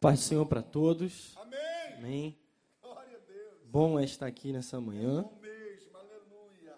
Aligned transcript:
Paz 0.00 0.20
do 0.20 0.24
Senhor 0.24 0.46
para 0.46 0.62
todos. 0.62 1.36
Amém. 1.36 1.58
Amém. 1.96 2.38
Glória 2.80 3.16
a 3.16 3.20
Deus. 3.30 3.54
Bom 3.64 3.98
é 3.98 4.04
estar 4.04 4.26
aqui 4.26 4.52
nessa 4.52 4.80
manhã. 4.80 5.22
Bom 5.22 5.38
mesmo. 5.40 5.96
Aleluia. 5.96 6.76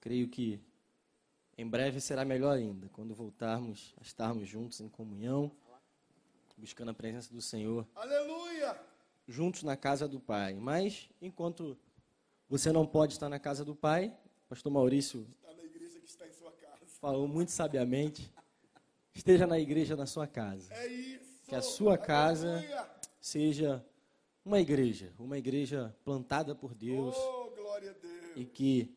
Creio 0.00 0.28
que 0.28 0.60
em 1.56 1.66
breve 1.66 2.00
será 2.00 2.24
melhor 2.24 2.56
ainda, 2.56 2.88
quando 2.88 3.14
voltarmos 3.14 3.94
a 3.98 4.02
estarmos 4.02 4.48
juntos 4.48 4.80
em 4.80 4.88
comunhão, 4.88 5.52
buscando 6.56 6.90
a 6.90 6.94
presença 6.94 7.32
do 7.32 7.40
Senhor, 7.40 7.86
Aleluia. 7.94 8.76
juntos 9.28 9.62
na 9.62 9.76
casa 9.76 10.08
do 10.08 10.18
Pai. 10.18 10.54
Mas 10.54 11.08
enquanto 11.22 11.78
você 12.48 12.72
não 12.72 12.86
pode 12.86 13.12
estar 13.12 13.28
na 13.28 13.38
casa 13.38 13.64
do 13.64 13.74
Pai, 13.74 14.12
pastor 14.48 14.72
Maurício 14.72 15.26
Está 15.40 15.54
na 15.54 15.62
igreja 15.64 16.00
que 16.00 16.08
está 16.08 16.26
em 16.26 16.32
sua 16.32 16.50
casa. 16.52 16.84
falou 17.00 17.28
muito 17.28 17.50
sabiamente, 17.52 18.32
esteja 19.14 19.46
na 19.46 19.58
igreja 19.60 19.94
na 19.96 20.06
sua 20.06 20.26
casa. 20.26 20.72
É 20.74 20.86
isso. 20.88 21.17
Que 21.48 21.54
a 21.54 21.62
sua 21.62 21.96
casa 21.96 22.62
seja 23.20 23.84
uma 24.44 24.60
igreja, 24.60 25.12
uma 25.18 25.38
igreja 25.38 25.94
plantada 26.04 26.54
por 26.54 26.74
Deus 26.74 27.16
Oh, 27.16 27.50
Deus. 27.54 28.36
e 28.36 28.44
que 28.44 28.94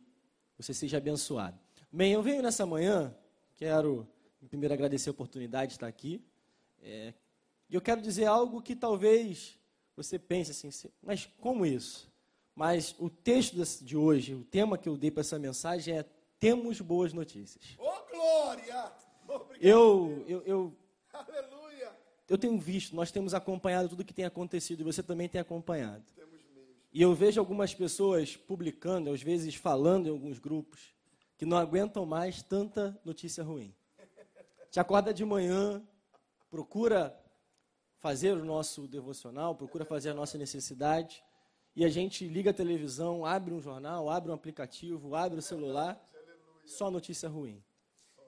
você 0.57 0.73
seja 0.73 0.97
abençoado. 0.97 1.57
Bem, 1.91 2.11
eu 2.13 2.21
venho 2.21 2.41
nessa 2.41 2.65
manhã, 2.65 3.15
quero 3.55 4.07
primeiro 4.49 4.73
agradecer 4.73 5.09
a 5.09 5.11
oportunidade 5.11 5.67
de 5.69 5.73
estar 5.77 5.87
aqui. 5.87 6.21
É, 6.81 7.13
e 7.69 7.75
eu 7.75 7.81
quero 7.81 8.01
dizer 8.01 8.25
algo 8.25 8.61
que 8.61 8.75
talvez 8.75 9.57
você 9.95 10.17
pense 10.19 10.51
assim, 10.51 10.71
"Se- 10.71 10.91
mas 11.01 11.25
como 11.39 11.65
isso? 11.65 12.11
Mas 12.55 12.93
o 12.99 13.09
texto 13.09 13.55
de 13.83 13.95
hoje, 13.95 14.33
o 14.33 14.43
tema 14.43 14.77
que 14.77 14.89
eu 14.89 14.97
dei 14.97 15.09
para 15.11 15.21
essa 15.21 15.39
mensagem 15.39 15.97
é 15.97 16.05
Temos 16.39 16.81
boas 16.81 17.13
notícias. 17.13 17.63
Oh, 17.77 18.09
glória. 18.11 18.91
Obrigado. 19.29 19.61
Eu, 19.63 20.25
eu, 20.27 20.41
eu. 20.41 20.75
eu 22.31 22.37
tenho 22.37 22.57
visto, 22.57 22.95
nós 22.95 23.11
temos 23.11 23.33
acompanhado 23.33 23.89
tudo 23.89 24.05
que 24.05 24.13
tem 24.13 24.23
acontecido 24.23 24.79
e 24.79 24.83
você 24.85 25.03
também 25.03 25.27
tem 25.27 25.41
acompanhado. 25.41 26.01
E 26.93 27.01
eu 27.01 27.13
vejo 27.13 27.41
algumas 27.41 27.73
pessoas 27.73 28.37
publicando, 28.37 29.11
às 29.11 29.21
vezes 29.21 29.53
falando 29.55 30.07
em 30.07 30.11
alguns 30.11 30.39
grupos, 30.39 30.95
que 31.37 31.45
não 31.45 31.57
aguentam 31.57 32.05
mais 32.05 32.41
tanta 32.41 32.97
notícia 33.03 33.43
ruim. 33.43 33.75
Te 34.71 34.79
acorda 34.79 35.13
de 35.13 35.25
manhã, 35.25 35.85
procura 36.49 37.13
fazer 37.99 38.31
o 38.37 38.45
nosso 38.45 38.87
devocional, 38.87 39.53
procura 39.53 39.83
fazer 39.83 40.11
a 40.11 40.13
nossa 40.13 40.37
necessidade, 40.37 41.21
e 41.75 41.83
a 41.83 41.89
gente 41.89 42.25
liga 42.29 42.51
a 42.51 42.53
televisão, 42.53 43.25
abre 43.25 43.53
um 43.53 43.59
jornal, 43.61 44.09
abre 44.09 44.31
um 44.31 44.35
aplicativo, 44.35 45.15
abre 45.15 45.39
o 45.39 45.41
celular, 45.41 46.01
só 46.65 46.89
notícia 46.89 47.27
ruim. 47.27 47.61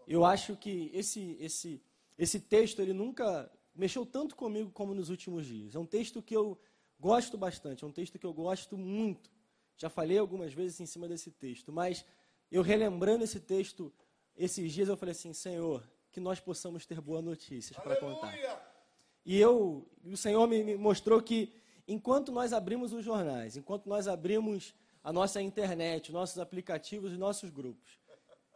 Eu 0.06 0.26
acho 0.26 0.58
que 0.58 0.92
esse, 0.94 1.38
esse, 1.40 1.82
esse 2.18 2.42
texto, 2.42 2.82
ele 2.82 2.92
nunca 2.92 3.50
mexeu 3.76 4.06
tanto 4.06 4.36
comigo 4.36 4.72
como 4.72 4.94
nos 4.94 5.10
últimos 5.10 5.46
dias. 5.46 5.76
É 5.76 5.80
um 5.80 5.86
texto 5.86 6.22
que 6.22 6.36
eu 6.36 6.58
gosto 7.00 7.38
bastante, 7.38 7.84
é 7.84 7.88
um 7.88 7.92
texto 7.92 8.20
que 8.20 8.26
eu 8.26 8.34
gosto 8.34 8.78
muito. 8.78 9.32
Já 9.76 9.90
falei 9.90 10.18
algumas 10.18 10.54
vezes 10.54 10.80
em 10.80 10.86
cima 10.86 11.08
desse 11.08 11.32
texto, 11.32 11.72
mas 11.72 12.06
eu 12.52 12.62
relembrando 12.62 13.24
esse 13.24 13.40
texto, 13.40 13.92
esses 14.36 14.72
dias 14.72 14.88
eu 14.88 14.96
falei 14.96 15.12
assim, 15.12 15.34
Senhor, 15.34 15.84
que 16.12 16.20
nós 16.20 16.40
possamos 16.40 16.86
ter 16.86 17.02
boas 17.02 17.24
notícias 17.24 17.78
para 17.80 17.96
contar. 17.96 18.32
E 19.26 19.40
eu, 19.40 19.88
o 20.06 20.16
Senhor 20.16 20.48
me, 20.48 20.76
mostrou 20.76 21.22
que 21.22 21.52
enquanto 21.88 22.32
nós 22.32 22.54
abrimos 22.54 22.94
os 22.94 23.04
jornais, 23.04 23.58
enquanto 23.58 23.88
nós 23.88 24.08
abrimos 24.08 24.76
a 25.04 25.12
nossa 25.12 25.42
internet, 25.42 26.12
nossos 26.12 26.38
aplicativos 26.38 27.12
e 27.12 27.18
nossos 27.18 27.50
grupos, 27.50 28.00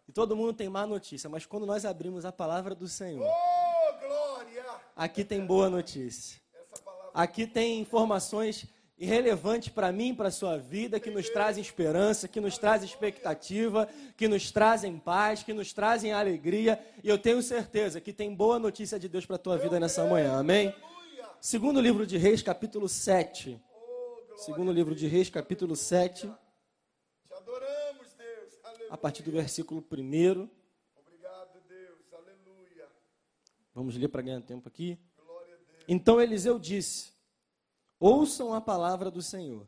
e 0.08 0.12
todo 0.12 0.36
mundo 0.36 0.54
tem 0.54 0.70
má 0.70 0.86
notícia, 0.86 1.30
mas 1.30 1.46
quando 1.46 1.66
nós 1.66 1.84
abrimos 1.84 2.24
a 2.24 2.32
palavra 2.32 2.74
do 2.76 2.88
Senhor, 2.88 3.28
Oh. 3.28 3.57
Aqui 4.98 5.24
tem 5.24 5.46
boa 5.46 5.70
notícia. 5.70 6.42
Aqui 7.14 7.48
tem 7.48 7.80
informações 7.80 8.68
irrelevantes 8.98 9.70
para 9.70 9.92
mim, 9.92 10.16
para 10.16 10.30
a 10.30 10.32
sua 10.32 10.58
vida, 10.58 11.00
que 11.00 11.12
nos 11.12 11.30
trazem 11.30 11.62
esperança, 11.62 12.28
que 12.28 12.40
nos 12.40 12.58
trazem 12.58 12.88
expectativa, 12.90 13.88
que 14.18 14.28
nos 14.28 14.52
trazem 14.52 14.98
paz, 14.98 15.44
que 15.44 15.54
nos 15.54 15.72
trazem 15.72 16.12
alegria. 16.12 16.84
E 17.04 17.08
eu 17.08 17.18
tenho 17.18 17.42
certeza 17.42 18.02
que 18.02 18.12
tem 18.12 18.34
boa 18.34 18.58
notícia 18.58 19.00
de 19.00 19.08
Deus 19.08 19.26
para 19.26 19.36
a 19.36 19.40
tua 19.40 19.58
vida 19.58 19.80
nessa 19.80 20.04
manhã. 20.06 20.38
Amém? 20.38 20.74
Segundo 21.40 21.80
livro 21.80 22.06
de 22.06 22.18
Reis, 22.18 22.42
capítulo 22.42 22.90
7. 22.90 23.62
Oh, 23.72 24.16
glória. 24.26 24.38
Segundo 24.44 24.72
livro 24.72 24.96
de 24.96 25.08
Reis, 25.08 25.30
capítulo 25.30 25.76
7, 25.76 26.22
Te 27.28 27.34
adoramos, 27.36 28.14
Deus. 28.18 28.60
Aleluia. 28.64 28.88
a 28.92 28.98
partir 28.98 29.22
do 29.22 29.32
versículo 29.32 29.80
1. 29.80 30.50
Obrigado, 30.96 31.62
Deus. 31.70 32.12
Aleluia. 32.12 32.90
Vamos 33.78 33.96
ler 33.96 34.08
para 34.08 34.24
ganhar 34.24 34.42
tempo 34.42 34.68
aqui. 34.68 34.98
Então 35.88 36.20
Eliseu 36.20 36.58
disse: 36.58 37.12
Ouçam 38.00 38.52
a 38.52 38.60
palavra 38.60 39.12
do 39.12 39.22
Senhor. 39.22 39.68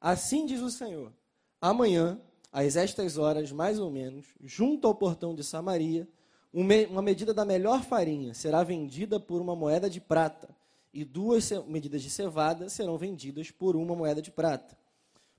Assim 0.00 0.46
diz 0.46 0.60
o 0.60 0.70
Senhor: 0.70 1.12
Amanhã, 1.60 2.20
às 2.52 2.76
estas 2.76 3.18
horas, 3.18 3.50
mais 3.50 3.80
ou 3.80 3.90
menos, 3.90 4.26
junto 4.44 4.86
ao 4.86 4.94
portão 4.94 5.34
de 5.34 5.42
Samaria, 5.42 6.06
um 6.54 6.62
uma 6.88 7.02
medida 7.02 7.34
da 7.34 7.44
melhor 7.44 7.82
farinha 7.82 8.32
será 8.32 8.62
vendida 8.62 9.18
por 9.18 9.40
uma 9.40 9.56
moeda 9.56 9.90
de 9.90 10.00
prata, 10.00 10.48
e 10.94 11.04
duas 11.04 11.50
medidas 11.66 12.00
de 12.00 12.10
cevada 12.10 12.68
serão 12.68 12.96
vendidas 12.96 13.50
por 13.50 13.74
uma 13.74 13.96
moeda 13.96 14.22
de 14.22 14.30
prata. 14.30 14.78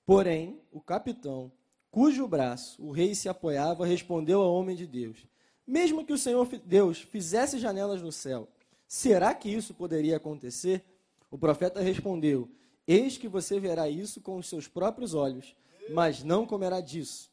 Porém, 0.06 0.60
o 0.74 0.82
capitão, 0.82 1.50
cujo 1.90 2.28
braço 2.28 2.84
o 2.84 2.92
rei 2.92 3.16
se 3.16 3.30
apoiava, 3.30 3.86
respondeu 3.86 4.42
ao 4.42 4.54
homem 4.54 4.76
de 4.76 4.86
Deus: 4.86 5.26
Mesmo 5.70 6.04
que 6.04 6.12
o 6.12 6.18
Senhor 6.18 6.48
Deus 6.66 7.00
fizesse 7.00 7.60
janelas 7.60 8.02
no 8.02 8.12
céu, 8.12 8.48
será 8.88 9.36
que 9.36 9.48
isso 9.48 9.72
poderia 9.72 10.18
acontecer? 10.18 10.84
O 11.30 11.38
profeta 11.38 11.80
respondeu: 11.80 12.50
Eis 12.88 13.20
que 13.20 13.28
você 13.28 13.60
verá 13.60 13.88
isso 13.88 14.20
com 14.20 14.36
os 14.38 14.50
seus 14.50 14.68
próprios 14.68 15.14
olhos, 15.14 15.56
mas 15.92 16.24
não 16.24 16.44
comerá 16.48 16.82
disso. 16.82 17.30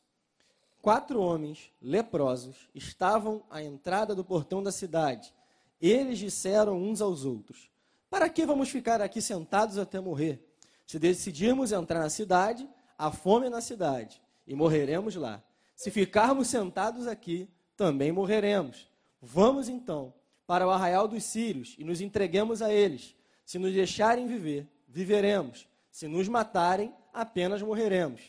Quatro 0.82 1.19
homens 1.19 1.72
leprosos 1.80 2.69
estavam 2.74 3.42
à 3.48 3.62
entrada 3.62 4.14
do 4.14 4.22
portão 4.22 4.62
da 4.62 4.70
cidade. 4.70 5.32
Eles 5.80 6.18
disseram 6.18 6.76
uns 6.76 7.00
aos 7.00 7.24
outros: 7.24 7.70
Para 8.10 8.28
que 8.28 8.44
vamos 8.44 8.68
ficar 8.68 9.00
aqui 9.00 9.22
sentados 9.22 9.78
até 9.78 9.98
morrer? 9.98 10.47
Se 10.86 10.98
decidirmos 10.98 11.72
entrar 11.72 12.00
na 12.00 12.10
cidade, 12.10 12.68
há 12.98 13.10
fome 13.10 13.48
na 13.48 13.62
cidade 13.62 14.20
e 14.47 14.54
morreremos 14.54 15.16
lá. 15.16 15.42
Se 15.74 15.91
ficarmos 15.91 16.48
sentados 16.48 17.06
aqui, 17.06 17.48
também 17.76 18.10
morreremos. 18.10 18.88
Vamos 19.20 19.69
então 19.69 20.12
para 20.47 20.66
o 20.66 20.70
arraial 20.70 21.06
dos 21.06 21.25
sírios 21.25 21.75
e 21.78 21.84
nos 21.84 22.00
entreguemos 22.00 22.62
a 22.62 22.72
eles. 22.72 23.14
Se 23.44 23.59
nos 23.59 23.72
deixarem 23.72 24.26
viver, 24.26 24.66
viveremos. 24.88 25.69
Se 25.91 26.09
nos 26.09 26.28
matarem, 26.28 26.92
apenas 27.12 27.62
morreremos. 27.62 28.22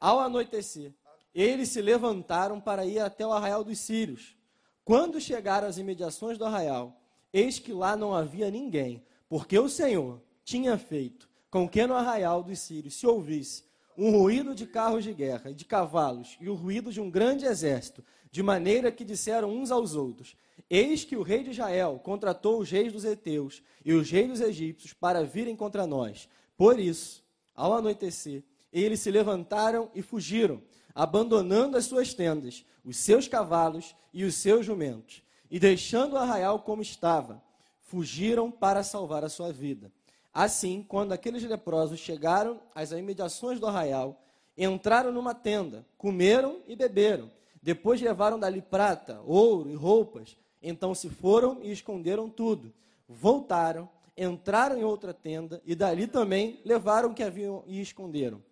Ao 0.00 0.20
anoitecer, 0.20 0.92
eles 1.34 1.68
se 1.68 1.80
levantaram 1.80 2.60
para 2.60 2.84
ir 2.84 2.98
até 2.98 3.26
o 3.26 3.32
arraial 3.32 3.62
dos 3.62 3.78
sírios. 3.78 4.36
Quando 4.84 5.20
chegaram 5.20 5.68
às 5.68 5.78
imediações 5.78 6.38
do 6.38 6.44
arraial, 6.44 6.98
eis 7.32 7.58
que 7.58 7.72
lá 7.72 7.96
não 7.96 8.14
havia 8.14 8.50
ninguém, 8.50 9.04
porque 9.28 9.58
o 9.58 9.68
Senhor 9.68 10.22
tinha 10.44 10.78
feito 10.78 11.28
com 11.50 11.68
que 11.68 11.86
no 11.86 11.94
arraial 11.94 12.42
dos 12.42 12.58
sírios 12.60 12.94
se 12.94 13.06
ouvisse 13.06 13.65
um 13.96 14.10
ruído 14.10 14.54
de 14.54 14.66
carros 14.66 15.04
de 15.04 15.12
guerra 15.12 15.50
e 15.50 15.54
de 15.54 15.64
cavalos 15.64 16.36
e 16.40 16.48
o 16.48 16.54
ruído 16.54 16.92
de 16.92 17.00
um 17.00 17.10
grande 17.10 17.44
exército, 17.44 18.04
de 18.30 18.42
maneira 18.42 18.92
que 18.92 19.04
disseram 19.04 19.50
uns 19.50 19.70
aos 19.70 19.94
outros: 19.94 20.36
Eis 20.68 21.04
que 21.04 21.16
o 21.16 21.22
rei 21.22 21.42
de 21.42 21.50
Israel 21.50 22.00
contratou 22.02 22.60
os 22.60 22.70
reis 22.70 22.92
dos 22.92 23.04
heteus 23.04 23.62
e 23.84 23.92
os 23.92 24.10
reis 24.10 24.28
dos 24.28 24.40
egípcios 24.40 24.92
para 24.92 25.24
virem 25.24 25.56
contra 25.56 25.86
nós. 25.86 26.28
Por 26.56 26.78
isso, 26.78 27.24
ao 27.54 27.72
anoitecer, 27.74 28.44
eles 28.72 29.00
se 29.00 29.10
levantaram 29.10 29.90
e 29.94 30.02
fugiram, 30.02 30.62
abandonando 30.94 31.76
as 31.76 31.86
suas 31.86 32.12
tendas, 32.12 32.64
os 32.84 32.96
seus 32.96 33.26
cavalos 33.26 33.94
e 34.12 34.24
os 34.24 34.34
seus 34.34 34.66
jumentos, 34.66 35.22
e 35.50 35.58
deixando 35.58 36.14
o 36.14 36.18
arraial 36.18 36.60
como 36.60 36.82
estava, 36.82 37.42
fugiram 37.80 38.50
para 38.50 38.82
salvar 38.82 39.24
a 39.24 39.28
sua 39.28 39.52
vida. 39.52 39.90
Assim, 40.38 40.84
quando 40.86 41.12
aqueles 41.12 41.42
leprosos 41.44 41.98
chegaram 41.98 42.60
às 42.74 42.92
imediações 42.92 43.58
do 43.58 43.66
arraial, 43.66 44.22
entraram 44.54 45.10
numa 45.10 45.34
tenda, 45.34 45.86
comeram 45.96 46.60
e 46.68 46.76
beberam. 46.76 47.30
Depois 47.62 48.02
levaram 48.02 48.38
dali 48.38 48.60
prata, 48.60 49.18
ouro 49.24 49.70
e 49.70 49.74
roupas. 49.74 50.36
Então 50.62 50.94
se 50.94 51.08
foram 51.08 51.62
e 51.62 51.72
esconderam 51.72 52.28
tudo. 52.28 52.70
Voltaram, 53.08 53.88
entraram 54.14 54.76
em 54.76 54.84
outra 54.84 55.14
tenda 55.14 55.62
e 55.64 55.74
dali 55.74 56.06
também 56.06 56.60
levaram 56.66 57.12
o 57.12 57.14
que 57.14 57.22
haviam 57.22 57.64
e 57.66 57.80
esconderam. 57.80 58.44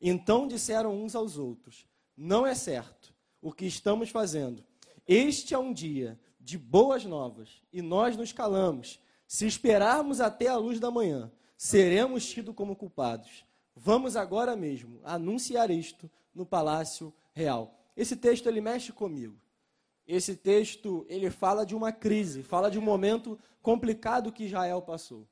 Então 0.00 0.46
disseram 0.46 1.02
uns 1.02 1.16
aos 1.16 1.36
outros: 1.36 1.84
Não 2.16 2.46
é 2.46 2.54
certo 2.54 3.12
o 3.42 3.50
que 3.50 3.66
estamos 3.66 4.08
fazendo. 4.08 4.62
Este 5.04 5.52
é 5.52 5.58
um 5.58 5.72
dia 5.72 6.16
de 6.38 6.56
boas 6.56 7.04
novas 7.04 7.60
e 7.72 7.82
nós 7.82 8.16
nos 8.16 8.32
calamos. 8.32 9.00
Se 9.28 9.46
esperarmos 9.46 10.22
até 10.22 10.46
a 10.46 10.56
luz 10.56 10.80
da 10.80 10.90
manhã, 10.90 11.30
seremos 11.54 12.26
tidos 12.26 12.54
como 12.54 12.74
culpados. 12.74 13.44
Vamos 13.76 14.16
agora 14.16 14.56
mesmo 14.56 15.02
anunciar 15.04 15.70
isto 15.70 16.10
no 16.34 16.46
palácio 16.46 17.12
real. 17.34 17.78
Esse 17.94 18.16
texto 18.16 18.46
ele 18.46 18.62
mexe 18.62 18.90
comigo. 18.90 19.38
esse 20.06 20.34
texto 20.34 21.04
ele 21.10 21.28
fala 21.28 21.66
de 21.66 21.76
uma 21.76 21.92
crise, 21.92 22.42
fala 22.42 22.70
de 22.70 22.78
um 22.78 22.82
momento 22.82 23.38
complicado 23.60 24.32
que 24.32 24.44
Israel 24.44 24.80
passou. 24.80 25.28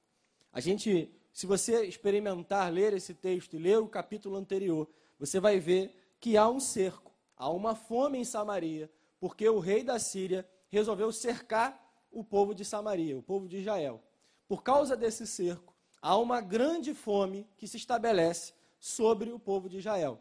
A 0.53 0.61
gente, 0.61 1.11
se 1.33 1.47
você 1.47 1.87
experimentar 1.87 2.71
ler 2.71 2.93
esse 2.93 3.15
texto 3.15 3.57
e 3.57 3.59
ler 3.59 3.79
o 3.79 3.89
capítulo 3.89 4.37
anterior, 4.37 4.87
você 5.19 5.41
vai 5.41 5.59
ver 5.59 5.97
que 6.21 6.37
há 6.37 6.47
um 6.47 6.61
cerco, 6.61 7.11
há 7.35 7.49
uma 7.49 7.75
fome 7.75 8.19
em 8.19 8.25
Samaria, 8.25 8.91
porque 9.19 9.49
o 9.49 9.59
rei 9.59 9.83
da 9.83 9.99
Síria 9.99 10.47
resolveu 10.69 11.11
cercar 11.11 11.86
o 12.17 12.25
povo 12.25 12.55
de 12.55 12.65
Samaria, 12.65 13.19
o 13.19 13.23
povo 13.23 13.47
de 13.47 13.59
Israel. 13.59 14.03
Por 14.49 14.63
causa 14.63 14.97
desse 14.97 15.27
cerco, 15.27 15.75
há 16.01 16.17
uma 16.17 16.41
grande 16.41 16.95
fome 16.95 17.47
que 17.59 17.69
se 17.69 17.77
estabelece 17.77 18.55
sobre 18.81 19.31
o 19.31 19.39
povo 19.39 19.69
de 19.69 19.77
Israel. 19.77 20.19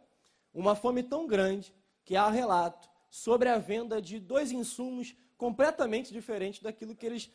Uma 0.53 0.75
fome 0.75 1.01
tão 1.01 1.25
grande 1.25 1.73
que 2.03 2.17
há 2.17 2.29
relato 2.29 2.89
sobre 3.09 3.47
a 3.47 3.57
venda 3.57 4.01
de 4.01 4.19
dois 4.19 4.51
insumos 4.51 5.15
completamente 5.37 6.11
diferentes 6.11 6.61
daquilo 6.61 6.95
que 6.95 7.05
eles 7.05 7.31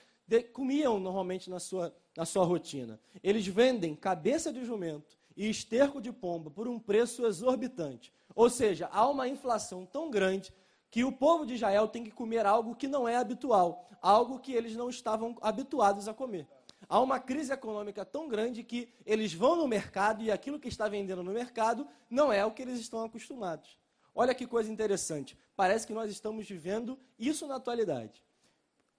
comiam 0.53 1.01
normalmente 1.01 1.49
na 1.49 1.59
sua, 1.59 1.95
na 2.15 2.27
sua 2.27 2.45
rotina. 2.45 3.01
Eles 3.23 3.47
vendem 3.47 3.97
cabeça 3.97 4.53
de 4.53 4.62
jumento 4.62 5.19
e 5.35 5.49
esterco 5.49 6.03
de 6.03 6.12
pomba 6.12 6.51
por 6.51 6.69
um 6.69 6.79
preço 6.79 7.25
exorbitante. 7.25 8.12
Ou 8.35 8.51
seja, 8.51 8.91
há 8.93 9.09
uma 9.09 9.27
inflação 9.27 9.87
tão 9.87 10.11
grande 10.11 10.53
que 10.91 11.05
o 11.05 11.13
povo 11.13 11.47
de 11.47 11.55
Israel 11.55 11.87
tem 11.87 12.03
que 12.03 12.11
comer 12.11 12.45
algo 12.45 12.75
que 12.75 12.89
não 12.89 13.09
é 13.09 13.17
habitual, 13.17 13.89
algo 14.03 14.39
que 14.39 14.53
eles 14.53 14.75
não 14.75 14.91
estavam 14.91 15.37
habituados 15.41 16.09
a 16.09 16.15
comer. 16.15 16.49
Há 16.89 16.99
uma 17.01 17.21
crise 17.21 17.53
econômica 17.53 18.05
tão 18.05 18.29
grande 18.29 18.65
que 18.65 18.93
eles 19.07 19.33
vão 19.33 19.55
no 19.55 19.69
mercado 19.69 20.23
e 20.23 20.31
aquilo 20.31 20.59
que 20.59 20.69
está 20.69 20.89
vendendo 20.89 21.23
no 21.23 21.33
mercado 21.33 21.87
não 22.09 22.33
é 22.33 22.45
o 22.45 22.51
que 22.51 22.63
eles 22.63 22.81
estão 22.81 23.05
acostumados. 23.05 23.79
Olha 24.15 24.35
que 24.35 24.47
coisa 24.47 24.73
interessante. 24.73 25.39
Parece 25.55 25.87
que 25.87 25.93
nós 25.93 26.11
estamos 26.11 26.49
vivendo 26.49 26.99
isso 27.19 27.47
na 27.47 27.57
atualidade. 27.57 28.25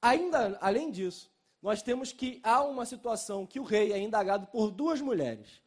Ainda, 0.02 0.58
além 0.62 0.90
disso, 0.90 1.30
nós 1.62 1.82
temos 1.82 2.12
que 2.12 2.40
há 2.44 2.64
uma 2.64 2.86
situação 2.86 3.46
que 3.46 3.60
o 3.60 3.64
rei 3.64 3.92
é 3.92 4.00
indagado 4.00 4.48
por 4.48 4.72
duas 4.72 5.02
mulheres. 5.02 5.62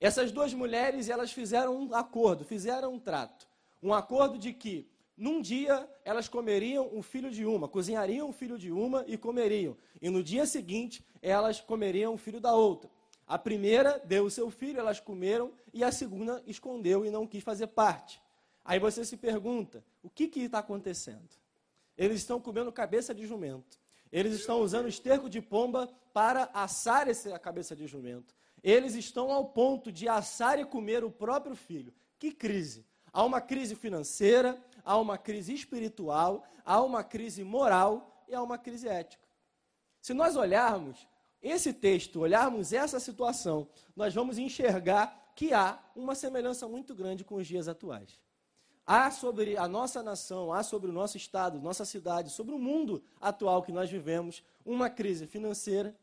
Essas 0.00 0.32
duas 0.32 0.54
mulheres, 0.54 1.08
elas 1.08 1.32
fizeram 1.32 1.76
um 1.76 1.94
acordo, 1.94 2.44
fizeram 2.44 2.94
um 2.94 2.98
trato. 2.98 3.46
Um 3.82 3.92
acordo 3.92 4.38
de 4.38 4.52
que 4.52 4.88
num 5.18 5.42
dia 5.42 5.88
elas 6.04 6.28
comeriam 6.28 6.88
o 6.96 7.02
filho 7.02 7.30
de 7.30 7.44
uma, 7.44 7.68
cozinhariam 7.68 8.28
o 8.28 8.32
filho 8.32 8.56
de 8.56 8.70
uma 8.70 9.04
e 9.06 9.18
comeriam. 9.18 9.76
E 10.00 10.08
no 10.08 10.22
dia 10.22 10.46
seguinte 10.46 11.04
elas 11.20 11.60
comeriam 11.60 12.14
o 12.14 12.16
filho 12.16 12.40
da 12.40 12.54
outra. 12.54 12.88
A 13.26 13.36
primeira 13.36 14.00
deu 14.06 14.24
o 14.24 14.30
seu 14.30 14.50
filho, 14.50 14.78
elas 14.78 15.00
comeram, 15.00 15.52
e 15.74 15.84
a 15.84 15.92
segunda 15.92 16.42
escondeu 16.46 17.04
e 17.04 17.10
não 17.10 17.26
quis 17.26 17.42
fazer 17.44 17.66
parte. 17.66 18.22
Aí 18.64 18.78
você 18.78 19.04
se 19.04 19.16
pergunta: 19.16 19.84
o 20.02 20.08
que 20.08 20.30
está 20.40 20.60
acontecendo? 20.60 21.28
Eles 21.96 22.18
estão 22.18 22.40
comendo 22.40 22.72
cabeça 22.72 23.12
de 23.12 23.26
jumento. 23.26 23.78
Eles 24.10 24.32
estão 24.34 24.60
usando 24.60 24.88
esterco 24.88 25.28
de 25.28 25.42
pomba 25.42 25.90
para 26.14 26.48
assar 26.54 27.08
essa 27.08 27.38
cabeça 27.38 27.76
de 27.76 27.86
jumento. 27.86 28.34
Eles 28.62 28.94
estão 28.94 29.30
ao 29.30 29.46
ponto 29.46 29.92
de 29.92 30.08
assar 30.08 30.58
e 30.58 30.64
comer 30.64 31.04
o 31.04 31.10
próprio 31.10 31.56
filho. 31.56 31.92
Que 32.18 32.32
crise! 32.32 32.86
Há 33.12 33.24
uma 33.24 33.40
crise 33.40 33.74
financeira, 33.74 34.56
há 34.88 34.96
uma 34.96 35.18
crise 35.18 35.52
espiritual, 35.52 36.42
há 36.64 36.82
uma 36.82 37.04
crise 37.04 37.44
moral 37.44 38.24
e 38.26 38.34
há 38.34 38.42
uma 38.42 38.56
crise 38.56 38.88
ética. 38.88 39.28
Se 40.00 40.14
nós 40.14 40.34
olharmos 40.34 41.06
esse 41.42 41.74
texto, 41.74 42.20
olharmos 42.20 42.72
essa 42.72 42.98
situação, 42.98 43.68
nós 43.94 44.14
vamos 44.14 44.38
enxergar 44.38 45.30
que 45.36 45.52
há 45.52 45.78
uma 45.94 46.14
semelhança 46.14 46.66
muito 46.66 46.94
grande 46.94 47.22
com 47.22 47.34
os 47.34 47.46
dias 47.46 47.68
atuais. 47.68 48.18
Há 48.86 49.10
sobre 49.10 49.58
a 49.58 49.68
nossa 49.68 50.02
nação, 50.02 50.54
há 50.54 50.62
sobre 50.62 50.88
o 50.88 50.92
nosso 50.94 51.18
estado, 51.18 51.60
nossa 51.60 51.84
cidade, 51.84 52.30
sobre 52.30 52.54
o 52.54 52.58
mundo 52.58 53.04
atual 53.20 53.62
que 53.62 53.70
nós 53.70 53.90
vivemos, 53.90 54.42
uma 54.64 54.88
crise 54.88 55.26
financeira, 55.26 55.94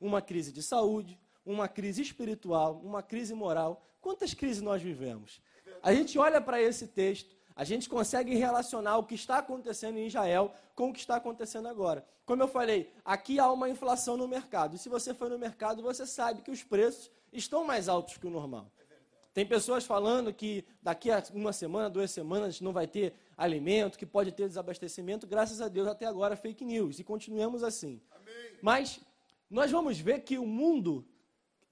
uma 0.00 0.22
crise 0.22 0.52
de 0.52 0.62
saúde, 0.62 1.18
uma 1.44 1.66
crise 1.66 2.02
espiritual, 2.02 2.80
uma 2.84 3.02
crise 3.02 3.34
moral. 3.34 3.84
Quantas 4.00 4.32
crises 4.32 4.62
nós 4.62 4.80
vivemos? 4.80 5.42
A 5.82 5.92
gente 5.92 6.16
olha 6.20 6.40
para 6.40 6.62
esse 6.62 6.86
texto 6.86 7.37
a 7.58 7.64
gente 7.64 7.88
consegue 7.88 8.36
relacionar 8.36 8.98
o 8.98 9.02
que 9.02 9.16
está 9.16 9.38
acontecendo 9.38 9.98
em 9.98 10.06
Israel 10.06 10.54
com 10.76 10.90
o 10.90 10.92
que 10.92 11.00
está 11.00 11.16
acontecendo 11.16 11.66
agora. 11.66 12.06
Como 12.24 12.40
eu 12.40 12.46
falei, 12.46 12.88
aqui 13.04 13.40
há 13.40 13.50
uma 13.50 13.68
inflação 13.68 14.16
no 14.16 14.28
mercado. 14.28 14.76
E 14.76 14.78
se 14.78 14.88
você 14.88 15.12
for 15.12 15.28
no 15.28 15.36
mercado, 15.36 15.82
você 15.82 16.06
sabe 16.06 16.40
que 16.40 16.52
os 16.52 16.62
preços 16.62 17.10
estão 17.32 17.64
mais 17.64 17.88
altos 17.88 18.16
que 18.16 18.28
o 18.28 18.30
normal. 18.30 18.70
Tem 19.34 19.44
pessoas 19.44 19.84
falando 19.84 20.32
que 20.32 20.64
daqui 20.80 21.10
a 21.10 21.20
uma 21.34 21.52
semana, 21.52 21.90
duas 21.90 22.12
semanas, 22.12 22.60
não 22.60 22.72
vai 22.72 22.86
ter 22.86 23.12
alimento, 23.36 23.98
que 23.98 24.06
pode 24.06 24.30
ter 24.30 24.46
desabastecimento. 24.46 25.26
Graças 25.26 25.60
a 25.60 25.66
Deus, 25.66 25.88
até 25.88 26.06
agora, 26.06 26.36
fake 26.36 26.64
news. 26.64 27.00
E 27.00 27.02
continuemos 27.02 27.64
assim. 27.64 28.00
Amém. 28.12 28.52
Mas 28.62 29.00
nós 29.50 29.68
vamos 29.68 29.98
ver 29.98 30.20
que 30.20 30.38
o 30.38 30.46
mundo, 30.46 31.04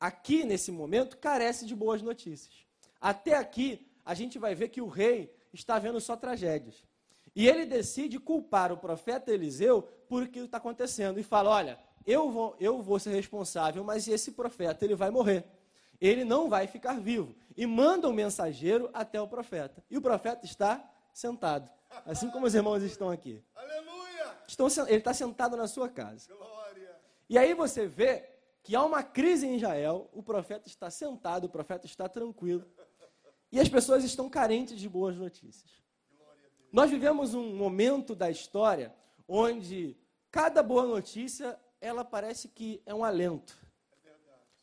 aqui 0.00 0.42
nesse 0.42 0.72
momento, 0.72 1.16
carece 1.16 1.64
de 1.64 1.76
boas 1.76 2.02
notícias. 2.02 2.66
Até 3.00 3.36
aqui, 3.36 3.86
a 4.04 4.14
gente 4.14 4.36
vai 4.36 4.52
ver 4.52 4.68
que 4.70 4.80
o 4.80 4.88
rei 4.88 5.35
está 5.52 5.78
vendo 5.78 6.00
só 6.00 6.16
tragédias. 6.16 6.84
E 7.34 7.46
ele 7.48 7.66
decide 7.66 8.18
culpar 8.18 8.72
o 8.72 8.78
profeta 8.78 9.30
Eliseu 9.30 9.82
por 10.08 10.22
o 10.22 10.28
que 10.28 10.38
está 10.40 10.56
acontecendo. 10.56 11.20
E 11.20 11.22
fala: 11.22 11.50
Olha, 11.50 11.78
eu 12.06 12.30
vou, 12.30 12.56
eu 12.58 12.80
vou 12.80 12.98
ser 12.98 13.10
responsável, 13.10 13.84
mas 13.84 14.08
esse 14.08 14.32
profeta 14.32 14.84
ele 14.84 14.94
vai 14.94 15.10
morrer. 15.10 15.44
Ele 16.00 16.24
não 16.24 16.48
vai 16.48 16.66
ficar 16.66 16.98
vivo. 17.00 17.34
E 17.56 17.66
manda 17.66 18.08
um 18.08 18.12
mensageiro 18.12 18.88
até 18.92 19.20
o 19.20 19.26
profeta. 19.28 19.82
E 19.90 19.96
o 19.96 20.02
profeta 20.02 20.44
está 20.44 20.82
sentado. 21.12 21.70
Assim 22.04 22.30
como 22.30 22.46
os 22.46 22.54
irmãos 22.54 22.82
estão 22.82 23.10
aqui. 23.10 23.42
Aleluia! 23.54 24.38
Estão, 24.46 24.68
ele 24.86 24.98
está 24.98 25.14
sentado 25.14 25.56
na 25.56 25.66
sua 25.66 25.88
casa. 25.88 26.32
Glória! 26.34 26.94
E 27.28 27.38
aí 27.38 27.54
você 27.54 27.86
vê 27.86 28.28
que 28.62 28.74
há 28.74 28.84
uma 28.84 29.02
crise 29.02 29.46
em 29.46 29.56
Israel, 29.56 30.10
o 30.12 30.22
profeta 30.22 30.68
está 30.68 30.90
sentado, 30.90 31.44
o 31.44 31.48
profeta 31.48 31.86
está 31.86 32.08
tranquilo. 32.08 32.66
E 33.50 33.60
as 33.60 33.68
pessoas 33.68 34.04
estão 34.04 34.28
carentes 34.28 34.78
de 34.78 34.88
boas 34.88 35.16
notícias. 35.16 35.70
Nós 36.72 36.90
vivemos 36.90 37.34
um 37.34 37.54
momento 37.54 38.14
da 38.14 38.30
história 38.30 38.94
onde 39.28 39.96
cada 40.30 40.62
boa 40.62 40.84
notícia, 40.84 41.58
ela 41.80 42.04
parece 42.04 42.48
que 42.48 42.82
é 42.84 42.94
um 42.94 43.04
alento. 43.04 43.56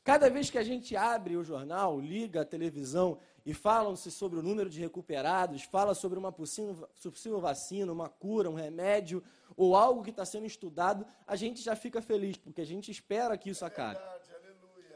Cada 0.04 0.30
vez 0.30 0.50
que 0.50 0.58
a 0.58 0.64
gente 0.64 0.98
abre 0.98 1.38
o 1.38 1.44
jornal, 1.44 2.00
liga 2.00 2.42
a 2.42 2.46
televisão 2.46 3.18
e 3.46 3.54
falam-se 3.54 4.12
sobre 4.12 4.38
o 4.38 4.44
número 4.44 4.70
de 4.70 4.80
recuperados, 4.80 5.64
fala 5.64 5.96
sobre 5.96 6.20
uma 6.20 6.32
possível, 6.32 6.88
possível 7.02 7.40
vacina, 7.40 7.92
uma 7.92 8.10
cura, 8.10 8.50
um 8.50 8.54
remédio 8.54 9.24
ou 9.56 9.76
algo 9.76 10.04
que 10.04 10.10
está 10.10 10.26
sendo 10.26 10.46
estudado, 10.46 11.06
a 11.26 11.36
gente 11.36 11.62
já 11.62 11.76
fica 11.76 12.02
feliz, 12.02 12.38
porque 12.38 12.62
a 12.62 12.66
gente 12.66 12.92
espera 12.92 13.38
que 13.38 13.50
isso 13.50 13.64
acabe. 13.64 14.00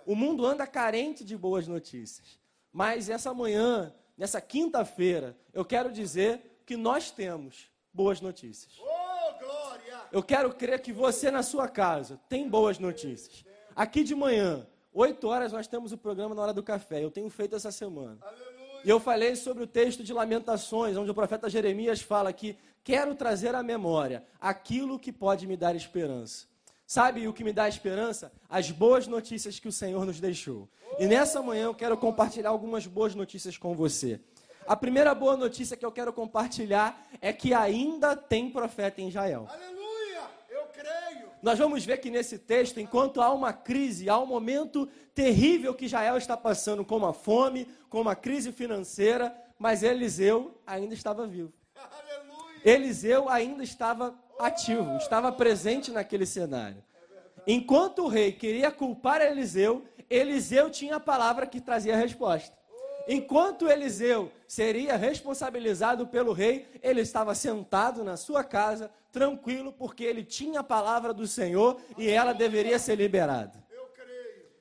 O 0.05 0.15
mundo 0.15 0.45
anda 0.45 0.67
carente 0.67 1.23
de 1.23 1.37
boas 1.37 1.67
notícias. 1.67 2.39
Mas 2.71 3.09
essa 3.09 3.33
manhã, 3.33 3.93
nessa 4.17 4.41
quinta-feira, 4.41 5.35
eu 5.53 5.65
quero 5.65 5.91
dizer 5.91 6.61
que 6.65 6.75
nós 6.77 7.11
temos 7.11 7.71
boas 7.93 8.21
notícias. 8.21 8.73
Oh! 8.79 8.97
Eu 10.11 10.23
quero 10.23 10.53
crer 10.53 10.81
que 10.81 10.93
você 10.93 11.29
na 11.29 11.43
sua 11.43 11.67
casa 11.67 12.19
tem 12.29 12.47
boas 12.47 12.79
notícias. 12.79 13.45
Aqui 13.75 14.03
de 14.03 14.15
manhã, 14.15 14.65
8 14.93 15.27
horas, 15.27 15.51
nós 15.51 15.67
temos 15.67 15.91
o 15.91 15.97
programa 15.97 16.33
na 16.33 16.41
hora 16.41 16.53
do 16.53 16.63
café. 16.63 17.03
Eu 17.03 17.11
tenho 17.11 17.29
feito 17.29 17.55
essa 17.55 17.71
semana. 17.71 18.17
E 18.85 18.89
eu 18.89 18.99
falei 18.99 19.35
sobre 19.35 19.63
o 19.63 19.67
texto 19.67 20.03
de 20.03 20.13
Lamentações, 20.13 20.95
onde 20.95 21.11
o 21.11 21.13
profeta 21.13 21.49
Jeremias 21.49 22.01
fala 22.01 22.31
que 22.31 22.57
quero 22.83 23.15
trazer 23.15 23.53
à 23.53 23.61
memória 23.61 24.23
aquilo 24.39 24.97
que 24.97 25.11
pode 25.11 25.45
me 25.45 25.57
dar 25.57 25.75
esperança. 25.75 26.47
Sabe 26.89 27.27
o 27.27 27.33
que 27.33 27.43
me 27.43 27.51
dá 27.51 27.67
esperança? 27.67 28.31
As 28.49 28.71
boas 28.71 29.07
notícias 29.07 29.59
que 29.59 29.67
o 29.67 29.73
Senhor 29.73 30.05
nos 30.05 30.21
deixou. 30.21 30.69
E 30.97 31.05
nessa 31.05 31.41
manhã 31.41 31.65
eu 31.65 31.75
quero 31.75 31.97
compartilhar 31.97 32.49
algumas 32.49 32.87
boas 32.87 33.13
notícias 33.13 33.57
com 33.57 33.75
você. 33.75 34.21
A 34.65 34.73
primeira 34.73 35.13
boa 35.13 35.35
notícia 35.35 35.75
que 35.75 35.85
eu 35.85 35.91
quero 35.91 36.13
compartilhar 36.13 37.05
é 37.19 37.33
que 37.33 37.53
ainda 37.53 38.15
tem 38.15 38.49
profeta 38.49 39.01
em 39.01 39.09
Israel. 39.09 39.49
Aleluia! 39.49 40.29
Eu 40.49 40.63
creio! 40.67 41.27
Nós 41.43 41.59
vamos 41.59 41.83
ver 41.83 41.97
que 41.97 42.09
nesse 42.09 42.39
texto, 42.39 42.79
enquanto 42.79 43.21
há 43.21 43.33
uma 43.33 43.51
crise, 43.51 44.09
há 44.09 44.17
um 44.17 44.25
momento 44.25 44.87
terrível 45.13 45.73
que 45.73 45.87
Israel 45.87 46.15
está 46.15 46.37
passando, 46.37 46.85
com 46.85 46.95
uma 46.95 47.11
fome, 47.11 47.67
com 47.89 47.99
uma 47.99 48.15
crise 48.15 48.53
financeira, 48.53 49.35
mas 49.59 49.83
Eliseu 49.83 50.61
ainda 50.65 50.93
estava 50.93 51.27
vivo. 51.27 51.51
Aleluia! 51.75 52.61
Eliseu 52.63 53.27
ainda 53.27 53.61
estava 53.61 54.17
ativo, 54.39 54.97
estava 54.97 55.31
presente 55.31 55.91
naquele 55.91 56.25
cenário. 56.25 56.83
Enquanto 57.45 58.03
o 58.03 58.07
rei 58.07 58.31
queria 58.31 58.71
culpar 58.71 59.21
Eliseu, 59.21 59.85
Eliseu 60.09 60.69
tinha 60.69 60.97
a 60.97 60.99
palavra 60.99 61.45
que 61.45 61.61
trazia 61.61 61.93
a 61.93 61.97
resposta. 61.97 62.55
Enquanto 63.07 63.69
Eliseu 63.69 64.29
seria 64.45 64.97
responsabilizado 64.97 66.07
pelo 66.07 66.33
rei, 66.33 66.67
ele 66.83 66.99
estava 66.99 67.33
sentado 67.33 68.03
na 68.03 68.17
sua 68.17 68.43
casa, 68.43 68.91
tranquilo, 69.13 69.71
porque 69.71 70.03
ele 70.03 70.23
tinha 70.23 70.59
a 70.59 70.63
palavra 70.63 71.13
do 71.13 71.25
Senhor 71.25 71.79
e 71.97 72.09
ela 72.09 72.33
deveria 72.33 72.77
ser 72.77 72.95
liberada. 72.95 73.65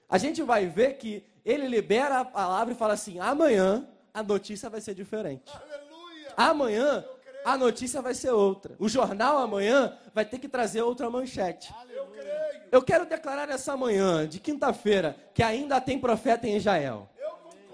A 0.08 0.16
gente 0.16 0.42
vai 0.42 0.66
ver 0.66 0.96
que 0.96 1.26
ele 1.44 1.66
libera 1.66 2.20
a 2.20 2.24
palavra 2.24 2.72
e 2.72 2.76
fala 2.76 2.94
assim: 2.94 3.18
amanhã 3.18 3.88
a 4.14 4.22
notícia 4.22 4.70
vai 4.70 4.80
ser 4.80 4.94
diferente. 4.94 5.52
Amanhã 6.36 7.04
a 7.46 7.56
notícia 7.56 8.02
vai 8.02 8.12
ser 8.12 8.32
outra. 8.32 8.74
O 8.76 8.88
jornal 8.88 9.38
amanhã 9.38 9.96
vai 10.12 10.24
ter 10.24 10.40
que 10.40 10.48
trazer 10.48 10.82
outra 10.82 11.08
manchete. 11.08 11.72
Eu 12.72 12.82
quero 12.82 13.06
declarar 13.06 13.48
essa 13.48 13.76
manhã, 13.76 14.26
de 14.26 14.40
quinta-feira, 14.40 15.16
que 15.32 15.44
ainda 15.44 15.80
tem 15.80 15.96
profeta 15.96 16.48
em 16.48 16.56
Israel. 16.56 17.08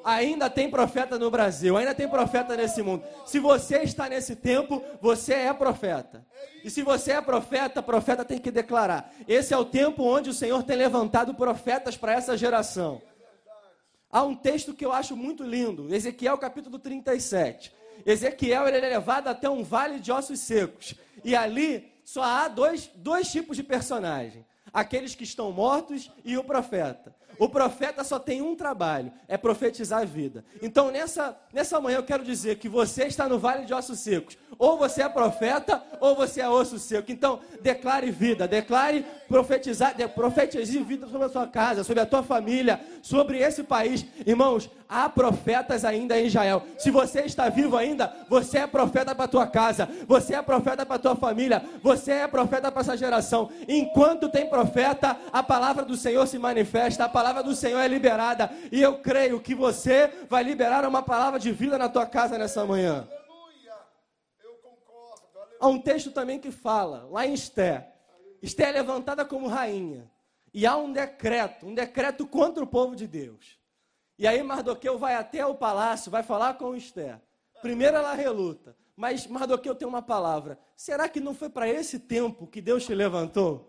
Ainda 0.05 0.51
tem 0.51 0.69
profeta 0.69 1.19
no 1.19 1.31
Brasil, 1.31 1.75
ainda 1.75 1.95
tem 1.95 2.07
profeta 2.07 2.55
nesse 2.55 2.83
mundo. 2.83 3.03
Se 3.25 3.39
você 3.39 3.79
está 3.79 4.11
nesse 4.11 4.37
tempo, 4.37 4.85
você 5.01 5.33
é 5.33 5.53
profeta. 5.55 6.23
E 6.63 6.69
se 6.69 6.83
você 6.83 7.13
é 7.13 7.21
profeta, 7.23 7.83
profeta 7.83 8.27
tem 8.27 8.39
que 8.39 8.51
declarar. 8.51 9.11
Esse 9.27 9.55
é 9.55 9.57
o 9.57 9.65
tempo 9.65 10.03
onde 10.03 10.29
o 10.29 10.35
Senhor 10.35 10.63
tem 10.65 10.77
levantado 10.77 11.33
profetas 11.33 11.97
para 11.97 12.13
essa 12.13 12.37
geração. 12.37 13.01
Há 14.11 14.23
um 14.23 14.35
texto 14.35 14.75
que 14.75 14.85
eu 14.85 14.93
acho 14.93 15.17
muito 15.17 15.43
lindo, 15.43 15.95
Ezequiel 15.95 16.37
capítulo 16.37 16.79
37. 16.79 17.81
Ezequiel 18.05 18.67
ele 18.69 18.79
é 18.79 18.91
levado 18.91 19.29
até 19.29 19.49
um 19.49 19.63
vale 19.63 19.99
de 19.99 20.11
ossos 20.11 20.41
secos. 20.41 20.95
E 21.25 21.35
ali 21.37 21.93
só 22.05 22.23
há 22.23 22.49
dois, 22.49 22.91
dois 22.97 23.31
tipos 23.31 23.57
de 23.57 23.63
personagem: 23.63 24.45
aqueles 24.73 25.15
que 25.15 25.25
estão 25.25 25.53
mortos 25.53 26.11
e 26.25 26.37
o 26.37 26.45
profeta. 26.45 27.15
O 27.39 27.49
profeta 27.49 28.05
só 28.05 28.19
tem 28.19 28.43
um 28.43 28.55
trabalho, 28.55 29.13
é 29.27 29.37
profetizar 29.37 30.03
a 30.03 30.05
vida. 30.05 30.45
Então, 30.61 30.91
nessa, 30.91 31.37
nessa 31.53 31.81
manhã, 31.81 31.97
eu 31.97 32.05
quero 32.05 32.23
dizer 32.23 32.59
que 32.59 32.69
você 32.69 33.05
está 33.05 33.29
no 33.29 33.39
vale 33.39 33.65
de 33.65 33.75
ossos 33.75 33.99
secos. 34.01 34.37
Ou 34.59 34.77
você 34.79 35.03
é 35.03 35.09
profeta, 35.09 35.83
ou 35.99 36.15
você 36.15 36.41
é 36.41 36.49
osso 36.49 36.79
seco. 36.79 37.11
Então, 37.11 37.41
declare 37.61 38.11
vida, 38.11 38.47
declare 38.47 39.05
profetizar, 39.33 39.97
de, 39.97 40.07
profetize 40.09 40.79
vida 40.83 41.07
sobre 41.07 41.25
a 41.25 41.31
sua 41.31 41.47
casa, 41.47 41.83
sobre 41.83 42.03
a 42.03 42.07
tua 42.07 42.23
família, 42.23 42.79
sobre 43.01 43.39
esse 43.39 43.63
país. 43.63 44.05
Irmãos, 44.27 44.71
há 44.87 45.09
profetas 45.09 45.87
ainda 45.87 46.21
em 46.21 46.27
Israel. 46.27 46.63
Se 46.79 46.91
você 46.91 47.23
está 47.23 47.49
vivo 47.49 47.79
ainda, 47.79 48.15
você 48.29 48.59
é 48.59 48.67
profeta 48.67 49.15
para 49.15 49.25
a 49.25 49.29
tua 49.29 49.47
casa, 49.47 49.89
você 50.07 50.35
é 50.35 50.43
profeta 50.43 50.85
para 50.85 50.97
a 50.97 50.99
tua 50.99 51.17
família, 51.17 51.65
você 51.83 52.13
é 52.13 52.29
profeta 52.29 52.71
para 52.71 52.83
essa 52.83 52.95
geração. 52.95 53.51
Enquanto 53.67 54.29
tem 54.29 54.47
profeta, 54.47 55.17
a 55.33 55.43
palavra 55.43 55.83
do 55.83 55.97
Senhor 55.97 56.27
se 56.27 56.39
manifesta, 56.39 57.07
a 57.07 57.09
palavra 57.09 57.43
do 57.43 57.55
Senhor 57.55 57.81
é 57.81 57.89
liberada. 57.89 58.51
E 58.71 58.83
eu 58.83 58.99
creio 58.99 59.41
que 59.41 59.55
você 59.55 60.11
vai 60.29 60.43
liberar 60.43 60.87
uma 60.87 61.03
palavra 61.03 61.41
de 61.41 61.51
vida 61.53 61.79
na 61.79 61.89
tua 61.89 62.05
casa 62.05 62.37
nessa 62.37 62.67
manhã. 62.67 63.09
Há 65.59 65.69
um 65.69 65.79
texto 65.81 66.11
também 66.11 66.39
que 66.39 66.51
fala, 66.51 67.09
lá 67.11 67.27
em 67.27 67.33
Esté. 67.33 67.92
Esté 68.43 68.65
é 68.65 68.73
levantada 68.73 69.25
como 69.25 69.47
rainha. 69.47 70.11
E 70.53 70.67
há 70.67 70.77
um 70.77 70.93
decreto, 70.93 71.67
um 71.67 71.75
decreto 71.75 72.27
contra 72.27 72.63
o 72.63 72.67
povo 72.67 72.95
de 72.95 73.07
Deus. 73.07 73.59
E 74.19 74.27
aí 74.27 74.43
Mardoqueu 74.43 74.99
vai 74.99 75.15
até 75.15 75.47
o 75.47 75.55
palácio, 75.55 76.11
vai 76.11 76.23
falar 76.23 76.55
com 76.55 76.75
Esté. 76.75 77.21
Primeiro 77.63 77.97
ela 77.97 78.13
reluta, 78.13 78.77
mas 78.97 79.27
Mardoqueu 79.27 79.75
tem 79.75 79.87
uma 79.87 80.03
palavra. 80.03 80.59
Será 80.77 81.09
que 81.09 81.21
não 81.21 81.35
foi 81.35 81.49
para 81.49 81.69
esse 81.69 81.99
tempo 81.99 82.47
que 82.47 82.61
Deus 82.61 82.85
te 82.85 82.95
levantou? 82.95 83.69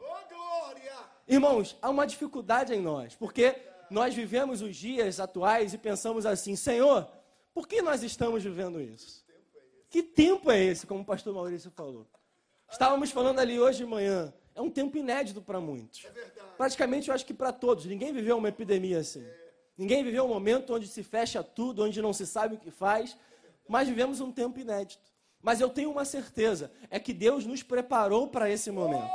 Irmãos, 1.28 1.78
há 1.82 1.90
uma 1.90 2.06
dificuldade 2.06 2.74
em 2.74 2.82
nós, 2.82 3.16
porque 3.16 3.56
nós 3.90 4.14
vivemos 4.14 4.62
os 4.62 4.76
dias 4.76 5.20
atuais 5.20 5.74
e 5.74 5.78
pensamos 5.78 6.26
assim: 6.26 6.56
Senhor, 6.56 7.08
por 7.54 7.68
que 7.68 7.82
nós 7.82 8.04
estamos 8.04 8.44
vivendo 8.44 8.82
isso? 8.82 9.24
Que 9.90 10.04
tempo 10.04 10.52
é 10.52 10.62
esse, 10.62 10.86
como 10.88 11.02
o 11.02 11.06
pastor 11.06 11.34
Maurício 11.34 11.72
falou? 11.72 12.08
Estávamos 12.70 13.12
falando 13.12 13.40
ali 13.40 13.60
hoje 13.60 13.78
de 13.78 13.86
manhã. 13.86 14.34
É 14.56 14.62
um 14.62 14.70
tempo 14.70 14.98
inédito 14.98 15.42
para 15.42 15.60
muitos. 15.60 16.06
Praticamente, 16.58 17.10
eu 17.10 17.16
acho 17.16 17.26
que 17.26 17.34
para 17.34 17.52
todos. 17.52 17.86
Ninguém 17.86 18.14
viveu 18.14 18.38
uma 18.38 18.50
epidemia 18.50 19.00
assim. 19.00 19.26
Ninguém 19.78 20.04
viveu 20.04 20.26
um 20.26 20.28
momento 20.28 20.74
onde 20.76 20.88
se 20.88 21.02
fecha 21.02 21.44
tudo, 21.44 21.84
onde 21.84 22.02
não 22.02 22.14
se 22.14 22.28
sabe 22.28 22.56
o 22.56 22.60
que 22.60 22.70
faz. 22.70 23.18
Mas 23.68 23.88
vivemos 23.88 24.22
um 24.22 24.32
tempo 24.32 24.60
inédito. 24.60 25.12
Mas 25.42 25.60
eu 25.60 25.70
tenho 25.70 25.92
uma 25.92 26.06
certeza: 26.06 26.72
é 26.90 27.00
que 27.00 27.14
Deus 27.14 27.46
nos 27.46 27.64
preparou 27.64 28.28
para 28.28 28.50
esse 28.50 28.72
momento. 28.72 29.12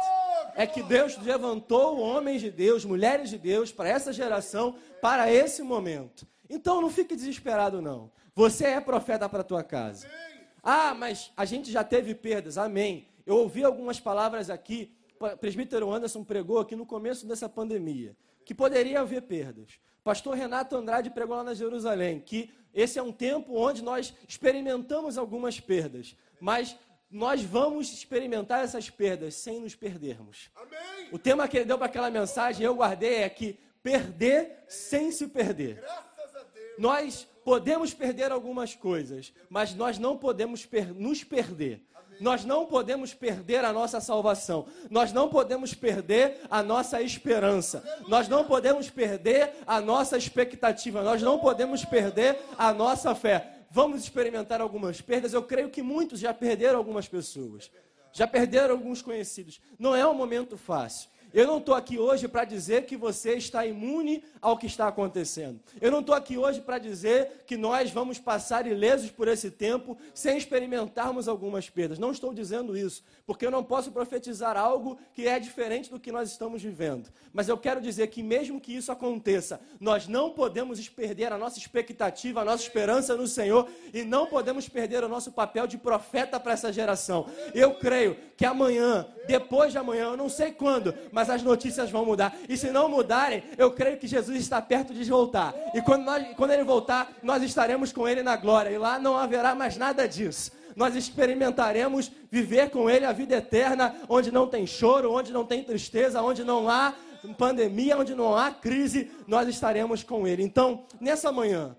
É 0.54 0.66
que 0.66 0.83
Deus 0.83 1.16
levantou 1.18 2.00
homens 2.00 2.40
de 2.40 2.50
Deus, 2.50 2.85
mulheres 2.85 3.30
de 3.30 3.38
Deus, 3.38 3.71
para 3.71 3.88
essa 3.88 4.12
geração, 4.12 4.76
para 5.00 5.33
esse 5.33 5.62
momento. 5.62 6.26
Então 6.50 6.80
não 6.80 6.90
fique 6.90 7.14
desesperado, 7.14 7.80
não. 7.80 8.11
Você 8.35 8.66
é 8.66 8.80
profeta 8.80 9.28
para 9.28 9.40
a 9.40 9.45
tua 9.45 9.62
casa. 9.62 10.09
Ah, 10.62 10.95
mas 10.95 11.33
a 11.37 11.45
gente 11.45 11.71
já 11.71 11.85
teve 11.85 12.14
perdas. 12.14 12.59
Amém. 12.59 13.07
Eu 13.25 13.37
ouvi 13.37 13.62
algumas 13.62 14.00
palavras 14.00 14.50
aqui. 14.50 14.92
O 15.20 15.37
presbítero 15.37 15.92
Anderson 15.92 16.22
pregou 16.22 16.58
aqui 16.58 16.76
no 16.76 16.87
começo 16.87 17.26
dessa 17.26 17.48
pandemia 17.48 18.16
que 18.44 18.54
poderia 18.54 19.00
haver 19.00 19.22
perdas. 19.22 19.78
Pastor 20.02 20.34
Renato 20.34 20.76
Andrade 20.76 21.10
pregou 21.10 21.37
lá 21.37 21.44
na 21.44 21.54
Jerusalém 21.54 22.20
que 22.20 22.50
esse 22.72 22.98
é 22.98 23.02
um 23.02 23.12
tempo 23.12 23.58
onde 23.58 23.82
nós 23.82 24.14
experimentamos 24.26 25.18
algumas 25.18 25.60
perdas, 25.60 26.16
mas 26.40 26.76
nós 27.10 27.42
vamos 27.42 27.92
experimentar 27.92 28.62
essas 28.62 28.88
perdas 28.88 29.34
sem 29.34 29.60
nos 29.60 29.75
perdermos. 29.75 30.50
Amém. 30.54 31.08
O 31.10 31.18
tema 31.18 31.48
que 31.48 31.56
ele 31.56 31.64
deu 31.64 31.76
para 31.76 31.87
aquela 31.87 32.10
mensagem, 32.10 32.64
eu 32.64 32.75
guardei, 32.75 33.16
é 33.16 33.28
que 33.28 33.58
perder 33.82 34.64
sem 34.68 35.10
se 35.10 35.26
perder. 35.28 35.82
Nós 36.78 37.26
podemos 37.44 37.92
perder 37.92 38.30
algumas 38.30 38.75
coisas, 38.75 39.32
mas 39.48 39.75
nós 39.75 39.98
não 39.98 40.16
podemos 40.16 40.64
per 40.64 40.94
nos 40.94 41.25
perder. 41.25 41.82
Nós 42.20 42.44
não 42.44 42.66
podemos 42.66 43.14
perder 43.14 43.64
a 43.64 43.72
nossa 43.72 44.00
salvação. 44.00 44.66
Nós 44.90 45.12
não 45.12 45.28
podemos 45.28 45.75
perder 45.75 46.40
a 46.50 46.62
nossa 46.62 47.00
esperança. 47.00 47.82
Nós 48.08 48.28
não 48.28 48.44
podemos 48.44 48.90
perder 48.90 49.52
a 49.66 49.80
nossa 49.80 50.16
expectativa. 50.16 51.02
Nós 51.02 51.22
não 51.22 51.38
podemos 51.38 51.84
perder 51.84 52.38
a 52.56 52.72
nossa 52.72 53.14
fé. 53.14 53.54
Vamos 53.70 54.02
experimentar 54.02 54.60
algumas 54.60 55.00
perdas. 55.00 55.32
Eu 55.32 55.42
creio 55.42 55.70
que 55.70 55.82
muitos 55.82 56.20
já 56.20 56.32
perderam 56.32 56.78
algumas 56.78 57.06
pessoas. 57.06 57.70
Já 58.12 58.26
perderam 58.26 58.75
alguns 58.75 59.02
conhecidos. 59.02 59.60
Não 59.78 59.94
é 59.94 60.06
um 60.06 60.14
momento 60.14 60.56
fácil. 60.56 61.10
Eu 61.32 61.47
não 61.47 61.58
estou 61.58 61.75
aqui 61.75 61.99
hoje 61.99 62.26
para 62.26 62.44
dizer 62.44 62.87
que 62.87 62.97
você 62.97 63.35
está 63.35 63.66
imune 63.66 64.25
ao 64.40 64.56
que 64.56 64.66
está 64.66 64.88
acontecendo. 64.88 65.61
Eu 65.80 65.90
não 65.90 66.00
estou 66.00 66.14
aqui 66.14 66.38
hoje 66.38 66.61
para 66.61 66.78
dizer 66.78 67.44
que 67.47 67.56
nós 67.56 67.90
vamos 67.90 68.18
passar 68.18 68.66
ilesos 68.66 69.11
por 69.11 69.28
esse 69.28 69.50
tempo 69.50 69.97
sem 70.14 70.38
experimentarmos 70.38 71.28
algumas 71.28 71.68
perdas. 71.68 71.99
Não 71.99 72.12
estou 72.12 72.32
dizendo 72.32 72.76
isso, 72.76 73.04
porque 73.26 73.44
eu 73.44 73.50
não 73.50 73.62
posso 73.62 73.92
profetizar 73.92 74.56
algo 74.56 74.99
que 75.14 75.26
é 75.26 75.38
diferente 75.38 75.90
do 75.90 76.00
que 76.00 76.12
nós 76.12 76.30
estamos 76.30 76.62
vivendo. 76.62 77.11
Mas 77.32 77.49
eu 77.49 77.58
quero 77.58 77.80
dizer 77.80 78.06
que, 78.06 78.23
mesmo 78.23 78.61
que 78.61 78.75
isso 78.75 78.90
aconteça, 78.90 79.61
nós 79.78 80.08
não 80.08 80.30
podemos 80.30 80.88
perder 80.88 81.32
a 81.32 81.38
nossa 81.38 81.58
expectativa, 81.58 82.40
a 82.40 82.44
nossa 82.44 82.62
esperança 82.62 83.16
no 83.16 83.26
Senhor 83.26 83.68
e 83.92 84.02
não 84.02 84.26
podemos 84.26 84.68
perder 84.68 85.04
o 85.04 85.08
nosso 85.08 85.32
papel 85.32 85.66
de 85.66 85.76
profeta 85.76 86.40
para 86.40 86.52
essa 86.52 86.73
geração. 86.73 87.26
Eu 87.54 87.75
creio 87.75 88.16
que 88.37 88.47
amanhã, 88.47 89.06
depois 89.26 89.73
de 89.73 89.78
amanhã, 89.78 90.04
eu 90.04 90.16
não 90.16 90.28
sei 90.28 90.52
quando, 90.52 90.94
mas 91.11 91.17
as 91.26 91.42
notícias 91.42 91.90
vão 91.90 92.04
mudar. 92.04 92.37
E 92.48 92.56
se 92.56 92.70
não 92.70 92.88
mudarem, 92.88 93.42
eu 93.56 93.70
creio 93.70 93.96
que 93.96 94.06
Jesus 94.06 94.38
está 94.38 94.60
perto 94.60 94.92
de 94.92 95.02
voltar. 95.04 95.54
E 95.75 95.80
quando, 95.80 96.04
nós, 96.04 96.26
quando 96.37 96.50
ele 96.50 96.64
voltar, 96.64 97.10
nós 97.22 97.42
estaremos 97.42 97.92
com 97.92 98.06
ele 98.06 98.22
na 98.22 98.37
glória. 98.37 98.70
E 98.70 98.76
lá 98.76 98.98
não 98.98 99.16
haverá 99.16 99.54
mais 99.54 99.78
nada 99.78 100.06
disso. 100.06 100.52
Nós 100.76 100.94
experimentaremos 100.94 102.12
viver 102.30 102.70
com 102.70 102.90
ele 102.90 103.04
a 103.04 103.12
vida 103.12 103.37
eterna, 103.37 103.96
onde 104.08 104.30
não 104.30 104.46
tem 104.46 104.66
choro, 104.66 105.12
onde 105.12 105.32
não 105.32 105.44
tem 105.44 105.64
tristeza, 105.64 106.22
onde 106.22 106.44
não 106.44 106.68
há 106.68 106.94
pandemia, 107.37 107.98
onde 107.98 108.14
não 108.14 108.37
há 108.37 108.50
crise, 108.50 109.10
nós 109.26 109.48
estaremos 109.48 110.02
com 110.02 110.26
ele. 110.26 110.42
Então, 110.42 110.84
nessa 111.00 111.32
manhã, 111.32 111.76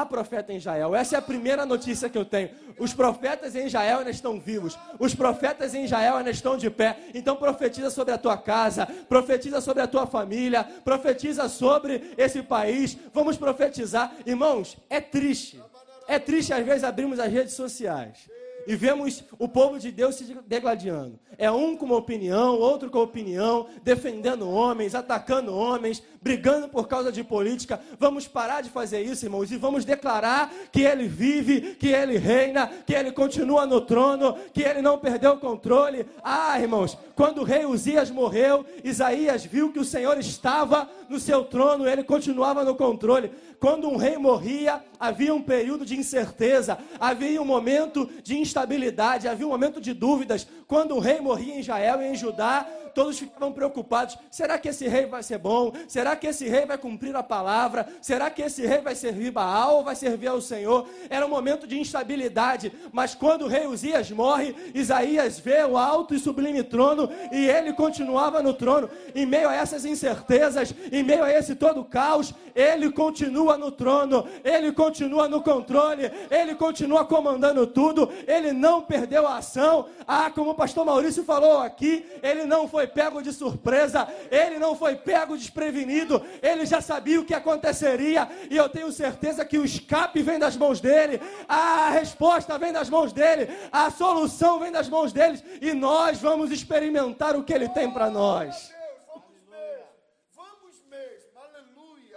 há 0.00 0.06
profeta 0.06 0.52
em 0.52 0.56
Israel. 0.56 0.94
Essa 0.94 1.16
é 1.16 1.18
a 1.18 1.22
primeira 1.22 1.64
notícia 1.64 2.08
que 2.08 2.18
eu 2.18 2.24
tenho. 2.24 2.50
Os 2.78 2.92
profetas 2.92 3.54
em 3.54 3.66
Israel 3.66 3.98
ainda 3.98 4.10
estão 4.10 4.38
vivos. 4.38 4.78
Os 4.98 5.14
profetas 5.14 5.74
em 5.74 5.84
Israel 5.84 6.16
ainda 6.16 6.30
estão 6.30 6.56
de 6.56 6.70
pé. 6.70 6.98
Então 7.14 7.36
profetiza 7.36 7.90
sobre 7.90 8.12
a 8.12 8.18
tua 8.18 8.36
casa, 8.36 8.86
profetiza 9.08 9.60
sobre 9.60 9.82
a 9.82 9.86
tua 9.86 10.06
família, 10.06 10.64
profetiza 10.84 11.48
sobre 11.48 12.12
esse 12.16 12.42
país. 12.42 12.96
Vamos 13.12 13.36
profetizar. 13.36 14.12
Irmãos, 14.26 14.76
é 14.90 15.00
triste. 15.00 15.62
É 16.06 16.18
triste 16.18 16.52
às 16.52 16.64
vezes 16.64 16.84
abrirmos 16.84 17.18
as 17.18 17.32
redes 17.32 17.54
sociais 17.54 18.28
e 18.66 18.74
vemos 18.74 19.22
o 19.38 19.48
povo 19.48 19.78
de 19.78 19.92
Deus 19.92 20.16
se 20.16 20.24
degladiando. 20.46 21.18
É 21.38 21.50
um 21.50 21.76
com 21.76 21.86
uma 21.86 21.96
opinião, 21.96 22.58
outro 22.58 22.90
com 22.90 22.98
opinião, 22.98 23.68
defendendo 23.82 24.48
homens, 24.48 24.94
atacando 24.94 25.54
homens, 25.54 26.02
brigando 26.26 26.68
por 26.68 26.88
causa 26.88 27.12
de 27.12 27.22
política. 27.22 27.78
Vamos 28.00 28.26
parar 28.26 28.60
de 28.60 28.68
fazer 28.68 29.00
isso, 29.00 29.24
irmãos, 29.24 29.52
e 29.52 29.56
vamos 29.56 29.84
declarar 29.84 30.52
que 30.72 30.82
ele 30.82 31.06
vive, 31.06 31.76
que 31.76 31.86
ele 31.86 32.18
reina, 32.18 32.66
que 32.84 32.92
ele 32.92 33.12
continua 33.12 33.64
no 33.64 33.80
trono, 33.80 34.36
que 34.52 34.60
ele 34.60 34.82
não 34.82 34.98
perdeu 34.98 35.34
o 35.34 35.38
controle. 35.38 36.04
Ah, 36.24 36.58
irmãos, 36.60 36.98
quando 37.14 37.42
o 37.42 37.44
rei 37.44 37.64
Uzias 37.64 38.10
morreu, 38.10 38.66
Isaías 38.82 39.44
viu 39.44 39.72
que 39.72 39.78
o 39.78 39.84
Senhor 39.84 40.18
estava 40.18 40.90
no 41.08 41.20
seu 41.20 41.44
trono, 41.44 41.86
ele 41.86 42.02
continuava 42.02 42.64
no 42.64 42.74
controle. 42.74 43.30
Quando 43.60 43.88
um 43.88 43.96
rei 43.96 44.18
morria, 44.18 44.82
havia 44.98 45.32
um 45.32 45.40
período 45.40 45.86
de 45.86 45.96
incerteza, 45.96 46.76
havia 46.98 47.40
um 47.40 47.44
momento 47.44 48.10
de 48.22 48.36
instabilidade, 48.36 49.28
havia 49.28 49.46
um 49.46 49.50
momento 49.50 49.80
de 49.80 49.94
dúvidas. 49.94 50.46
Quando 50.66 50.96
o 50.96 50.98
rei 50.98 51.20
morria 51.20 51.54
em 51.54 51.60
Israel 51.60 52.02
e 52.02 52.06
em 52.06 52.16
Judá, 52.16 52.66
todos 52.96 53.18
ficavam 53.18 53.52
preocupados: 53.52 54.16
será 54.30 54.58
que 54.58 54.70
esse 54.70 54.88
rei 54.88 55.04
vai 55.04 55.22
ser 55.22 55.36
bom? 55.36 55.70
Será 55.86 56.16
que 56.16 56.26
esse 56.26 56.48
rei 56.48 56.64
vai 56.64 56.78
cumprir 56.78 57.14
a 57.14 57.22
palavra? 57.22 57.86
Será 58.00 58.30
que 58.30 58.40
esse 58.40 58.66
rei 58.66 58.80
vai 58.80 58.94
servir 58.94 59.30
Baal 59.30 59.76
ou 59.76 59.84
vai 59.84 59.94
servir 59.94 60.28
ao 60.28 60.40
Senhor? 60.40 60.88
Era 61.10 61.26
um 61.26 61.28
momento 61.28 61.66
de 61.66 61.78
instabilidade, 61.78 62.72
mas 62.90 63.14
quando 63.14 63.42
o 63.42 63.48
rei 63.48 63.66
Uzias 63.66 64.10
morre, 64.10 64.56
Isaías 64.74 65.38
vê 65.38 65.62
o 65.62 65.76
alto 65.76 66.14
e 66.14 66.18
sublime 66.18 66.62
trono 66.62 67.10
e 67.30 67.46
ele 67.46 67.74
continuava 67.74 68.42
no 68.42 68.54
trono. 68.54 68.88
Em 69.14 69.26
meio 69.26 69.50
a 69.50 69.54
essas 69.54 69.84
incertezas, 69.84 70.74
em 70.90 71.02
meio 71.02 71.22
a 71.22 71.30
esse 71.30 71.54
todo 71.54 71.84
caos, 71.84 72.32
ele 72.54 72.90
continua 72.90 73.58
no 73.58 73.70
trono, 73.70 74.26
ele 74.42 74.72
continua 74.72 75.28
no 75.28 75.42
controle, 75.42 76.10
ele 76.30 76.54
continua 76.54 77.04
comandando 77.04 77.66
tudo, 77.66 78.10
ele 78.26 78.52
não 78.52 78.80
perdeu 78.80 79.26
a 79.26 79.36
ação. 79.36 79.84
Ah, 80.06 80.30
como 80.30 80.52
o 80.52 80.54
pastor 80.54 80.86
Maurício 80.86 81.22
falou 81.24 81.58
aqui, 81.58 82.06
ele 82.22 82.44
não 82.44 82.66
foi 82.66 82.85
pego 82.86 83.22
de 83.22 83.32
surpresa, 83.32 84.08
ele 84.30 84.58
não 84.58 84.76
foi 84.76 84.96
pego 84.96 85.36
desprevenido, 85.36 86.24
ele 86.42 86.64
já 86.64 86.80
sabia 86.80 87.20
o 87.20 87.24
que 87.24 87.34
aconteceria, 87.34 88.28
e 88.50 88.56
eu 88.56 88.68
tenho 88.68 88.90
certeza 88.92 89.44
que 89.44 89.58
o 89.58 89.64
escape 89.64 90.22
vem 90.22 90.38
das 90.38 90.56
mãos 90.56 90.80
dele, 90.80 91.20
a 91.48 91.90
resposta 91.90 92.58
vem 92.58 92.72
das 92.72 92.88
mãos 92.88 93.12
dele, 93.12 93.48
a 93.72 93.90
solução 93.90 94.58
vem 94.58 94.72
das 94.72 94.88
mãos 94.88 95.12
deles, 95.12 95.42
e 95.60 95.72
nós 95.72 96.20
vamos 96.20 96.50
experimentar 96.50 97.36
o 97.36 97.44
que 97.44 97.52
ele 97.52 97.68
tem 97.68 97.92
para 97.92 98.10
nós. 98.10 98.74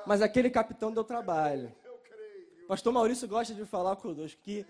Mas 0.06 0.24
aquele 0.24 0.50
capitão 0.50 0.92
deu 0.92 1.04
trabalho. 1.04 1.72
Pastor 2.68 2.92
Maurício 2.92 3.28
gosta 3.28 3.54
de 3.54 3.64
falar 3.66 3.96
conosco 3.96 4.40
que 4.42 4.66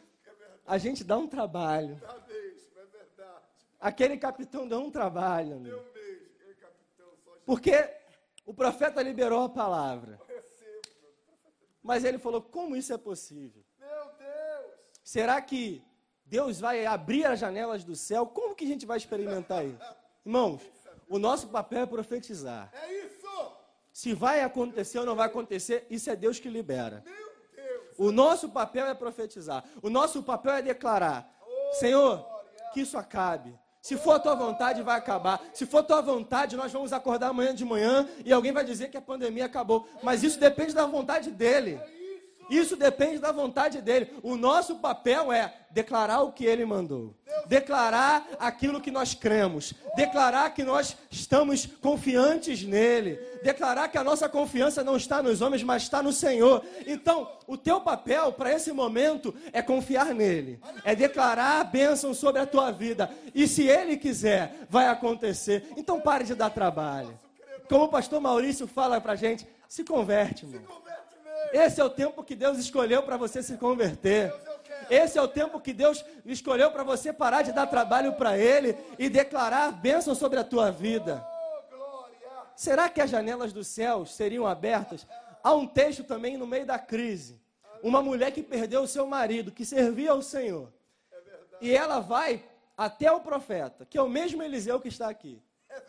a 0.68 0.78
gente 0.78 1.04
dá 1.04 1.18
um 1.18 1.28
trabalho. 1.28 1.98
Tá 2.02 2.16
mesmo, 2.28 2.78
é 2.78 2.86
verdade. 2.86 3.46
Aquele 3.80 4.18
capitão 4.18 4.68
deu 4.68 4.80
um 4.80 4.92
trabalho. 4.92 5.56
amigo. 5.56 5.84
Porque 7.46 7.90
o 8.46 8.54
profeta 8.54 9.02
liberou 9.02 9.44
a 9.44 9.50
palavra. 9.50 10.20
Mas 11.82 12.04
ele 12.04 12.18
falou: 12.18 12.42
como 12.42 12.76
isso 12.76 12.94
é 12.94 12.98
possível? 12.98 13.64
Será 15.04 15.42
que 15.42 15.84
Deus 16.26 16.60
vai 16.60 16.86
abrir 16.86 17.26
as 17.26 17.40
janelas 17.40 17.84
do 17.84 17.96
céu? 17.96 18.28
Como 18.28 18.54
que 18.54 18.66
a 18.66 18.68
gente 18.68 18.86
vai 18.86 18.98
experimentar 18.98 19.66
isso? 19.66 19.96
Irmãos, 20.26 20.62
o 21.08 21.18
nosso 21.18 21.48
papel 21.48 21.82
é 21.82 21.86
profetizar. 21.88 22.72
É 22.74 23.06
isso. 23.06 23.54
Se 23.92 24.14
vai 24.14 24.42
acontecer 24.42 25.00
ou 25.00 25.06
não 25.06 25.16
vai 25.16 25.26
acontecer, 25.26 25.88
isso 25.90 26.10
é 26.10 26.16
Deus 26.16 26.40
que 26.40 26.50
libera. 26.50 27.04
O 27.98 28.12
nosso 28.12 28.50
papel 28.50 28.86
é 28.86 28.94
profetizar. 28.94 29.64
O 29.82 29.90
nosso 29.90 30.22
papel 30.22 30.54
é 30.54 30.62
declarar: 30.62 31.36
Senhor, 31.74 32.26
que 32.74 32.82
isso 32.82 32.98
acabe. 32.98 33.58
Se 33.82 33.96
for 33.96 34.14
a 34.14 34.20
tua 34.20 34.36
vontade, 34.36 34.82
vai 34.82 34.98
acabar. 34.98 35.42
Se 35.54 35.66
for 35.66 35.80
a 35.80 35.84
tua 35.84 36.02
vontade, 36.02 36.56
nós 36.56 36.72
vamos 36.72 36.92
acordar 36.92 37.30
amanhã 37.30 37.56
de 37.56 37.64
manhã 37.64 38.08
e 38.26 38.34
alguém 38.34 38.52
vai 38.52 38.66
dizer 38.66 38.90
que 38.90 38.98
a 38.98 39.02
pandemia 39.02 39.46
acabou. 39.46 39.88
Mas 40.04 40.22
isso 40.22 40.40
depende 40.40 40.74
da 40.74 40.86
vontade 40.86 41.32
dele. 41.32 41.80
Isso 42.50 42.76
depende 42.76 43.20
da 43.20 43.32
vontade 43.32 43.82
dele. 43.82 44.12
O 44.24 44.36
nosso 44.36 44.76
papel 44.76 45.32
é 45.32 45.54
declarar 45.70 46.22
o 46.22 46.32
que 46.32 46.46
ele 46.46 46.66
mandou. 46.66 47.16
Declarar 47.46 48.28
aquilo 48.40 48.82
que 48.82 48.90
nós 48.90 49.14
cremos. 49.14 49.74
Declarar 49.96 50.50
que 50.54 50.64
nós 50.64 50.98
estamos 51.12 51.66
confiantes 51.66 52.64
nele. 52.64 53.20
Declarar 53.44 53.88
que 53.88 53.98
a 53.98 54.04
nossa 54.04 54.28
confiança 54.28 54.84
não 54.84 54.98
está 54.98 55.22
nos 55.22 55.42
homens, 55.42 55.64
mas 55.64 55.84
está 55.84 56.02
no 56.02 56.12
Senhor. 56.12 56.64
Então, 56.88 57.32
o 57.48 57.56
teu 57.56 57.80
papel 57.80 58.34
para 58.34 58.52
esse 58.52 58.72
momento 58.72 59.34
é 59.54 59.62
confiar 59.62 60.14
nele. 60.14 60.60
É 60.84 60.96
declarar 60.96 61.62
a 61.62 61.64
bênção 61.64 62.14
sobre 62.14 62.42
a 62.42 62.48
tua 62.48 62.72
vida. 62.72 63.10
E 63.34 63.48
se 63.48 63.68
ele 63.68 63.96
quiser, 63.96 64.66
vai 64.70 64.88
acontecer. 64.88 65.72
Então 65.78 66.02
pare 66.02 66.24
de 66.24 66.36
dar 66.36 66.50
trabalho. 66.50 67.18
Como 67.68 67.86
o 67.86 67.90
pastor 67.90 68.20
Maurício 68.20 68.68
fala 68.68 69.00
pra 69.00 69.16
gente, 69.16 69.48
se 69.68 69.84
converte, 69.84 70.46
irmão. 70.46 70.89
Esse 71.52 71.82
é 71.82 71.84
o 71.84 71.90
tempo 71.90 72.24
que 72.24 72.36
Deus 72.36 72.58
escolheu 72.58 73.04
para 73.04 73.18
você 73.18 73.42
se 73.42 73.58
converter. 73.58 74.34
Esse 74.90 75.18
é 75.18 75.22
o 75.22 75.28
tempo 75.28 75.60
que 75.60 75.74
Deus 75.74 76.04
escolheu 76.26 76.72
para 76.72 76.84
você 76.84 77.14
parar 77.14 77.42
de 77.42 77.52
dar 77.52 77.68
trabalho 77.68 78.14
para 78.14 78.38
Ele 78.38 78.76
e 78.98 79.10
declarar 79.10 79.72
bênção 79.72 80.16
sobre 80.16 80.40
a 80.40 80.44
tua 80.44 80.72
vida. 80.72 81.26
Oh. 81.72 82.04
Será 82.56 82.90
que 82.90 83.02
as 83.02 83.10
janelas 83.10 83.54
dos 83.54 83.68
céus 83.68 84.14
seriam 84.14 84.48
abertas? 84.48 85.06
Há 85.44 85.54
um 85.54 85.68
texto 85.68 86.04
também 86.04 86.38
no 86.38 86.48
meio 86.48 86.66
da 86.66 86.80
crise. 86.80 87.40
Uma 87.84 88.02
mulher 88.02 88.32
que 88.32 88.44
perdeu 88.44 88.82
o 88.82 88.88
seu 88.88 89.06
marido, 89.06 89.52
que 89.52 89.66
servia 89.66 90.12
ao 90.12 90.22
Senhor. 90.22 90.72
E 91.62 91.76
ela 91.76 92.00
vai 92.00 92.44
até 92.78 93.12
o 93.12 93.20
profeta, 93.20 93.86
que 93.86 93.98
é 93.98 94.02
o 94.02 94.10
mesmo 94.10 94.42
Eliseu 94.42 94.80
que 94.80 94.88
está 94.88 95.10
aqui. 95.10 95.42
É. 95.70 95.82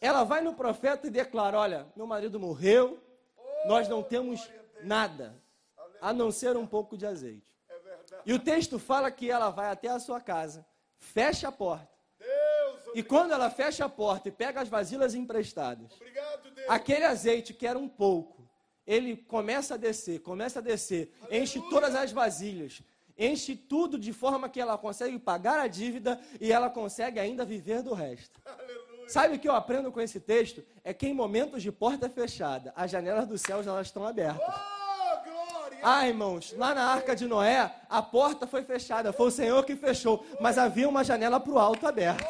Ela 0.00 0.24
vai 0.24 0.40
no 0.40 0.54
profeta 0.54 1.06
e 1.06 1.10
declara: 1.10 1.58
Olha, 1.58 1.86
meu 1.94 2.06
marido 2.06 2.40
morreu, 2.40 2.98
nós 3.66 3.88
não 3.88 4.02
temos 4.02 4.48
nada, 4.82 5.40
a 6.00 6.12
não 6.12 6.30
ser 6.30 6.56
um 6.56 6.66
pouco 6.66 6.96
de 6.96 7.06
azeite. 7.06 7.54
É. 7.68 8.16
E 8.26 8.32
o 8.32 8.38
texto 8.38 8.78
fala 8.78 9.10
que 9.10 9.30
ela 9.30 9.50
vai 9.50 9.70
até 9.70 9.88
a 9.88 9.98
sua 9.98 10.20
casa, 10.20 10.66
fecha 10.96 11.48
a 11.48 11.52
porta. 11.52 12.00
E 12.94 13.02
quando 13.02 13.32
ela 13.32 13.50
fecha 13.50 13.84
a 13.84 13.88
porta 13.88 14.28
e 14.28 14.32
pega 14.32 14.60
as 14.60 14.68
vasilhas 14.68 15.14
emprestadas, 15.14 15.92
aquele 16.68 17.04
azeite 17.04 17.54
que 17.54 17.66
era 17.66 17.78
um 17.78 17.88
pouco, 17.88 18.48
ele 18.86 19.16
começa 19.16 19.74
a 19.74 19.76
descer, 19.76 20.20
começa 20.20 20.58
a 20.58 20.62
descer, 20.62 21.12
enche 21.30 21.60
todas 21.70 21.94
as 21.94 22.10
vasilhas, 22.10 22.82
enche 23.16 23.54
tudo 23.54 23.98
de 23.98 24.12
forma 24.12 24.48
que 24.48 24.60
ela 24.60 24.76
consegue 24.76 25.18
pagar 25.18 25.60
a 25.60 25.68
dívida 25.68 26.20
e 26.40 26.50
ela 26.50 26.68
consegue 26.68 27.20
ainda 27.20 27.44
viver 27.44 27.82
do 27.82 27.94
resto. 27.94 28.40
Sabe 29.10 29.34
o 29.34 29.38
que 29.40 29.48
eu 29.48 29.54
aprendo 29.56 29.90
com 29.90 30.00
esse 30.00 30.20
texto? 30.20 30.62
É 30.84 30.94
que 30.94 31.04
em 31.04 31.12
momentos 31.12 31.64
de 31.64 31.72
porta 31.72 32.08
fechada, 32.08 32.72
as 32.76 32.88
janelas 32.88 33.26
dos 33.26 33.40
céus 33.40 33.66
elas 33.66 33.88
estão 33.88 34.06
abertas. 34.06 34.40
Oh. 34.40 34.80
Ah, 35.82 36.06
irmãos, 36.06 36.54
lá 36.56 36.72
na 36.74 36.84
arca 36.84 37.16
de 37.16 37.26
Noé, 37.26 37.74
a 37.88 38.00
porta 38.00 38.46
foi 38.46 38.62
fechada, 38.62 39.12
foi 39.12 39.26
o 39.26 39.30
Senhor 39.32 39.64
que 39.64 39.74
fechou, 39.74 40.24
mas 40.40 40.58
havia 40.58 40.88
uma 40.88 41.02
janela 41.02 41.40
para 41.40 41.52
o 41.52 41.58
alto 41.58 41.88
aberta. 41.88 42.24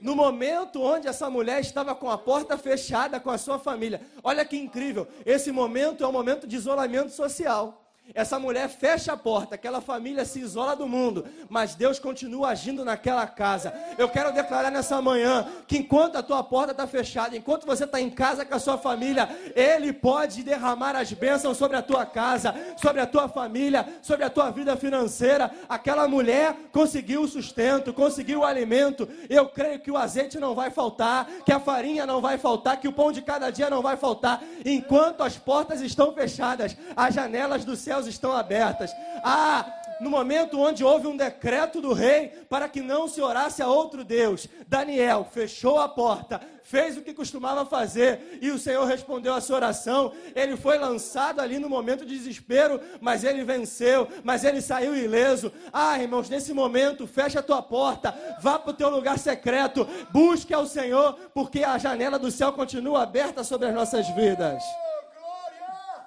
No 0.00 0.16
momento 0.16 0.82
onde 0.82 1.06
essa 1.06 1.30
mulher 1.30 1.60
estava 1.60 1.94
com 1.94 2.10
a 2.10 2.18
porta 2.18 2.58
fechada 2.58 3.20
com 3.20 3.30
a 3.30 3.38
sua 3.38 3.58
família, 3.58 4.00
olha 4.24 4.44
que 4.44 4.56
incrível, 4.56 5.06
esse 5.24 5.52
momento 5.52 6.02
é 6.02 6.08
um 6.08 6.12
momento 6.12 6.44
de 6.44 6.56
isolamento 6.56 7.12
social. 7.12 7.89
Essa 8.14 8.38
mulher 8.38 8.68
fecha 8.68 9.12
a 9.12 9.16
porta, 9.16 9.54
aquela 9.54 9.80
família 9.80 10.24
se 10.24 10.40
isola 10.40 10.74
do 10.74 10.88
mundo, 10.88 11.24
mas 11.48 11.74
Deus 11.74 11.98
continua 11.98 12.48
agindo 12.48 12.84
naquela 12.84 13.26
casa. 13.26 13.72
Eu 13.96 14.08
quero 14.08 14.32
declarar 14.32 14.70
nessa 14.70 15.00
manhã 15.00 15.46
que 15.66 15.78
enquanto 15.78 16.16
a 16.16 16.22
tua 16.22 16.42
porta 16.42 16.72
está 16.72 16.86
fechada, 16.86 17.36
enquanto 17.36 17.66
você 17.66 17.84
está 17.84 18.00
em 18.00 18.10
casa 18.10 18.44
com 18.44 18.54
a 18.54 18.58
sua 18.58 18.76
família, 18.76 19.28
Ele 19.54 19.92
pode 19.92 20.42
derramar 20.42 20.96
as 20.96 21.12
bênçãos 21.12 21.56
sobre 21.56 21.76
a 21.76 21.82
tua 21.82 22.04
casa, 22.04 22.54
sobre 22.76 23.00
a 23.00 23.06
tua 23.06 23.28
família, 23.28 23.86
sobre 24.02 24.24
a 24.24 24.30
tua 24.30 24.50
vida 24.50 24.76
financeira. 24.76 25.50
Aquela 25.68 26.08
mulher 26.08 26.54
conseguiu 26.72 27.22
o 27.22 27.28
sustento, 27.28 27.92
conseguiu 27.92 28.40
o 28.40 28.44
alimento. 28.44 29.08
Eu 29.28 29.48
creio 29.48 29.78
que 29.78 29.90
o 29.90 29.96
azeite 29.96 30.38
não 30.38 30.54
vai 30.54 30.70
faltar, 30.70 31.26
que 31.44 31.52
a 31.52 31.60
farinha 31.60 32.06
não 32.06 32.20
vai 32.20 32.38
faltar, 32.38 32.80
que 32.80 32.88
o 32.88 32.92
pão 32.92 33.12
de 33.12 33.22
cada 33.22 33.50
dia 33.50 33.70
não 33.70 33.82
vai 33.82 33.96
faltar. 33.96 34.42
Enquanto 34.64 35.22
as 35.22 35.36
portas 35.36 35.80
estão 35.80 36.12
fechadas, 36.12 36.76
as 36.96 37.14
janelas 37.14 37.64
dos 37.64 37.78
céus 38.00 38.06
estão 38.06 38.32
abertas. 38.32 38.94
Ah, 39.22 39.66
no 40.00 40.08
momento 40.08 40.58
onde 40.58 40.82
houve 40.82 41.06
um 41.06 41.16
decreto 41.16 41.80
do 41.80 41.92
rei 41.92 42.28
para 42.48 42.68
que 42.68 42.80
não 42.80 43.06
se 43.06 43.20
orasse 43.20 43.60
a 43.60 43.68
outro 43.68 44.02
Deus, 44.02 44.48
Daniel 44.66 45.28
fechou 45.30 45.78
a 45.78 45.86
porta, 45.86 46.40
fez 46.62 46.96
o 46.96 47.02
que 47.02 47.12
costumava 47.12 47.66
fazer 47.66 48.38
e 48.40 48.50
o 48.50 48.58
Senhor 48.58 48.86
respondeu 48.86 49.34
a 49.34 49.42
sua 49.42 49.56
oração. 49.56 50.12
Ele 50.34 50.56
foi 50.56 50.78
lançado 50.78 51.40
ali 51.40 51.58
no 51.58 51.68
momento 51.68 52.06
de 52.06 52.16
desespero, 52.16 52.80
mas 52.98 53.24
ele 53.24 53.44
venceu, 53.44 54.08
mas 54.24 54.42
ele 54.42 54.62
saiu 54.62 54.96
ileso. 54.96 55.52
Ah, 55.70 55.98
irmãos, 55.98 56.30
nesse 56.30 56.54
momento, 56.54 57.06
fecha 57.06 57.40
a 57.40 57.42
tua 57.42 57.60
porta, 57.60 58.14
vá 58.40 58.58
para 58.58 58.70
o 58.70 58.74
teu 58.74 58.88
lugar 58.88 59.18
secreto, 59.18 59.86
busque 60.10 60.54
ao 60.54 60.66
Senhor, 60.66 61.12
porque 61.34 61.62
a 61.62 61.76
janela 61.76 62.18
do 62.18 62.30
céu 62.30 62.54
continua 62.54 63.02
aberta 63.02 63.44
sobre 63.44 63.68
as 63.68 63.74
nossas 63.74 64.08
vidas. 64.14 64.62
Oh, 64.62 65.20
glória. 65.20 66.06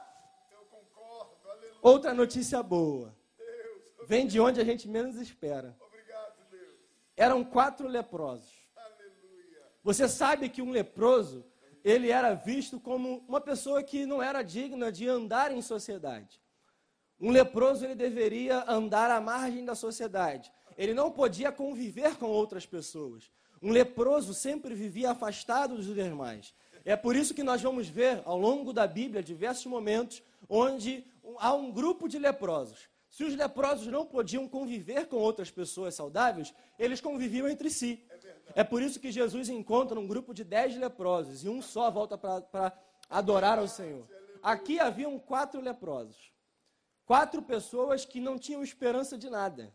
Eu 0.51 0.65
concordo. 0.71 1.37
Aleluia. 1.47 1.72
Outra 1.83 2.13
notícia 2.13 2.63
boa. 2.63 3.13
Vem 4.07 4.25
de 4.25 4.39
onde 4.39 4.61
a 4.61 4.63
gente 4.63 4.87
menos 4.87 5.17
espera. 5.17 5.77
Eram 7.17 7.43
quatro 7.43 7.89
leprosos. 7.89 8.53
Você 9.83 10.07
sabe 10.07 10.47
que 10.47 10.61
um 10.61 10.71
leproso, 10.71 11.45
ele 11.83 12.09
era 12.09 12.33
visto 12.35 12.79
como 12.79 13.17
uma 13.27 13.41
pessoa 13.41 13.83
que 13.83 14.05
não 14.05 14.23
era 14.23 14.41
digna 14.41 14.93
de 14.93 15.09
andar 15.09 15.51
em 15.51 15.61
sociedade. 15.61 16.41
Um 17.19 17.31
leproso, 17.31 17.83
ele 17.83 17.95
deveria 17.95 18.63
andar 18.65 19.11
à 19.11 19.19
margem 19.19 19.65
da 19.65 19.75
sociedade. 19.75 20.49
Ele 20.77 20.93
não 20.93 21.11
podia 21.11 21.51
conviver 21.51 22.15
com 22.15 22.27
outras 22.27 22.65
pessoas. 22.65 23.29
Um 23.61 23.71
leproso 23.71 24.33
sempre 24.33 24.73
vivia 24.73 25.11
afastado 25.11 25.75
dos 25.75 25.93
demais. 25.93 26.55
É 26.85 26.95
por 26.95 27.13
isso 27.13 27.33
que 27.33 27.43
nós 27.43 27.61
vamos 27.61 27.89
ver 27.89 28.21
ao 28.23 28.39
longo 28.39 28.71
da 28.71 28.87
Bíblia 28.87 29.21
diversos 29.21 29.65
momentos 29.65 30.23
onde 30.47 31.05
há 31.39 31.53
um 31.53 31.71
grupo 31.71 32.07
de 32.07 32.17
leprosos. 32.19 32.89
Se 33.09 33.23
os 33.23 33.35
leprosos 33.35 33.87
não 33.87 34.05
podiam 34.05 34.47
conviver 34.47 35.07
com 35.07 35.17
outras 35.17 35.51
pessoas 35.51 35.93
saudáveis, 35.93 36.53
eles 36.79 36.99
conviviam 36.99 37.47
entre 37.47 37.69
si. 37.69 38.03
É 38.55 38.63
por 38.63 38.81
isso 38.81 38.99
que 38.99 39.11
Jesus 39.11 39.49
encontra 39.49 39.99
um 39.99 40.07
grupo 40.07 40.33
de 40.33 40.43
dez 40.43 40.75
leprosos 40.75 41.43
e 41.43 41.49
um 41.49 41.61
só 41.61 41.91
volta 41.91 42.17
para 42.17 42.73
adorar 43.09 43.59
ao 43.59 43.67
Senhor. 43.67 44.07
Aqui 44.41 44.79
haviam 44.79 45.19
quatro 45.19 45.61
leprosos. 45.61 46.33
Quatro 47.05 47.41
pessoas 47.41 48.03
que 48.03 48.19
não 48.19 48.37
tinham 48.37 48.63
esperança 48.63 49.17
de 49.17 49.29
nada. 49.29 49.73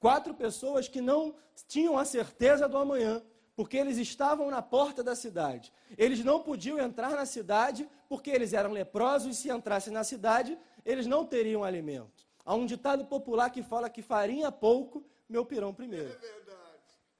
Quatro 0.00 0.34
pessoas 0.34 0.88
que 0.88 1.00
não 1.00 1.34
tinham 1.68 1.98
a 1.98 2.04
certeza 2.04 2.68
do 2.68 2.76
amanhã, 2.76 3.22
porque 3.54 3.76
eles 3.76 3.98
estavam 3.98 4.50
na 4.50 4.62
porta 4.62 5.02
da 5.02 5.14
cidade. 5.14 5.72
Eles 5.98 6.24
não 6.24 6.42
podiam 6.42 6.78
entrar 6.78 7.10
na 7.10 7.26
cidade 7.26 7.88
porque 8.08 8.30
eles 8.30 8.52
eram 8.52 8.72
leprosos 8.72 9.36
e 9.36 9.38
se 9.38 9.50
entrassem 9.50 9.92
na 9.92 10.02
cidade, 10.02 10.58
eles 10.84 11.06
não 11.06 11.24
teriam 11.24 11.64
alimento. 11.64 12.26
Há 12.44 12.54
um 12.54 12.66
ditado 12.66 13.04
popular 13.04 13.50
que 13.50 13.62
fala 13.62 13.90
que 13.90 14.02
farinha 14.02 14.50
pouco, 14.50 15.04
meu 15.28 15.44
pirão 15.44 15.72
primeiro. 15.72 16.08
É 16.08 16.16
verdade. 16.16 16.60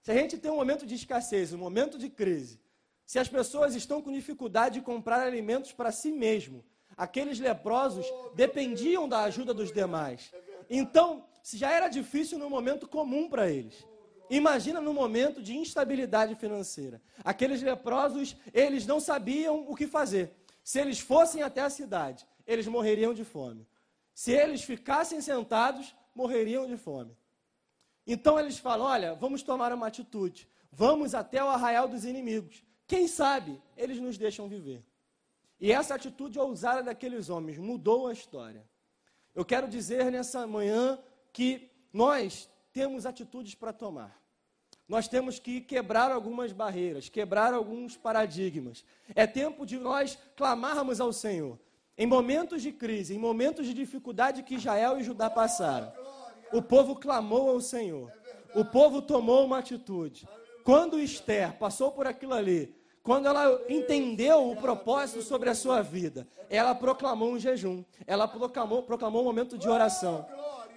Se 0.02 0.10
a 0.10 0.14
gente 0.14 0.38
tem 0.38 0.50
um 0.50 0.56
momento 0.56 0.86
de 0.86 0.94
escassez, 0.94 1.52
um 1.52 1.58
momento 1.58 1.98
de 1.98 2.08
crise, 2.08 2.58
se 3.04 3.18
as 3.18 3.28
pessoas 3.28 3.74
estão 3.74 4.00
com 4.00 4.12
dificuldade 4.12 4.78
de 4.78 4.84
comprar 4.84 5.20
alimentos 5.20 5.72
para 5.72 5.92
si 5.92 6.10
mesmo, 6.10 6.64
aqueles 6.96 7.38
leprosos 7.38 8.06
oh, 8.08 8.30
dependiam 8.34 9.08
da 9.08 9.22
ajuda 9.22 9.52
dos 9.52 9.72
demais. 9.72 10.30
É 10.32 10.40
então, 10.70 11.24
se 11.42 11.58
já 11.58 11.70
era 11.72 11.88
difícil 11.88 12.38
no 12.38 12.48
momento 12.48 12.86
comum 12.86 13.28
para 13.28 13.50
eles, 13.50 13.84
imagina 14.30 14.80
no 14.80 14.94
momento 14.94 15.42
de 15.42 15.56
instabilidade 15.56 16.34
financeira. 16.36 17.02
Aqueles 17.24 17.60
leprosos, 17.60 18.36
eles 18.54 18.86
não 18.86 19.00
sabiam 19.00 19.66
o 19.68 19.74
que 19.74 19.86
fazer. 19.86 20.32
Se 20.62 20.78
eles 20.78 21.00
fossem 21.00 21.42
até 21.42 21.62
a 21.62 21.70
cidade, 21.70 22.26
eles 22.50 22.66
morreriam 22.66 23.14
de 23.14 23.24
fome. 23.24 23.64
Se 24.12 24.32
eles 24.32 24.64
ficassem 24.64 25.20
sentados, 25.20 25.94
morreriam 26.12 26.66
de 26.66 26.76
fome. 26.76 27.16
Então 28.04 28.38
eles 28.40 28.58
falam: 28.58 28.86
olha, 28.86 29.14
vamos 29.14 29.40
tomar 29.42 29.72
uma 29.72 29.86
atitude. 29.86 30.48
Vamos 30.72 31.14
até 31.14 31.42
o 31.42 31.48
arraial 31.48 31.86
dos 31.86 32.04
inimigos. 32.04 32.64
Quem 32.88 33.06
sabe 33.06 33.62
eles 33.76 34.00
nos 34.00 34.18
deixam 34.18 34.48
viver. 34.48 34.84
E 35.60 35.70
essa 35.70 35.94
atitude 35.94 36.40
ousada 36.40 36.82
daqueles 36.82 37.28
homens 37.28 37.56
mudou 37.56 38.08
a 38.08 38.12
história. 38.12 38.68
Eu 39.32 39.44
quero 39.44 39.68
dizer 39.68 40.10
nessa 40.10 40.44
manhã 40.44 40.98
que 41.32 41.70
nós 41.92 42.50
temos 42.72 43.06
atitudes 43.06 43.54
para 43.54 43.72
tomar. 43.72 44.20
Nós 44.88 45.06
temos 45.06 45.38
que 45.38 45.60
quebrar 45.60 46.10
algumas 46.10 46.50
barreiras, 46.50 47.08
quebrar 47.08 47.54
alguns 47.54 47.96
paradigmas. 47.96 48.84
É 49.14 49.24
tempo 49.24 49.64
de 49.64 49.78
nós 49.78 50.18
clamarmos 50.34 51.00
ao 51.00 51.12
Senhor. 51.12 51.56
Em 52.00 52.06
momentos 52.06 52.62
de 52.62 52.72
crise, 52.72 53.14
em 53.14 53.18
momentos 53.18 53.66
de 53.66 53.74
dificuldade 53.74 54.42
que 54.42 54.54
Israel 54.54 54.98
e 54.98 55.02
Judá 55.02 55.28
passaram, 55.28 55.92
o 56.50 56.62
povo 56.62 56.96
clamou 56.96 57.50
ao 57.50 57.60
Senhor. 57.60 58.10
O 58.54 58.64
povo 58.64 59.02
tomou 59.02 59.44
uma 59.44 59.58
atitude. 59.58 60.26
Quando 60.64 60.98
Esther 60.98 61.58
passou 61.58 61.92
por 61.92 62.06
aquilo 62.06 62.32
ali, 62.32 62.74
quando 63.02 63.26
ela 63.26 63.60
entendeu 63.68 64.50
o 64.50 64.56
propósito 64.56 65.20
sobre 65.20 65.50
a 65.50 65.54
sua 65.54 65.82
vida, 65.82 66.26
ela 66.48 66.74
proclamou 66.74 67.32
um 67.32 67.38
jejum, 67.38 67.84
ela 68.06 68.26
proclamou, 68.26 68.82
proclamou 68.82 69.20
um 69.20 69.26
momento 69.26 69.58
de 69.58 69.68
oração. 69.68 70.24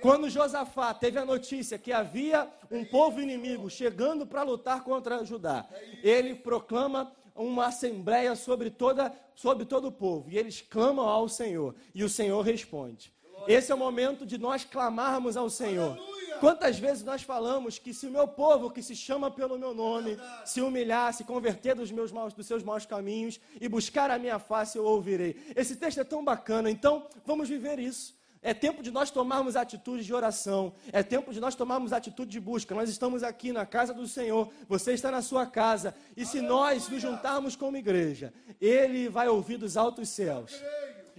Quando 0.01 0.29
Josafá 0.29 0.93
teve 0.93 1.17
a 1.17 1.23
notícia 1.23 1.77
que 1.77 1.93
havia 1.93 2.49
um 2.69 2.83
povo 2.83 3.21
inimigo 3.21 3.69
chegando 3.69 4.25
para 4.25 4.43
lutar 4.43 4.83
contra 4.83 5.23
Judá, 5.23 5.65
ele 6.03 6.35
proclama 6.35 7.13
uma 7.35 7.67
assembleia 7.67 8.35
sobre, 8.35 8.69
toda, 8.69 9.13
sobre 9.35 9.65
todo 9.65 9.87
o 9.87 9.91
povo 9.91 10.29
e 10.29 10.37
eles 10.37 10.61
clamam 10.61 11.07
ao 11.07 11.27
Senhor 11.27 11.75
e 11.93 12.03
o 12.03 12.09
Senhor 12.09 12.41
responde. 12.41 13.13
Esse 13.47 13.71
é 13.71 13.75
o 13.75 13.77
momento 13.77 14.25
de 14.25 14.37
nós 14.37 14.63
clamarmos 14.63 15.35
ao 15.35 15.49
Senhor. 15.49 15.97
Quantas 16.39 16.77
vezes 16.77 17.03
nós 17.03 17.21
falamos 17.21 17.79
que 17.79 17.93
se 17.93 18.05
o 18.07 18.11
meu 18.11 18.27
povo, 18.27 18.69
que 18.69 18.81
se 18.81 18.95
chama 18.95 19.31
pelo 19.31 19.57
meu 19.57 19.73
nome, 19.73 20.17
se 20.45 20.61
humilhar, 20.61 21.13
se 21.13 21.23
converter 21.23 21.75
dos, 21.75 21.91
meus 21.91 22.11
maus, 22.11 22.33
dos 22.33 22.45
seus 22.45 22.63
maus 22.63 22.85
caminhos 22.85 23.39
e 23.59 23.67
buscar 23.67 24.11
a 24.11 24.19
minha 24.19 24.39
face, 24.39 24.77
eu 24.77 24.85
ouvirei. 24.85 25.35
Esse 25.55 25.75
texto 25.75 25.99
é 25.99 26.03
tão 26.03 26.23
bacana, 26.23 26.69
então 26.69 27.07
vamos 27.25 27.47
viver 27.47 27.79
isso. 27.79 28.15
É 28.43 28.53
tempo 28.53 28.83
de 28.83 28.91
nós 28.91 29.09
tomarmos 29.09 29.55
atitude 29.55 30.03
de 30.03 30.13
oração. 30.13 30.73
É 30.91 31.01
tempo 31.01 31.31
de 31.33 31.39
nós 31.39 31.55
tomarmos 31.55 31.93
atitude 31.93 32.29
de 32.29 32.41
busca. 32.41 32.75
Nós 32.75 32.89
estamos 32.89 33.23
aqui 33.23 33.53
na 33.53 33.65
casa 33.65 33.93
do 33.93 34.05
Senhor. 34.05 34.51
Você 34.67 34.91
está 34.91 35.09
na 35.09 35.21
sua 35.21 35.45
casa. 35.45 35.95
E 36.15 36.25
se 36.25 36.41
nós 36.41 36.89
nos 36.89 37.01
juntarmos 37.01 37.55
como 37.55 37.77
igreja, 37.77 38.33
Ele 38.59 39.07
vai 39.07 39.29
ouvir 39.29 39.55
dos 39.57 39.77
altos 39.77 40.09
céus. 40.09 40.61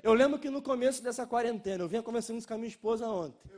Eu 0.03 0.13
lembro 0.13 0.39
que 0.39 0.51
no 0.51 0.61
começo 0.61 1.03
dessa 1.03 1.27
quarentena, 1.27 1.83
eu 1.83 1.89
vinha 1.89 2.03
conversando 2.03 2.37
isso 2.37 2.47
com 2.47 2.53
a 2.53 2.59
minha 2.59 2.69
esposa 2.69 3.09
ontem. 3.09 3.51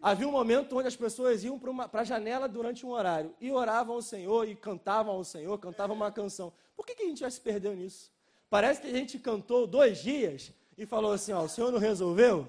Havia 0.00 0.26
um 0.26 0.32
momento 0.32 0.78
onde 0.78 0.88
as 0.88 0.96
pessoas 0.96 1.44
iam 1.44 1.58
para 1.58 2.00
a 2.00 2.04
janela 2.04 2.48
durante 2.48 2.86
um 2.86 2.88
horário 2.88 3.34
e 3.38 3.52
oravam 3.52 3.96
ao 3.96 4.00
Senhor 4.00 4.48
e 4.48 4.56
cantavam 4.56 5.14
ao 5.14 5.24
Senhor, 5.24 5.58
cantavam 5.58 5.94
uma 5.94 6.10
canção. 6.10 6.54
Por 6.74 6.86
que, 6.86 6.94
que 6.94 7.02
a 7.02 7.06
gente 7.06 7.20
já 7.20 7.30
se 7.30 7.38
perdeu 7.38 7.76
nisso? 7.76 8.10
Parece 8.48 8.80
que 8.80 8.86
a 8.86 8.90
gente 8.90 9.18
cantou 9.18 9.66
dois 9.66 9.98
dias 9.98 10.54
e 10.78 10.86
falou 10.86 11.12
assim: 11.12 11.34
ó, 11.34 11.42
o 11.42 11.48
Senhor 11.50 11.70
não 11.70 11.78
resolveu? 11.78 12.48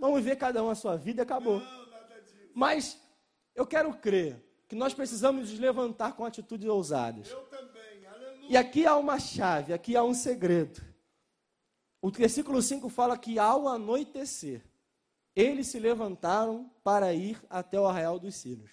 Vamos 0.00 0.22
ver 0.22 0.36
cada 0.36 0.62
um 0.62 0.70
a 0.70 0.74
sua 0.74 0.96
vida 0.96 1.22
e 1.22 1.24
acabou. 1.24 1.62
Mas 2.54 2.98
eu 3.54 3.66
quero 3.66 3.92
crer 3.94 4.42
que 4.68 4.74
nós 4.74 4.94
precisamos 4.94 5.50
nos 5.50 5.58
levantar 5.58 6.14
com 6.14 6.24
atitudes 6.24 6.68
ousadas. 6.68 7.34
E 8.48 8.56
aqui 8.56 8.86
há 8.86 8.96
uma 8.96 9.18
chave, 9.18 9.72
aqui 9.72 9.96
há 9.96 10.02
um 10.02 10.14
segredo. 10.14 10.82
O 12.02 12.10
versículo 12.10 12.60
5 12.60 12.88
fala 12.88 13.16
que 13.16 13.38
ao 13.38 13.66
anoitecer, 13.66 14.62
eles 15.34 15.68
se 15.68 15.78
levantaram 15.78 16.70
para 16.82 17.12
ir 17.14 17.42
até 17.48 17.80
o 17.80 17.86
arraial 17.86 18.18
dos 18.18 18.34
Círios. 18.34 18.70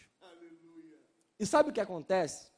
E 1.39 1.45
sabe 1.45 1.69
o 1.69 1.73
que 1.73 1.79
acontece? 1.79 2.51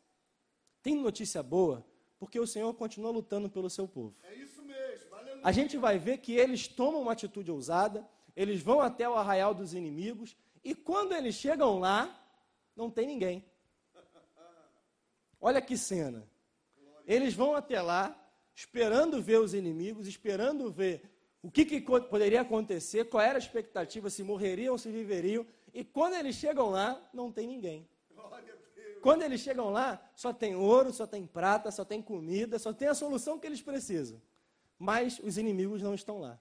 Tem 0.81 0.95
notícia 0.95 1.41
boa, 1.41 1.85
porque 2.19 2.39
o 2.39 2.47
Senhor 2.47 2.73
continua 2.73 3.11
lutando 3.11 3.49
pelo 3.49 3.69
seu 3.69 3.87
povo. 3.87 4.15
É 4.23 4.35
isso 4.35 4.61
mesmo. 4.63 5.15
Aleluia. 5.15 5.41
A 5.43 5.51
gente 5.51 5.77
vai 5.77 5.97
ver 5.97 6.17
que 6.17 6.33
eles 6.33 6.67
tomam 6.67 7.01
uma 7.01 7.13
atitude 7.13 7.49
ousada, 7.49 8.05
eles 8.35 8.61
vão 8.61 8.81
até 8.81 9.07
o 9.07 9.15
arraial 9.15 9.53
dos 9.53 9.73
inimigos, 9.73 10.35
e 10.63 10.73
quando 10.73 11.13
eles 11.13 11.35
chegam 11.35 11.79
lá, 11.79 12.19
não 12.75 12.89
tem 12.89 13.05
ninguém. 13.05 13.45
Olha 15.39 15.61
que 15.61 15.77
cena. 15.77 16.27
Eles 17.05 17.33
vão 17.33 17.53
até 17.53 17.81
lá, 17.81 18.17
esperando 18.55 19.21
ver 19.21 19.39
os 19.39 19.53
inimigos, 19.53 20.07
esperando 20.07 20.71
ver 20.71 21.01
o 21.41 21.51
que, 21.51 21.65
que, 21.65 21.81
poderia 21.81 22.41
acontecer, 22.41 23.09
qual 23.09 23.21
era 23.21 23.37
a 23.37 23.39
expectativa, 23.39 24.09
se 24.09 24.23
morreriam, 24.23 24.77
se 24.77 24.89
viveriam. 24.89 25.45
E 25.73 25.83
quando 25.83 26.13
eles 26.13 26.35
chegam 26.35 26.69
lá, 26.69 27.01
não 27.13 27.29
tem 27.29 27.45
ninguém. 27.45 27.87
Quando 29.01 29.23
eles 29.23 29.41
chegam 29.41 29.69
lá, 29.69 30.01
só 30.15 30.31
tem 30.31 30.55
ouro, 30.55 30.93
só 30.93 31.05
tem 31.05 31.27
prata, 31.27 31.69
só 31.71 31.83
tem 31.83 32.01
comida, 32.01 32.57
só 32.57 32.71
tem 32.71 32.87
a 32.87 32.93
solução 32.93 33.37
que 33.37 33.45
eles 33.45 33.61
precisam. 33.61 34.21
Mas 34.79 35.19
os 35.19 35.37
inimigos 35.37 35.81
não 35.81 35.93
estão 35.93 36.21
lá. 36.21 36.39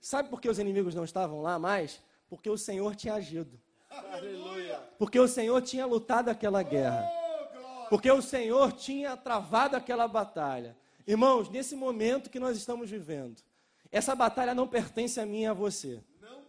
Sabe 0.00 0.28
por 0.28 0.40
que 0.40 0.48
os 0.48 0.58
inimigos 0.58 0.94
não 0.94 1.04
estavam 1.04 1.42
lá 1.42 1.58
mais? 1.58 2.00
Porque 2.28 2.48
o 2.48 2.58
Senhor 2.58 2.94
tinha 2.94 3.14
agido. 3.14 3.58
Aleluia. 3.90 4.80
Porque 4.98 5.18
o 5.18 5.28
Senhor 5.28 5.60
tinha 5.62 5.86
lutado 5.86 6.28
aquela 6.28 6.62
guerra. 6.62 7.04
Oh, 7.04 7.88
Porque 7.88 8.10
o 8.10 8.20
Senhor 8.20 8.72
tinha 8.72 9.16
travado 9.16 9.76
aquela 9.76 10.06
batalha. 10.06 10.76
Irmãos, 11.06 11.48
nesse 11.48 11.74
momento 11.74 12.28
que 12.28 12.38
nós 12.38 12.56
estamos 12.56 12.90
vivendo, 12.90 13.40
essa 13.90 14.14
batalha 14.14 14.54
não 14.54 14.68
pertence 14.68 15.18
a 15.18 15.26
mim 15.26 15.42
e 15.42 15.46
a 15.46 15.54
você. 15.54 16.02
Não. 16.20 16.42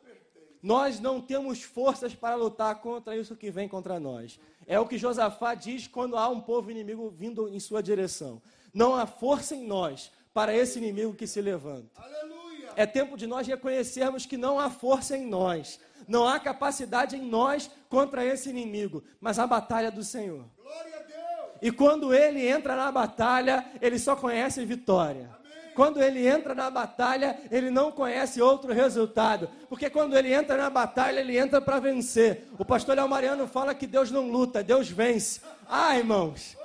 Nós 0.62 1.00
não 1.00 1.22
temos 1.22 1.64
forças 1.64 2.14
para 2.14 2.36
lutar 2.36 2.82
contra 2.82 3.16
isso 3.16 3.36
que 3.36 3.50
vem 3.50 3.70
contra 3.70 4.00
nós. 4.00 4.38
É 4.68 4.80
o 4.80 4.86
que 4.86 4.98
Josafá 4.98 5.56
diz 5.56 5.88
quando 5.88 6.18
há 6.18 6.28
um 6.28 6.42
povo 6.42 6.70
inimigo 6.70 7.10
vindo 7.10 7.48
em 7.48 7.60
sua 7.60 7.82
direção. 7.82 8.42
Não 8.74 8.94
há 8.94 9.08
força 9.08 9.56
em 9.56 9.66
nós 9.66 10.12
para 10.34 10.54
esse 10.54 10.78
inimigo 10.78 11.14
que 11.14 11.26
se 11.26 11.42
levanta. 11.42 11.90
Aleluia. 12.02 12.38
É 12.80 12.86
tempo 12.86 13.18
de 13.18 13.28
nós 13.28 13.46
reconhecermos 13.46 14.26
que 14.26 14.38
não 14.38 14.58
há 14.58 14.70
força 14.70 15.18
em 15.18 15.28
nós, 15.28 15.82
não 16.08 16.26
há 16.26 16.39
capacidade 16.39 17.18
em 17.18 17.22
nós 17.22 17.70
contra 17.89 18.24
esse 18.24 18.50
inimigo, 18.50 19.04
mas 19.20 19.38
a 19.38 19.46
batalha 19.46 19.88
é 19.88 19.92
do 19.92 20.02
Senhor. 20.02 20.46
Glória 20.58 20.96
a 20.96 21.00
Deus. 21.00 21.58
E 21.62 21.74
quando 21.74 22.13
ele 22.13 22.48
entra 22.48 22.78
na 22.78 22.89
batalha, 22.89 23.65
ele 23.82 24.00
só 24.00 24.15
conhece 24.15 24.63
vitória. 24.63 25.30
Quando 25.76 26.02
ele 26.02 26.26
entra 26.26 26.56
na 26.56 26.70
batalha, 26.70 27.38
ele 27.52 27.70
não 27.70 27.92
conhece 27.92 28.42
outro 28.42 28.72
resultado. 28.72 29.50
Porque 29.68 29.89
quando 29.89 30.18
ele 30.18 30.34
entra 30.34 30.56
na 30.56 30.70
batalha, 30.70 31.20
ele 31.20 31.38
entra 31.38 31.60
para 31.60 31.82
vencer. 31.82 32.48
O 32.58 32.63
pastor 32.63 32.96
Léo 32.96 33.10
Mariano 33.10 33.46
fala 33.46 33.76
que 33.76 33.88
Deus 33.88 34.10
não 34.10 34.32
luta, 34.32 34.63
Deus 34.63 34.89
vence. 34.89 35.42
Ah, 35.68 35.98
irmãos, 35.98 36.56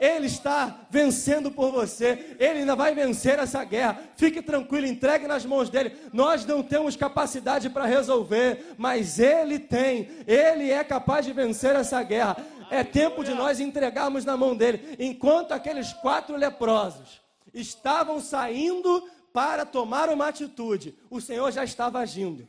ele 0.00 0.26
está 0.26 0.86
vencendo 0.90 1.50
por 1.50 1.70
você. 1.70 2.36
Ele 2.38 2.60
ainda 2.60 2.74
vai 2.74 2.94
vencer 2.94 3.38
essa 3.38 3.62
guerra. 3.64 4.00
Fique 4.16 4.42
tranquilo, 4.42 4.86
entregue 4.86 5.26
nas 5.26 5.44
mãos 5.44 5.70
dele. 5.70 5.96
Nós 6.12 6.44
não 6.44 6.62
temos 6.62 6.96
capacidade 6.96 7.70
para 7.70 7.84
resolver, 7.84 8.74
mas 8.76 9.18
ele 9.18 9.58
tem. 9.58 10.08
Ele 10.26 10.70
é 10.70 10.82
capaz 10.82 11.24
de 11.24 11.32
vencer 11.32 11.74
essa 11.76 12.02
guerra. 12.02 12.36
É 12.70 12.82
tempo 12.82 13.22
de 13.24 13.34
nós 13.34 13.60
entregarmos 13.60 14.24
na 14.24 14.36
mão 14.36 14.56
dele. 14.56 14.96
Enquanto 14.98 15.52
aqueles 15.52 15.92
quatro 15.92 16.36
leprosos 16.36 17.20
estavam 17.52 18.20
saindo 18.20 19.08
para 19.32 19.64
tomar 19.64 20.08
uma 20.08 20.28
atitude, 20.28 20.96
o 21.10 21.20
Senhor 21.20 21.50
já 21.50 21.64
estava 21.64 21.98
agindo. 21.98 22.48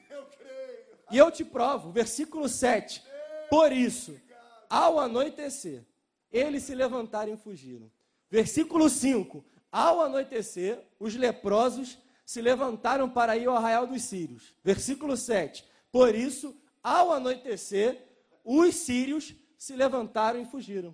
E 1.12 1.18
eu 1.18 1.30
te 1.30 1.44
provo, 1.44 1.92
versículo 1.92 2.50
7. 2.50 3.04
Por 3.50 3.72
isso, 3.72 4.16
ao 4.70 5.00
anoitecer, 5.00 5.84
eles 6.36 6.64
se 6.64 6.76
levantaram 6.76 7.34
e 7.34 7.38
fugiram. 7.38 7.90
Versículo 8.30 8.90
5: 8.90 9.44
Ao 9.72 10.02
anoitecer, 10.02 10.80
os 11.00 11.16
leprosos 11.16 11.98
se 12.26 12.42
levantaram 12.42 13.10
para 13.10 13.38
ir 13.38 13.48
ao 13.48 13.56
arraial 13.56 13.88
dos 13.88 14.02
sírios. 14.02 14.54
Versículo 14.62 15.16
7: 15.16 15.64
Por 15.92 16.14
isso, 16.14 16.54
ao 16.84 17.14
anoitecer, 17.14 18.06
os 18.44 18.76
sírios 18.76 19.34
se 19.58 19.76
levantaram 19.76 20.42
e 20.42 20.46
fugiram. 20.46 20.94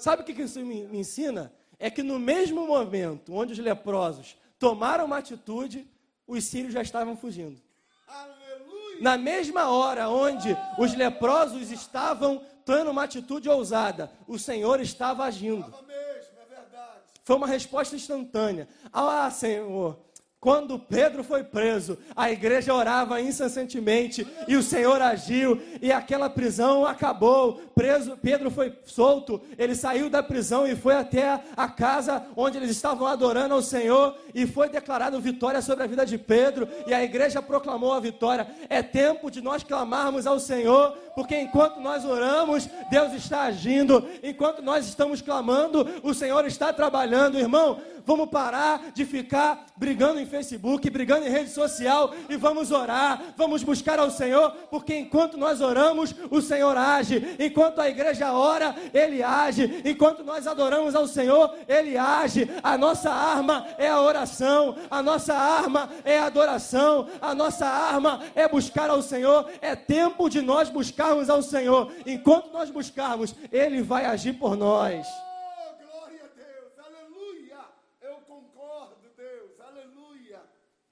Sabe 0.00 0.22
o 0.22 0.24
que 0.24 0.34
que 0.34 0.42
isso 0.42 0.58
me, 0.60 0.86
me 0.88 0.98
ensina? 0.98 1.52
É 1.78 1.90
que 1.90 2.02
no 2.02 2.18
mesmo 2.18 2.66
momento 2.66 3.34
onde 3.34 3.52
os 3.52 3.58
leprosos 3.58 4.36
tomaram 4.58 5.04
uma 5.04 5.18
atitude, 5.18 5.86
os 6.26 6.44
sírios 6.44 6.72
já 6.72 6.82
estavam 6.82 7.16
fugindo. 7.16 7.60
Aleluia. 8.08 9.00
Na 9.00 9.16
mesma 9.16 9.70
hora 9.70 10.08
onde 10.08 10.56
os 10.78 10.94
leprosos 10.94 11.70
estavam 11.70 12.44
tendo 12.70 12.92
uma 12.92 13.02
atitude 13.02 13.48
ousada, 13.48 14.12
o 14.28 14.38
Senhor 14.38 14.80
estava 14.80 15.24
agindo. 15.24 15.64
É 15.66 16.54
verdade. 16.54 17.00
Foi 17.24 17.34
uma 17.34 17.48
resposta 17.48 17.96
instantânea. 17.96 18.68
Ah, 18.92 19.28
Senhor, 19.28 19.98
quando 20.40 20.78
Pedro 20.78 21.22
foi 21.22 21.44
preso, 21.44 21.98
a 22.16 22.30
igreja 22.30 22.72
orava 22.72 23.20
incessantemente 23.20 24.26
e 24.48 24.56
o 24.56 24.62
Senhor 24.62 25.02
agiu 25.02 25.60
e 25.82 25.92
aquela 25.92 26.30
prisão 26.30 26.86
acabou. 26.86 27.60
Preso, 27.74 28.16
Pedro 28.16 28.50
foi 28.50 28.72
solto, 28.86 29.42
ele 29.58 29.74
saiu 29.74 30.08
da 30.08 30.22
prisão 30.22 30.66
e 30.66 30.74
foi 30.74 30.94
até 30.94 31.42
a 31.54 31.68
casa 31.68 32.24
onde 32.34 32.56
eles 32.56 32.70
estavam 32.70 33.06
adorando 33.06 33.52
ao 33.52 33.60
Senhor 33.60 34.16
e 34.34 34.46
foi 34.46 34.70
declarado 34.70 35.20
vitória 35.20 35.60
sobre 35.60 35.84
a 35.84 35.86
vida 35.86 36.06
de 36.06 36.16
Pedro 36.16 36.66
e 36.86 36.94
a 36.94 37.04
igreja 37.04 37.42
proclamou 37.42 37.92
a 37.92 38.00
vitória. 38.00 38.46
É 38.70 38.82
tempo 38.82 39.30
de 39.30 39.42
nós 39.42 39.62
clamarmos 39.62 40.26
ao 40.26 40.40
Senhor, 40.40 40.96
porque 41.14 41.38
enquanto 41.38 41.80
nós 41.80 42.02
oramos, 42.06 42.66
Deus 42.90 43.12
está 43.12 43.42
agindo. 43.42 44.08
Enquanto 44.22 44.62
nós 44.62 44.86
estamos 44.86 45.20
clamando, 45.20 45.86
o 46.02 46.14
Senhor 46.14 46.46
está 46.46 46.72
trabalhando, 46.72 47.38
irmão. 47.38 47.78
Vamos 48.10 48.28
parar 48.28 48.90
de 48.92 49.04
ficar 49.04 49.66
brigando 49.76 50.18
em 50.18 50.26
Facebook, 50.26 50.90
brigando 50.90 51.24
em 51.24 51.30
rede 51.30 51.50
social 51.50 52.12
e 52.28 52.36
vamos 52.36 52.72
orar, 52.72 53.22
vamos 53.36 53.62
buscar 53.62 54.00
ao 54.00 54.10
Senhor, 54.10 54.50
porque 54.68 54.96
enquanto 54.96 55.38
nós 55.38 55.60
oramos, 55.60 56.12
o 56.28 56.42
Senhor 56.42 56.76
age. 56.76 57.36
Enquanto 57.38 57.80
a 57.80 57.88
igreja 57.88 58.32
ora, 58.32 58.74
ele 58.92 59.22
age. 59.22 59.80
Enquanto 59.84 60.24
nós 60.24 60.48
adoramos 60.48 60.96
ao 60.96 61.06
Senhor, 61.06 61.54
ele 61.68 61.96
age. 61.96 62.50
A 62.64 62.76
nossa 62.76 63.12
arma 63.12 63.68
é 63.78 63.86
a 63.86 64.00
oração, 64.00 64.76
a 64.90 65.00
nossa 65.00 65.34
arma 65.34 65.88
é 66.04 66.18
a 66.18 66.26
adoração, 66.26 67.08
a 67.20 67.32
nossa 67.32 67.64
arma 67.64 68.24
é 68.34 68.48
buscar 68.48 68.90
ao 68.90 69.02
Senhor. 69.02 69.48
É 69.60 69.76
tempo 69.76 70.28
de 70.28 70.40
nós 70.40 70.68
buscarmos 70.68 71.30
ao 71.30 71.42
Senhor. 71.42 71.92
Enquanto 72.04 72.52
nós 72.52 72.70
buscarmos, 72.70 73.36
ele 73.52 73.82
vai 73.82 74.04
agir 74.04 74.32
por 74.32 74.56
nós. 74.56 75.06
Oh, 75.06 75.74
glória 75.84 76.24
a 76.24 76.28
Deus. 76.36 76.72
Aleluia. 76.78 77.58
Eu 78.00 78.16
concordo, 78.26 79.06
Deus. 79.16 79.60
Aleluia. 79.60 80.40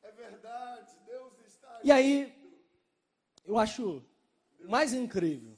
É 0.02 0.10
verdade. 0.12 0.90
Deus 1.06 1.32
está 1.46 1.67
E 1.82 1.92
aí, 1.92 2.34
eu 3.44 3.58
acho 3.58 4.04
mais 4.60 4.92
incrível 4.92 5.56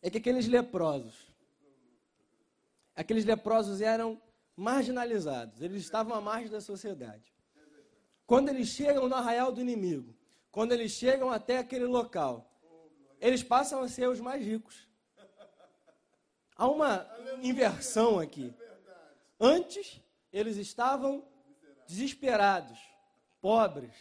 é 0.00 0.10
que 0.10 0.18
aqueles 0.18 0.46
leprosos, 0.46 1.34
aqueles 2.94 3.24
leprosos 3.24 3.80
eram 3.80 4.20
marginalizados, 4.56 5.60
eles 5.60 5.82
estavam 5.82 6.14
à 6.14 6.20
margem 6.20 6.50
da 6.50 6.60
sociedade. 6.60 7.32
Quando 8.26 8.48
eles 8.48 8.68
chegam 8.68 9.08
no 9.08 9.14
arraial 9.14 9.50
do 9.50 9.60
inimigo, 9.60 10.14
quando 10.50 10.72
eles 10.72 10.92
chegam 10.92 11.30
até 11.30 11.58
aquele 11.58 11.86
local, 11.86 12.50
eles 13.20 13.42
passam 13.42 13.82
a 13.82 13.88
ser 13.88 14.08
os 14.08 14.20
mais 14.20 14.44
ricos. 14.44 14.88
Há 16.56 16.68
uma 16.68 17.06
inversão 17.42 18.20
aqui. 18.20 18.54
Antes, 19.40 20.00
eles 20.32 20.56
estavam 20.56 21.26
desesperados, 21.86 22.78
pobres, 23.40 23.94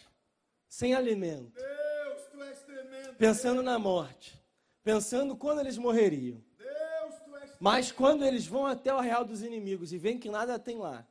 sem 0.73 0.95
alimento 0.95 1.53
Deus, 1.53 3.15
pensando 3.15 3.61
na 3.61 3.77
morte, 3.77 4.43
pensando 4.83 5.37
quando 5.37 5.59
eles 5.59 5.77
morreriam. 5.77 6.43
Deus, 6.57 7.51
Mas 7.59 7.91
quando 7.91 8.25
eles 8.25 8.47
vão 8.47 8.65
até 8.65 8.91
o 8.91 8.97
arraial 8.97 9.23
dos 9.23 9.43
inimigos 9.43 9.93
e 9.93 9.99
veem 9.99 10.17
que 10.17 10.31
nada 10.31 10.57
tem 10.57 10.79
lá, 10.79 11.07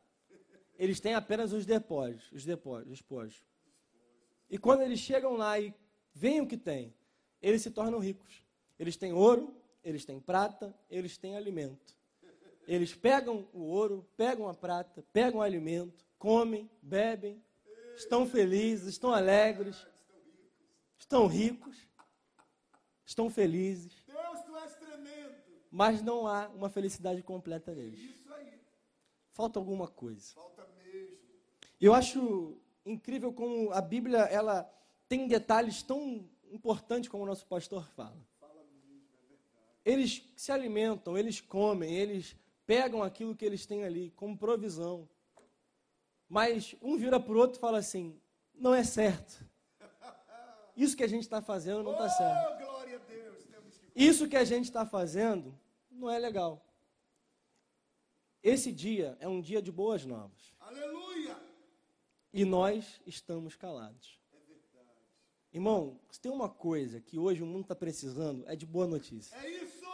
eles 0.77 0.98
têm 0.98 1.14
apenas 1.14 1.53
os 1.53 1.64
depósitos, 1.64 2.29
os 2.33 2.44
depósitos, 2.44 2.92
os 2.92 2.98
despojos. 2.98 3.44
E 4.51 4.59
quando 4.59 4.83
eles 4.83 4.98
chegam 4.98 5.35
lá 5.35 5.61
e 5.61 5.72
veem 6.12 6.40
o 6.40 6.46
que 6.48 6.57
tem, 6.57 6.92
eles 7.40 7.62
se 7.62 7.70
tornam 7.70 8.01
ricos. 8.01 8.42
Eles 8.81 8.96
têm 8.96 9.12
ouro, 9.12 9.57
eles 9.85 10.05
têm 10.05 10.18
prata, 10.18 10.75
eles 10.90 11.16
têm 11.16 11.37
alimento. 11.37 11.96
Eles 12.66 12.96
pegam 12.96 13.48
o 13.53 13.61
ouro, 13.61 14.05
pegam 14.16 14.48
a 14.48 14.55
prata, 14.55 15.05
pegam 15.12 15.38
o 15.38 15.42
alimento, 15.42 16.05
comem, 16.18 16.68
bebem, 16.83 17.40
estão 17.96 18.26
felizes, 18.26 18.88
estão 18.88 19.12
alegres, 19.12 19.87
estão 20.98 21.26
ricos, 21.26 21.76
estão 23.05 23.28
felizes, 23.31 24.02
Deus, 24.07 24.40
tu 24.44 24.57
és 24.57 24.74
tremendo. 24.76 25.35
mas 25.70 26.02
não 26.02 26.26
há 26.26 26.48
uma 26.48 26.70
felicidade 26.70 27.22
completa 27.22 27.74
neles. 27.74 28.22
Falta 29.33 29.59
alguma 29.59 29.88
coisa. 29.88 30.35
Falta 30.35 30.66
mesmo. 30.76 31.16
Eu 31.81 31.94
acho 31.94 32.59
incrível 32.85 33.33
como 33.33 33.72
a 33.72 33.81
Bíblia 33.81 34.18
ela 34.18 34.70
tem 35.09 35.26
detalhes 35.26 35.83
tão 35.83 36.28
importantes 36.50 37.09
como 37.09 37.24
o 37.24 37.26
nosso 37.26 37.46
pastor 37.46 37.88
fala. 37.90 38.26
Eles 39.85 40.22
se 40.37 40.52
alimentam, 40.52 41.18
eles 41.18 41.40
comem, 41.40 41.94
eles 41.94 42.37
pegam 42.66 43.02
aquilo 43.02 43.35
que 43.35 43.44
eles 43.44 43.66
têm 43.66 43.85
ali 43.85 44.11
como 44.12 44.37
provisão. 44.38 45.09
Mas 46.33 46.75
um 46.81 46.97
vira 46.97 47.21
para 47.21 47.35
o 47.35 47.37
outro 47.37 47.59
e 47.59 47.61
fala 47.61 47.77
assim: 47.77 48.18
não 48.55 48.75
é 48.75 48.83
certo. 48.83 49.45
Isso 50.75 50.97
que 50.97 51.05
a 51.05 51.07
gente 51.07 51.25
está 51.25 51.42
fazendo 51.42 51.83
não 51.83 51.92
está 51.92 52.09
certo. 52.09 52.55
Oh, 52.55 52.64
glória 52.64 52.97
a 52.97 53.01
Deus. 53.01 53.45
Temos 53.45 53.77
que... 53.77 53.87
Isso 53.95 54.27
que 54.27 54.37
a 54.37 54.45
gente 54.45 54.64
está 54.64 54.87
fazendo 54.87 55.55
não 55.90 56.09
é 56.09 56.18
legal. 56.18 56.64
Esse 58.42 58.73
dia 58.73 59.14
é 59.21 59.29
um 59.29 59.42
dia 59.42 59.61
de 59.61 59.71
boas 59.71 60.07
novas. 60.07 60.55
Aleluia. 60.59 61.37
E 62.33 62.47
nós 62.47 62.99
estamos 63.07 63.55
calados. 63.55 64.18
Irmão, 65.53 66.01
se 66.11 66.18
tem 66.18 66.33
uma 66.33 66.49
coisa 66.49 66.99
que 66.99 67.18
hoje 67.18 67.42
o 67.42 67.47
mundo 67.47 67.64
está 67.64 67.75
precisando, 67.75 68.42
é 68.47 68.57
de 68.57 68.64
boa 68.64 68.87
notícia. 68.87 69.37
É 69.37 69.51
isso. 69.51 69.85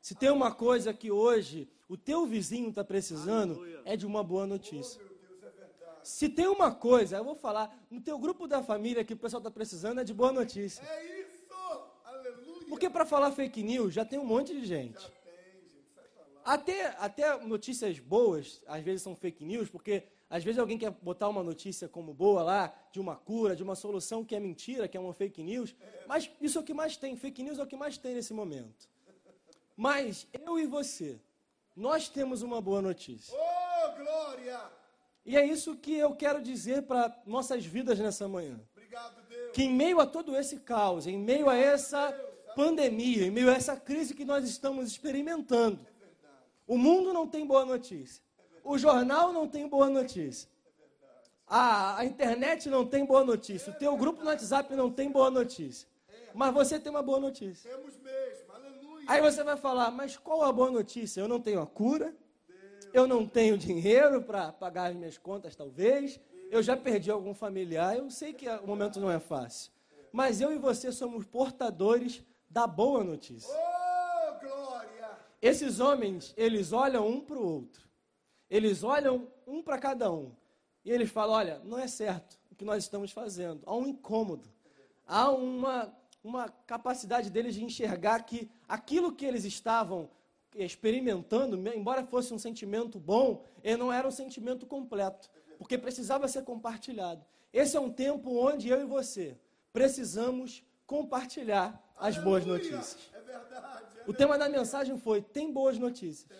Se 0.00 0.16
tem 0.16 0.30
uma 0.30 0.52
coisa 0.52 0.92
que 0.92 1.12
hoje 1.12 1.70
o 1.88 1.96
teu 1.96 2.26
vizinho 2.26 2.70
está 2.70 2.82
precisando, 2.82 3.64
é 3.84 3.96
de 3.96 4.04
uma 4.04 4.24
boa 4.24 4.48
notícia. 4.48 4.98
Meu 4.98 5.10
Deus, 5.10 5.44
é 5.44 5.50
verdade. 5.50 5.99
Se 6.10 6.28
tem 6.28 6.48
uma 6.48 6.74
coisa, 6.74 7.16
eu 7.16 7.24
vou 7.24 7.36
falar, 7.36 7.72
no 7.88 8.00
teu 8.00 8.18
grupo 8.18 8.48
da 8.48 8.62
família 8.62 9.04
que 9.04 9.14
o 9.14 9.16
pessoal 9.16 9.38
está 9.38 9.50
precisando, 9.50 10.00
é 10.00 10.04
de 10.04 10.12
boa 10.12 10.32
notícia. 10.32 10.82
É 10.82 11.20
isso. 11.20 11.30
Aleluia. 12.04 12.66
Porque 12.68 12.90
para 12.90 13.06
falar 13.06 13.30
fake 13.30 13.62
news 13.62 13.94
já 13.94 14.04
tem 14.04 14.18
um 14.18 14.24
monte 14.24 14.52
de 14.52 14.66
gente. 14.66 14.98
Tem, 14.98 15.62
gente. 15.62 15.86
Sai 15.94 16.04
pra 16.12 16.22
lá. 16.22 16.40
Até, 16.44 16.86
até 16.98 17.46
notícias 17.46 17.98
boas, 18.00 18.60
às 18.66 18.82
vezes 18.82 19.02
são 19.02 19.14
fake 19.14 19.44
news, 19.44 19.70
porque 19.70 20.02
às 20.28 20.42
vezes 20.42 20.58
alguém 20.58 20.76
quer 20.76 20.90
botar 20.90 21.28
uma 21.28 21.44
notícia 21.44 21.88
como 21.88 22.12
boa 22.12 22.42
lá, 22.42 22.74
de 22.92 23.00
uma 23.00 23.14
cura, 23.14 23.54
de 23.54 23.62
uma 23.62 23.76
solução 23.76 24.24
que 24.24 24.34
é 24.34 24.40
mentira, 24.40 24.88
que 24.88 24.96
é 24.96 25.00
uma 25.00 25.14
fake 25.14 25.42
news. 25.42 25.76
Mas 26.08 26.28
isso 26.40 26.58
é 26.58 26.60
o 26.60 26.64
que 26.64 26.74
mais 26.74 26.96
tem, 26.96 27.16
fake 27.16 27.42
news 27.42 27.58
é 27.58 27.62
o 27.62 27.66
que 27.66 27.76
mais 27.76 27.96
tem 27.96 28.14
nesse 28.14 28.34
momento. 28.34 28.88
Mas 29.76 30.26
eu 30.44 30.58
e 30.58 30.66
você, 30.66 31.20
nós 31.74 32.08
temos 32.08 32.42
uma 32.42 32.60
boa 32.60 32.82
notícia. 32.82 33.34
Oh, 33.34 33.96
glória. 33.96 34.79
E 35.24 35.36
é 35.36 35.44
isso 35.44 35.76
que 35.76 35.94
eu 35.94 36.14
quero 36.14 36.42
dizer 36.42 36.82
para 36.82 37.14
nossas 37.26 37.64
vidas 37.64 37.98
nessa 37.98 38.26
manhã. 38.26 38.60
Obrigado, 38.72 39.22
Deus. 39.28 39.52
Que 39.52 39.64
em 39.64 39.74
meio 39.74 40.00
a 40.00 40.06
todo 40.06 40.36
esse 40.36 40.58
caos, 40.58 41.06
em 41.06 41.18
meio 41.18 41.48
a 41.48 41.56
essa 41.56 42.12
pandemia, 42.56 43.26
em 43.26 43.30
meio 43.30 43.50
a 43.50 43.54
essa 43.54 43.76
crise 43.76 44.14
que 44.14 44.24
nós 44.24 44.48
estamos 44.48 44.88
experimentando, 44.88 45.78
o 46.66 46.78
mundo 46.78 47.12
não 47.12 47.26
tem 47.26 47.46
boa 47.46 47.64
notícia. 47.64 48.22
O 48.62 48.78
jornal 48.78 49.32
não 49.32 49.48
tem 49.48 49.68
boa 49.68 49.88
notícia. 49.88 50.48
A, 51.46 51.98
a 51.98 52.04
internet 52.04 52.68
não 52.68 52.86
tem 52.86 53.04
boa 53.04 53.24
notícia. 53.24 53.72
O 53.72 53.76
teu 53.76 53.96
grupo 53.96 54.20
no 54.20 54.26
WhatsApp 54.28 54.74
não 54.76 54.90
tem 54.90 55.10
boa 55.10 55.30
notícia. 55.30 55.88
Mas 56.32 56.54
você 56.54 56.78
tem 56.78 56.90
uma 56.90 57.02
boa 57.02 57.18
notícia. 57.18 57.68
Temos 57.68 57.98
mesmo. 57.98 58.52
Aleluia. 58.52 59.04
Aí 59.08 59.20
você 59.20 59.42
vai 59.42 59.56
falar, 59.56 59.90
mas 59.90 60.16
qual 60.16 60.44
a 60.44 60.52
boa 60.52 60.70
notícia? 60.70 61.20
Eu 61.20 61.26
não 61.26 61.40
tenho 61.40 61.60
a 61.60 61.66
cura, 61.66 62.14
eu 62.92 63.06
não 63.06 63.26
tenho 63.26 63.56
dinheiro 63.56 64.22
para 64.22 64.52
pagar 64.52 64.90
as 64.90 64.96
minhas 64.96 65.18
contas, 65.18 65.54
talvez, 65.54 66.20
eu 66.50 66.62
já 66.62 66.76
perdi 66.76 67.10
algum 67.10 67.34
familiar, 67.34 67.96
eu 67.96 68.10
sei 68.10 68.32
que 68.32 68.48
o 68.48 68.66
momento 68.66 68.98
não 69.00 69.10
é 69.10 69.20
fácil. 69.20 69.72
Mas 70.12 70.40
eu 70.40 70.52
e 70.52 70.58
você 70.58 70.90
somos 70.90 71.24
portadores 71.24 72.22
da 72.48 72.66
boa 72.66 73.04
notícia. 73.04 73.54
Oh, 73.54 74.44
glória. 74.44 75.10
Esses 75.40 75.78
homens, 75.78 76.34
eles 76.36 76.72
olham 76.72 77.06
um 77.06 77.20
para 77.20 77.38
o 77.38 77.46
outro. 77.46 77.88
Eles 78.48 78.82
olham 78.82 79.28
um 79.46 79.62
para 79.62 79.78
cada 79.78 80.10
um. 80.10 80.32
E 80.84 80.90
eles 80.90 81.10
falam: 81.10 81.36
olha, 81.36 81.60
não 81.64 81.78
é 81.78 81.86
certo 81.86 82.38
o 82.50 82.54
que 82.56 82.64
nós 82.64 82.82
estamos 82.82 83.12
fazendo. 83.12 83.62
Há 83.64 83.74
um 83.74 83.86
incômodo. 83.86 84.50
Há 85.06 85.30
uma, 85.30 85.94
uma 86.22 86.48
capacidade 86.48 87.30
deles 87.30 87.54
de 87.54 87.64
enxergar 87.64 88.24
que 88.24 88.50
aquilo 88.68 89.14
que 89.14 89.24
eles 89.24 89.44
estavam 89.44 90.10
experimentando, 90.54 91.56
embora 91.74 92.04
fosse 92.04 92.34
um 92.34 92.38
sentimento 92.38 92.98
bom, 92.98 93.44
ele 93.62 93.76
não 93.76 93.92
era 93.92 94.06
um 94.06 94.10
sentimento 94.10 94.66
completo, 94.66 95.30
porque 95.58 95.78
precisava 95.78 96.26
ser 96.28 96.42
compartilhado. 96.42 97.24
Esse 97.52 97.76
é 97.76 97.80
um 97.80 97.90
tempo 97.90 98.30
onde 98.36 98.68
eu 98.68 98.80
e 98.80 98.84
você 98.84 99.38
precisamos 99.72 100.62
compartilhar 100.86 101.82
as 101.96 102.18
boas 102.18 102.44
notícias. 102.44 103.10
É 103.12 103.20
verdade. 103.20 103.86
O 104.06 104.12
tema 104.12 104.38
da 104.38 104.48
mensagem 104.48 104.98
foi: 104.98 105.20
tem 105.22 105.52
boas 105.52 105.78
notícias. 105.78 106.30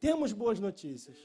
Temos 0.00 0.32
boas 0.32 0.58
notícias, 0.60 1.16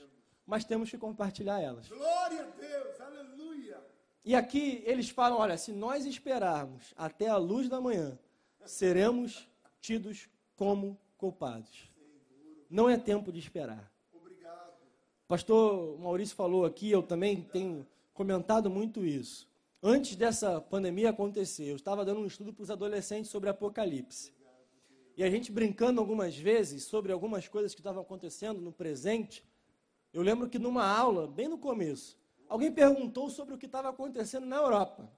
mas 0.46 0.64
temos 0.66 0.90
que 0.90 0.98
compartilhar 0.98 1.60
elas. 1.60 1.88
Glória 1.88 2.42
a 2.42 2.60
Deus. 2.60 3.02
Aleluia. 3.02 3.82
E 4.24 4.36
aqui 4.36 4.84
eles 4.86 5.10
falam: 5.10 5.40
olha, 5.40 5.58
se 5.58 5.72
nós 5.72 6.06
esperarmos 6.06 6.94
até 6.96 7.28
a 7.28 7.38
luz 7.38 7.68
da 7.68 7.82
manhã, 7.82 8.18
seremos 8.66 9.48
tidos 9.80 10.30
como 10.56 11.00
culpados. 11.18 11.91
Não 12.72 12.90
é 12.90 12.98
tempo 12.98 13.34
de 13.34 13.40
esperar. 13.40 13.92
Obrigado. 14.14 14.72
Pastor 15.28 16.00
Maurício 16.00 16.34
falou 16.34 16.64
aqui, 16.64 16.90
eu 16.90 17.04
também 17.04 17.42
tenho 17.42 17.86
comentado 18.14 18.70
muito 18.70 19.06
isso. 19.06 19.46
Antes 19.84 20.16
dessa 20.16 20.62
pandemia 20.62 21.10
acontecer, 21.10 21.66
eu 21.66 21.76
estava 21.76 22.06
dando 22.06 22.22
um 22.22 22.26
estudo 22.26 22.54
para 22.54 22.64
os 22.64 22.72
adolescentes 22.72 23.30
sobre 23.30 23.50
Apocalipse. 23.50 24.34
E 25.18 25.24
a 25.24 25.30
gente 25.30 25.52
brincando 25.52 26.00
algumas 26.00 26.38
vezes 26.38 26.86
sobre 26.86 27.12
algumas 27.12 27.46
coisas 27.46 27.74
que 27.76 27.82
estavam 27.82 28.02
acontecendo 28.02 28.62
no 28.62 28.72
presente. 28.72 29.44
Eu 30.14 30.22
lembro 30.22 30.48
que 30.48 30.58
numa 30.58 30.88
aula, 30.88 31.28
bem 31.28 31.50
no 31.50 31.58
começo, 31.58 32.18
alguém 32.48 32.72
perguntou 32.72 33.30
sobre 33.30 33.54
o 33.54 33.58
que 33.58 33.66
estava 33.66 33.90
acontecendo 33.90 34.46
na 34.46 34.56
Europa. 34.56 35.12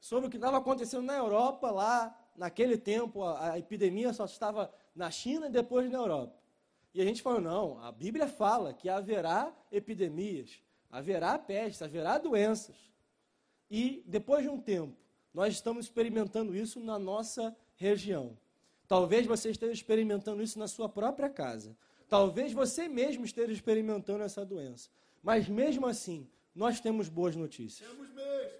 Sobre 0.00 0.26
o 0.26 0.30
que 0.30 0.38
estava 0.38 0.56
acontecendo 0.56 1.02
na 1.02 1.16
Europa 1.18 1.70
lá, 1.70 2.18
naquele 2.34 2.78
tempo, 2.78 3.24
a, 3.24 3.52
a 3.52 3.58
epidemia 3.58 4.10
só 4.14 4.24
estava 4.24 4.72
na 4.96 5.10
China 5.10 5.48
e 5.48 5.50
depois 5.50 5.90
na 5.90 5.98
Europa. 5.98 6.41
E 6.94 7.00
a 7.00 7.04
gente 7.04 7.22
falou: 7.22 7.40
não, 7.40 7.82
a 7.82 7.90
Bíblia 7.90 8.26
fala 8.26 8.72
que 8.72 8.88
haverá 8.88 9.52
epidemias, 9.70 10.60
haverá 10.90 11.38
pestes, 11.38 11.82
haverá 11.82 12.18
doenças. 12.18 12.76
E 13.70 14.02
depois 14.06 14.42
de 14.42 14.50
um 14.50 14.60
tempo, 14.60 14.96
nós 15.32 15.54
estamos 15.54 15.86
experimentando 15.86 16.54
isso 16.54 16.78
na 16.78 16.98
nossa 16.98 17.56
região. 17.76 18.36
Talvez 18.86 19.26
você 19.26 19.50
esteja 19.50 19.72
experimentando 19.72 20.42
isso 20.42 20.58
na 20.58 20.68
sua 20.68 20.88
própria 20.88 21.30
casa. 21.30 21.74
Talvez 22.08 22.52
você 22.52 22.88
mesmo 22.88 23.24
esteja 23.24 23.52
experimentando 23.52 24.22
essa 24.22 24.44
doença. 24.44 24.90
Mas 25.22 25.48
mesmo 25.48 25.86
assim, 25.86 26.28
nós 26.54 26.80
temos 26.80 27.08
boas 27.08 27.34
notícias. 27.34 27.88
Temos 27.88 28.10
mesmo. 28.10 28.58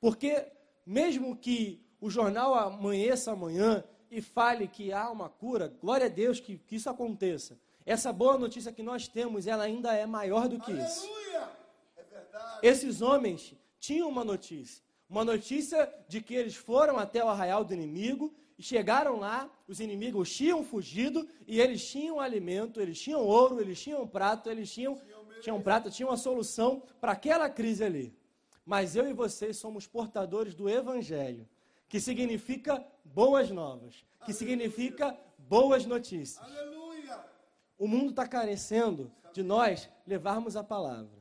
Porque 0.00 0.46
mesmo 0.86 1.36
que 1.36 1.84
o 2.00 2.08
jornal 2.08 2.54
amanheça 2.54 3.32
amanhã 3.32 3.82
e 4.10 4.20
fale 4.20 4.66
que 4.66 4.92
há 4.92 5.10
uma 5.10 5.28
cura, 5.28 5.72
glória 5.80 6.06
a 6.06 6.08
Deus 6.08 6.40
que, 6.40 6.58
que 6.58 6.76
isso 6.76 6.90
aconteça. 6.90 7.58
Essa 7.86 8.12
boa 8.12 8.38
notícia 8.38 8.72
que 8.72 8.82
nós 8.82 9.08
temos, 9.08 9.46
ela 9.46 9.64
ainda 9.64 9.94
é 9.94 10.06
maior 10.06 10.48
do 10.48 10.58
que 10.58 10.72
isso. 10.72 11.06
Aleluia. 11.06 11.48
É 11.96 12.02
verdade. 12.02 12.58
Esses 12.62 13.00
homens 13.00 13.54
tinham 13.78 14.08
uma 14.08 14.24
notícia. 14.24 14.82
Uma 15.08 15.24
notícia 15.24 15.92
de 16.08 16.20
que 16.20 16.34
eles 16.34 16.54
foram 16.54 16.98
até 16.98 17.24
o 17.24 17.28
arraial 17.28 17.64
do 17.64 17.74
inimigo 17.74 18.32
e 18.56 18.62
chegaram 18.62 19.18
lá, 19.18 19.50
os 19.66 19.80
inimigos 19.80 20.30
tinham 20.36 20.62
fugido 20.62 21.26
e 21.46 21.60
eles 21.60 21.84
tinham 21.90 22.20
alimento, 22.20 22.80
eles 22.80 23.00
tinham 23.00 23.24
ouro, 23.24 23.60
eles 23.60 23.80
tinham 23.80 24.06
prato, 24.06 24.50
eles 24.50 24.70
tinham, 24.70 25.00
tinham 25.40 25.60
prata, 25.62 25.90
tinham 25.90 26.12
a 26.12 26.16
solução 26.16 26.82
para 27.00 27.12
aquela 27.12 27.48
crise 27.48 27.82
ali. 27.82 28.14
Mas 28.64 28.94
eu 28.94 29.08
e 29.08 29.12
vocês 29.12 29.56
somos 29.56 29.86
portadores 29.86 30.54
do 30.54 30.68
evangelho, 30.68 31.48
que 31.88 31.98
significa 31.98 32.86
boas 33.14 33.50
novas, 33.50 34.04
que 34.24 34.32
significa 34.32 35.16
boas 35.38 35.84
notícias. 35.86 36.42
Aleluia. 36.44 37.18
O 37.78 37.86
mundo 37.88 38.10
está 38.10 38.26
carecendo 38.26 39.10
de 39.32 39.42
nós 39.42 39.88
levarmos 40.06 40.56
a 40.56 40.62
palavra. 40.64 41.18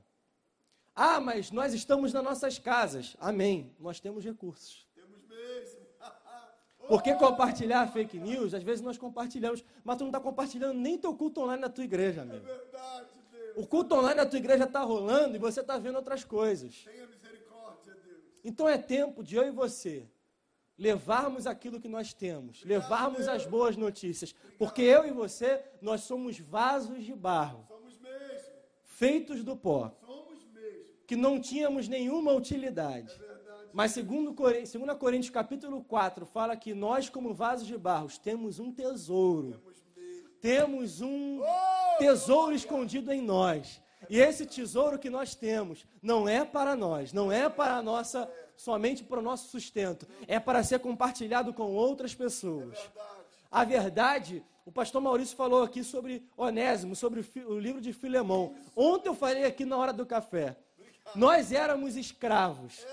Ah, 0.96 1.20
mas 1.20 1.52
nós 1.52 1.74
estamos 1.74 2.12
nas 2.12 2.24
nossas 2.24 2.60
casas. 2.60 3.16
Amém. 3.20 3.74
Nós 3.80 4.00
temos 4.00 4.24
recursos. 4.26 4.86
Temos 4.94 5.22
mesmo. 5.28 5.80
Por 6.88 7.02
que 7.02 7.14
compartilhar 7.16 7.88
fake 7.88 8.20
news? 8.20 8.54
Às 8.54 8.64
vezes 8.64 8.82
nós 8.82 8.98
compartilhamos, 8.98 9.64
mas 9.84 9.96
tu 9.98 10.02
não 10.02 10.10
está 10.10 10.20
compartilhando 10.20 10.74
nem 10.74 10.98
teu 10.98 11.16
culto 11.16 11.42
online 11.42 11.62
na 11.62 11.70
tua 11.70 11.84
igreja, 11.84 12.22
É 12.22 12.24
amigo. 12.24 12.46
verdade, 12.46 13.08
Deus. 13.32 13.54
O 13.58 13.68
culto 13.68 13.96
online 13.96 14.16
na 14.16 14.26
tua 14.26 14.40
igreja 14.40 14.64
está 14.66 14.82
rolando 14.82 15.36
e 15.36 15.40
você 15.40 15.62
está 15.62 15.78
vendo 15.78 15.96
outras 15.96 16.24
coisas. 16.24 16.84
Tenha 16.84 17.06
misericórdia, 17.08 17.94
Deus. 18.04 18.24
Então 18.44 18.68
é 18.68 18.78
tempo 18.78 19.24
de 19.24 19.36
eu 19.36 19.48
e 19.48 19.52
você 19.52 20.10
levarmos 20.80 21.46
aquilo 21.46 21.80
que 21.80 21.90
nós 21.90 22.14
temos, 22.14 22.64
levarmos 22.64 23.28
as 23.28 23.46
boas 23.46 23.76
notícias, 23.76 24.34
porque 24.58 24.82
eu 24.82 25.06
e 25.06 25.12
você, 25.12 25.62
nós 25.82 26.02
somos 26.02 26.40
vasos 26.40 27.04
de 27.04 27.14
barro, 27.14 27.68
feitos 28.86 29.44
do 29.44 29.58
pó, 29.58 29.92
que 31.06 31.18
não 31.18 31.40
tínhamos 31.40 31.88
nenhuma 31.88 32.32
utilidade. 32.34 33.18
Verdade. 33.20 33.70
Mas 33.74 33.92
segundo 33.92 34.32
2 34.32 34.74
Coríntios 34.98 35.30
capítulo 35.30 35.84
4 35.84 36.26
fala 36.26 36.56
que 36.56 36.74
nós 36.74 37.10
como 37.10 37.34
vasos 37.34 37.68
de 37.68 37.78
barro 37.78 38.08
temos 38.24 38.60
um 38.60 38.72
tesouro. 38.72 39.62
Temos 40.40 41.02
um 41.02 41.42
tesouro 41.98 42.56
escondido 42.56 43.12
em 43.12 43.22
nós. 43.22 43.82
E 44.08 44.20
esse 44.20 44.46
tesouro 44.46 45.00
que 45.00 45.10
nós 45.10 45.36
temos 45.36 45.86
não 46.02 46.30
é 46.30 46.46
para 46.46 46.76
nós, 46.76 47.12
não 47.12 47.32
é 47.32 47.50
para 47.50 47.76
a 47.76 47.82
nossa 47.82 48.30
somente 48.60 49.06
para 49.06 49.20
o 49.20 49.22
nosso 49.22 49.48
sustento, 49.50 50.06
é 50.28 50.38
para 50.38 50.62
ser 50.64 50.80
compartilhado 50.80 51.54
com 51.54 51.72
outras 51.72 52.14
pessoas. 52.14 52.78
A 53.50 53.64
verdade, 53.64 54.44
o 54.66 54.72
pastor 54.72 55.02
Maurício 55.02 55.36
falou 55.36 55.64
aqui 55.64 55.82
sobre 55.82 56.24
Onésimo, 56.36 56.94
sobre 56.94 57.26
o 57.48 57.58
livro 57.58 57.80
de 57.80 57.94
Filemão. 57.94 58.54
Ontem 58.76 59.08
eu 59.08 59.16
falei 59.16 59.46
aqui 59.46 59.64
na 59.64 59.78
hora 59.78 59.94
do 59.94 60.06
café. 60.06 60.58
Nós 61.16 61.54
éramos 61.54 61.96
escravos. 61.96 62.86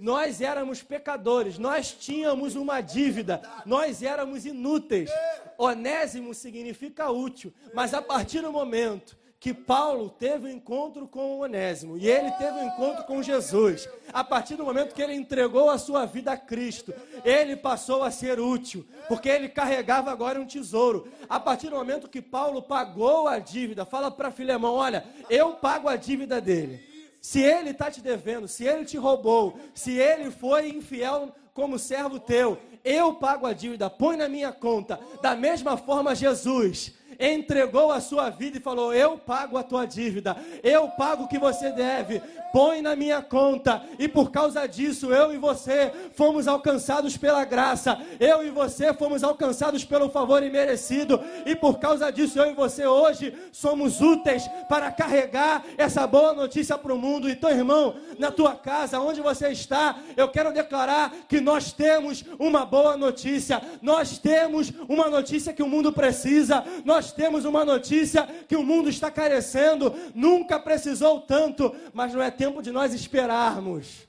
Nós 0.00 0.40
éramos 0.40 0.82
pecadores, 0.82 1.56
nós 1.56 1.92
tínhamos 1.92 2.56
uma 2.56 2.80
dívida, 2.80 3.40
nós 3.64 4.02
éramos 4.02 4.44
inúteis. 4.44 5.08
Onésimo 5.56 6.34
significa 6.34 7.10
útil, 7.10 7.54
mas 7.72 7.94
a 7.94 8.02
partir 8.02 8.40
do 8.40 8.50
momento 8.50 9.16
que 9.44 9.52
Paulo 9.52 10.08
teve 10.08 10.46
um 10.46 10.50
encontro 10.50 11.06
com 11.06 11.40
Onésimo 11.40 11.98
e 11.98 12.08
ele 12.08 12.30
teve 12.30 12.52
um 12.52 12.66
encontro 12.66 13.04
com 13.04 13.22
Jesus, 13.22 13.86
a 14.10 14.24
partir 14.24 14.56
do 14.56 14.64
momento 14.64 14.94
que 14.94 15.02
ele 15.02 15.12
entregou 15.12 15.68
a 15.68 15.76
sua 15.76 16.06
vida 16.06 16.32
a 16.32 16.36
Cristo, 16.38 16.94
ele 17.22 17.54
passou 17.54 18.02
a 18.02 18.10
ser 18.10 18.40
útil, 18.40 18.86
porque 19.06 19.28
ele 19.28 19.50
carregava 19.50 20.10
agora 20.10 20.40
um 20.40 20.46
tesouro. 20.46 21.06
A 21.28 21.38
partir 21.38 21.68
do 21.68 21.76
momento 21.76 22.08
que 22.08 22.22
Paulo 22.22 22.62
pagou 22.62 23.28
a 23.28 23.38
dívida, 23.38 23.84
fala 23.84 24.10
para 24.10 24.30
Filemão: 24.30 24.76
olha, 24.76 25.04
eu 25.28 25.50
pago 25.52 25.90
a 25.90 25.96
dívida 25.96 26.40
dele. 26.40 26.80
Se 27.20 27.42
ele 27.42 27.68
está 27.68 27.90
te 27.90 28.00
devendo, 28.00 28.48
se 28.48 28.64
ele 28.64 28.86
te 28.86 28.96
roubou, 28.96 29.58
se 29.74 29.92
ele 29.92 30.30
foi 30.30 30.70
infiel 30.70 31.34
como 31.52 31.78
servo 31.78 32.18
teu, 32.18 32.58
eu 32.82 33.12
pago 33.12 33.46
a 33.46 33.52
dívida, 33.52 33.90
põe 33.90 34.16
na 34.16 34.26
minha 34.26 34.52
conta. 34.52 34.98
Da 35.20 35.36
mesma 35.36 35.76
forma, 35.76 36.14
Jesus 36.14 36.94
entregou 37.18 37.90
a 37.90 38.00
sua 38.00 38.30
vida 38.30 38.58
e 38.58 38.60
falou: 38.60 38.92
Eu 38.92 39.18
pago 39.18 39.56
a 39.56 39.62
tua 39.62 39.86
dívida, 39.86 40.36
eu 40.62 40.88
pago 40.88 41.24
o 41.24 41.28
que 41.28 41.38
você 41.38 41.70
deve, 41.70 42.20
põe 42.52 42.80
na 42.80 42.94
minha 42.94 43.20
conta. 43.20 43.82
E 43.98 44.06
por 44.06 44.30
causa 44.30 44.66
disso, 44.66 45.12
eu 45.12 45.34
e 45.34 45.36
você 45.36 45.92
fomos 46.14 46.46
alcançados 46.46 47.16
pela 47.16 47.44
graça, 47.44 47.98
eu 48.20 48.46
e 48.46 48.50
você 48.50 48.94
fomos 48.94 49.24
alcançados 49.24 49.84
pelo 49.84 50.08
favor 50.08 50.42
imerecido. 50.42 51.20
E 51.44 51.56
por 51.56 51.78
causa 51.78 52.10
disso, 52.10 52.38
eu 52.38 52.50
e 52.50 52.54
você 52.54 52.86
hoje 52.86 53.34
somos 53.50 54.00
úteis 54.00 54.48
para 54.68 54.90
carregar 54.92 55.64
essa 55.76 56.06
boa 56.06 56.32
notícia 56.32 56.78
para 56.78 56.94
o 56.94 56.98
mundo. 56.98 57.28
Então, 57.28 57.50
irmão, 57.50 57.96
na 58.18 58.30
tua 58.30 58.54
casa, 58.54 59.00
onde 59.00 59.20
você 59.20 59.48
está, 59.48 59.98
eu 60.16 60.28
quero 60.28 60.52
declarar 60.52 61.12
que 61.28 61.40
nós 61.40 61.72
temos 61.72 62.24
uma 62.38 62.64
boa 62.64 62.96
notícia, 62.96 63.60
nós 63.82 64.18
temos 64.18 64.72
uma 64.88 65.08
notícia 65.08 65.52
que 65.52 65.62
o 65.62 65.68
mundo 65.68 65.92
precisa, 65.92 66.64
nós 66.84 67.03
temos 67.12 67.44
uma 67.44 67.64
notícia 67.64 68.26
que 68.48 68.56
o 68.56 68.62
mundo 68.62 68.88
está 68.88 69.10
carecendo, 69.10 69.94
nunca 70.14 70.58
precisou 70.58 71.20
tanto, 71.20 71.74
mas 71.92 72.12
não 72.12 72.22
é 72.22 72.30
tempo 72.30 72.62
de 72.62 72.70
nós 72.70 72.92
esperarmos. 72.92 74.06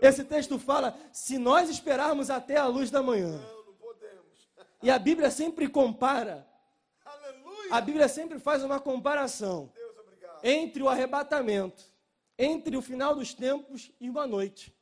Esse 0.00 0.24
texto 0.24 0.58
fala: 0.58 0.94
se 1.12 1.38
nós 1.38 1.70
esperarmos 1.70 2.28
até 2.30 2.56
a 2.56 2.66
luz 2.66 2.90
da 2.90 3.02
manhã, 3.02 3.40
e 4.82 4.90
a 4.90 4.98
Bíblia 4.98 5.30
sempre 5.30 5.68
compara, 5.68 6.46
a 7.70 7.80
Bíblia 7.80 8.08
sempre 8.08 8.38
faz 8.38 8.62
uma 8.62 8.78
comparação 8.78 9.72
entre 10.42 10.82
o 10.82 10.88
arrebatamento, 10.88 11.82
entre 12.38 12.76
o 12.76 12.82
final 12.82 13.14
dos 13.14 13.32
tempos 13.32 13.90
e 13.98 14.10
uma 14.10 14.26
noite. 14.26 14.75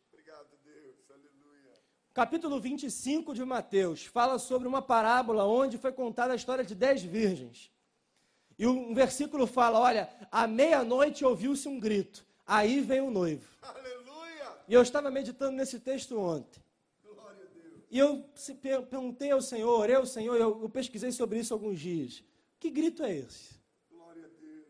Capítulo 2.14 2.60
25 2.60 3.34
de 3.34 3.44
Mateus 3.44 4.06
fala 4.06 4.38
sobre 4.38 4.68
uma 4.68 4.80
parábola 4.80 5.44
onde 5.44 5.76
foi 5.76 5.90
contada 5.90 6.32
a 6.32 6.36
história 6.36 6.64
de 6.64 6.72
dez 6.72 7.02
virgens. 7.02 7.72
E 8.56 8.68
um 8.68 8.94
versículo 8.94 9.48
fala: 9.48 9.80
Olha, 9.80 10.08
à 10.30 10.46
meia-noite 10.46 11.24
ouviu-se 11.24 11.66
um 11.66 11.80
grito, 11.80 12.24
aí 12.46 12.80
vem 12.80 13.00
o 13.00 13.10
noivo. 13.10 13.44
Aleluia. 13.60 14.58
E 14.68 14.74
eu 14.74 14.80
estava 14.80 15.10
meditando 15.10 15.56
nesse 15.56 15.80
texto 15.80 16.16
ontem. 16.16 16.62
E 17.90 17.98
eu 17.98 18.24
perguntei 18.88 19.32
ao 19.32 19.42
Senhor, 19.42 19.76
orei 19.80 19.96
ao 19.96 20.06
Senhor, 20.06 20.36
eu, 20.36 20.62
eu 20.62 20.68
pesquisei 20.68 21.10
sobre 21.10 21.40
isso 21.40 21.52
alguns 21.52 21.80
dias. 21.80 22.22
Que 22.60 22.70
grito 22.70 23.02
é 23.02 23.12
esse? 23.12 23.54
Glória 23.90 24.24
a 24.24 24.40
Deus. 24.40 24.66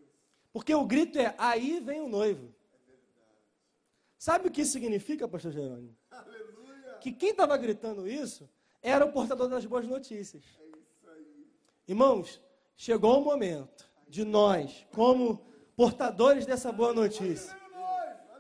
Porque 0.51 0.75
o 0.75 0.87
grito 0.87 1.19
é: 1.19 1.35
aí 1.37 1.79
vem 1.79 2.01
o 2.01 2.09
noivo. 2.09 2.55
Sabe 4.17 4.49
o 4.49 4.51
que 4.51 4.63
isso 4.63 4.73
significa, 4.73 5.29
pastor 5.29 5.53
Jerônimo? 5.53 5.95
Aleluia. 6.11 6.64
Que 7.05 7.13
quem 7.13 7.33
estava 7.33 7.55
gritando 7.59 8.09
isso 8.09 8.49
era 8.81 9.05
o 9.05 9.13
portador 9.13 9.47
das 9.47 9.67
boas 9.67 9.87
notícias. 9.87 10.43
É 10.59 10.65
isso 10.65 11.07
aí. 11.15 11.47
Irmãos, 11.87 12.41
chegou 12.79 13.21
o 13.21 13.23
momento 13.23 13.87
de 14.09 14.25
nós, 14.25 14.87
como 14.91 15.39
portadores 15.77 16.47
dessa 16.47 16.73
boa 16.73 16.95
notícia, 16.95 17.55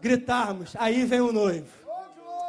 gritarmos: 0.00 0.74
aí 0.78 1.04
vem 1.04 1.20
o 1.20 1.30
noivo. 1.30 1.68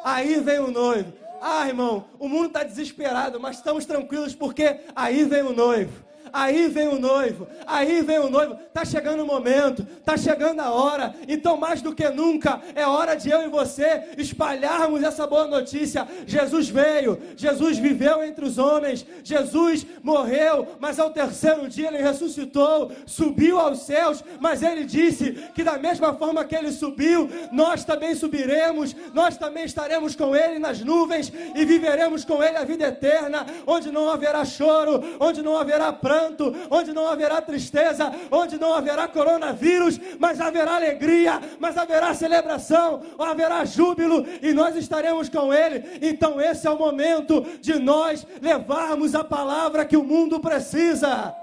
Aí 0.05 0.39
vem 0.39 0.59
o 0.59 0.71
noivo. 0.71 1.11
Ah, 1.41 1.67
irmão, 1.67 2.07
o 2.17 2.29
mundo 2.29 2.47
está 2.47 2.63
desesperado, 2.63 3.37
mas 3.37 3.57
estamos 3.57 3.85
tranquilos 3.85 4.33
porque 4.33 4.85
aí 4.95 5.25
vem 5.25 5.41
o 5.41 5.51
noivo 5.51 6.04
aí 6.35 6.67
vem 6.67 6.89
o 6.89 6.99
noivo, 6.99 7.47
aí 7.65 8.01
vem 8.01 8.19
o 8.19 8.29
noivo, 8.29 8.59
está 8.67 8.83
chegando 8.83 9.23
o 9.23 9.25
momento, 9.25 9.87
está 9.97 10.17
chegando 10.17 10.59
a 10.59 10.69
hora, 10.69 11.15
então 11.29 11.55
mais 11.55 11.81
do 11.81 11.95
que 11.95 12.09
nunca 12.09 12.61
é 12.75 12.85
hora 12.85 13.15
de 13.15 13.29
eu 13.29 13.43
e 13.43 13.47
você 13.47 14.09
espalharmos 14.17 15.01
essa 15.01 15.25
boa 15.25 15.47
notícia. 15.47 16.05
Jesus 16.27 16.67
veio, 16.67 17.17
Jesus 17.37 17.77
viveu 17.77 18.21
entre 18.21 18.43
os 18.43 18.57
homens, 18.57 19.05
Jesus 19.23 19.85
morreu, 20.03 20.75
mas 20.77 20.99
ao 20.99 21.09
terceiro 21.09 21.69
dia 21.69 21.87
ele 21.87 22.03
ressuscitou, 22.03 22.91
subiu 23.05 23.57
aos 23.57 23.83
céus, 23.83 24.21
mas 24.41 24.61
ele 24.61 24.83
disse 24.83 25.31
que 25.55 25.63
da 25.63 25.77
mesma 25.77 26.13
forma 26.15 26.43
que 26.43 26.55
ele 26.55 26.71
subiu, 26.73 27.29
nós 27.53 27.85
também 27.85 28.13
subiremos, 28.13 28.93
nós 29.13 29.37
também 29.37 29.63
estaremos 29.63 30.17
com 30.17 30.35
ele 30.35 30.59
nas 30.59 30.81
nuvens 30.81 31.31
e 31.55 31.63
viveremos 31.63 32.25
com 32.25 32.43
ele 32.43 32.57
a 32.57 32.65
vida 32.65 32.87
eterna, 32.87 33.45
onde 33.65 33.89
não 33.89 34.09
haverá 34.09 34.43
choro, 34.43 35.01
onde 35.17 35.41
não 35.41 35.57
haverá 35.57 35.93
pranto 35.93 36.24
onde 36.69 36.93
não 36.93 37.07
haverá 37.07 37.41
tristeza, 37.41 38.11
onde 38.31 38.57
não 38.57 38.73
haverá 38.73 39.07
coronavírus, 39.07 39.99
mas 40.19 40.39
haverá 40.41 40.75
alegria, 40.75 41.39
mas 41.59 41.77
haverá 41.77 42.13
celebração, 42.13 43.01
haverá 43.17 43.65
júbilo 43.65 44.25
e 44.41 44.53
nós 44.53 44.75
estaremos 44.75 45.29
com 45.29 45.53
Ele. 45.53 45.99
Então, 46.01 46.39
esse 46.39 46.67
é 46.67 46.71
o 46.71 46.77
momento 46.77 47.41
de 47.59 47.77
nós 47.79 48.25
levarmos 48.41 49.15
a 49.15 49.23
palavra 49.23 49.85
que 49.85 49.97
o 49.97 50.03
mundo 50.03 50.39
precisa. 50.39 51.35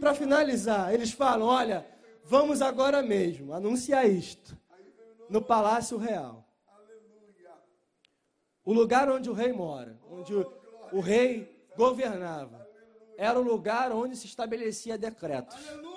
Para 0.00 0.14
finalizar, 0.14 0.92
eles 0.92 1.12
falam: 1.12 1.46
olha, 1.46 1.86
vamos 2.24 2.60
agora 2.60 3.02
mesmo 3.02 3.52
anunciar 3.54 4.08
isto 4.08 4.56
no 5.28 5.40
Palácio 5.40 5.96
Real. 5.96 6.44
O 8.64 8.72
lugar 8.72 9.10
onde 9.10 9.28
o 9.28 9.32
rei 9.34 9.52
mora, 9.52 9.98
onde 10.10 10.34
o, 10.34 10.50
o 10.92 11.00
rei 11.00 11.53
governava. 11.76 12.68
Era 13.16 13.38
o 13.38 13.42
lugar 13.42 13.92
onde 13.92 14.16
se 14.16 14.26
estabelecia 14.26 14.98
decretos. 14.98 15.56
Aleluia. 15.68 15.94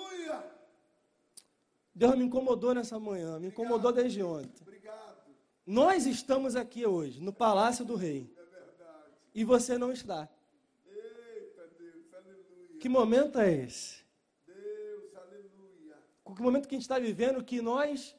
Deus 1.94 2.14
me 2.16 2.24
incomodou 2.24 2.74
nessa 2.74 2.98
manhã, 2.98 3.40
me 3.40 3.48
incomodou 3.48 3.92
desde 3.92 4.22
ontem. 4.22 4.62
Obrigado. 4.62 5.18
Nós 5.66 6.06
estamos 6.06 6.54
aqui 6.54 6.86
hoje, 6.86 7.20
no 7.20 7.32
Palácio 7.32 7.84
do 7.84 7.96
Rei. 7.96 8.32
É 8.36 8.44
verdade. 8.44 9.10
E 9.34 9.44
você 9.44 9.76
não 9.76 9.90
está. 9.90 10.28
Eita 10.86 11.66
Deus, 11.76 12.14
aleluia. 12.14 12.78
Que 12.78 12.88
momento 12.88 13.38
é 13.40 13.52
esse? 13.52 14.04
Deus, 14.46 15.14
aleluia. 15.16 15.96
Que 16.36 16.40
momento 16.40 16.68
que 16.68 16.76
a 16.76 16.78
gente 16.78 16.84
está 16.84 17.00
vivendo 17.00 17.42
que 17.42 17.60
nós 17.60 18.16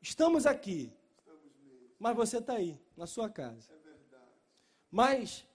estamos 0.00 0.46
aqui, 0.46 0.90
Estamos 1.18 1.50
mas 1.98 2.16
você 2.16 2.38
está 2.38 2.54
aí, 2.54 2.80
na 2.96 3.06
sua 3.06 3.28
casa. 3.28 3.70
É 3.70 3.76
verdade. 3.76 4.32
Mas 4.90 5.46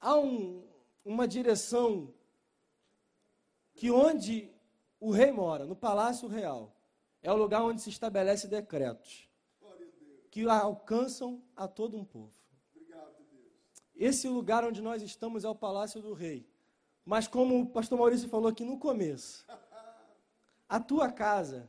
há 0.00 0.16
um, 0.16 0.66
uma 1.04 1.26
direção 1.26 2.12
que 3.74 3.90
onde 3.90 4.52
o 4.98 5.10
rei 5.10 5.32
mora, 5.32 5.64
no 5.64 5.74
palácio 5.74 6.28
real, 6.28 6.76
é 7.22 7.32
o 7.32 7.36
lugar 7.36 7.62
onde 7.62 7.80
se 7.80 7.90
estabelece 7.90 8.46
decretos 8.46 9.28
que 10.30 10.48
alcançam 10.48 11.42
a 11.56 11.66
todo 11.66 11.96
um 11.96 12.04
povo. 12.04 12.38
Esse 13.96 14.28
lugar 14.28 14.64
onde 14.64 14.80
nós 14.80 15.02
estamos 15.02 15.44
é 15.44 15.48
o 15.48 15.54
palácio 15.54 16.00
do 16.00 16.14
rei. 16.14 16.48
Mas 17.04 17.26
como 17.26 17.60
o 17.60 17.66
pastor 17.66 17.98
Maurício 17.98 18.28
falou 18.28 18.48
aqui 18.48 18.64
no 18.64 18.78
começo, 18.78 19.44
a 20.68 20.78
tua 20.80 21.10
casa 21.10 21.68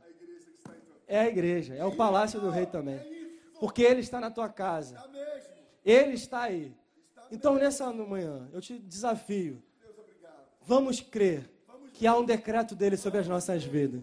é 1.06 1.18
a 1.18 1.28
igreja, 1.28 1.74
é 1.74 1.84
o 1.84 1.96
palácio 1.96 2.40
do 2.40 2.48
rei 2.48 2.64
também. 2.64 3.00
Porque 3.58 3.82
ele 3.82 4.00
está 4.00 4.20
na 4.20 4.30
tua 4.30 4.48
casa. 4.48 4.96
Ele 5.84 6.14
está 6.14 6.42
aí. 6.42 6.74
Então 7.32 7.54
nessa 7.54 7.90
manhã, 7.90 8.46
eu 8.52 8.60
te 8.60 8.78
desafio, 8.78 9.62
vamos 10.60 11.00
crer 11.00 11.50
que 11.94 12.06
há 12.06 12.14
um 12.14 12.26
decreto 12.26 12.74
dele 12.74 12.94
sobre 12.94 13.20
as 13.20 13.26
nossas 13.26 13.64
vidas. 13.64 14.02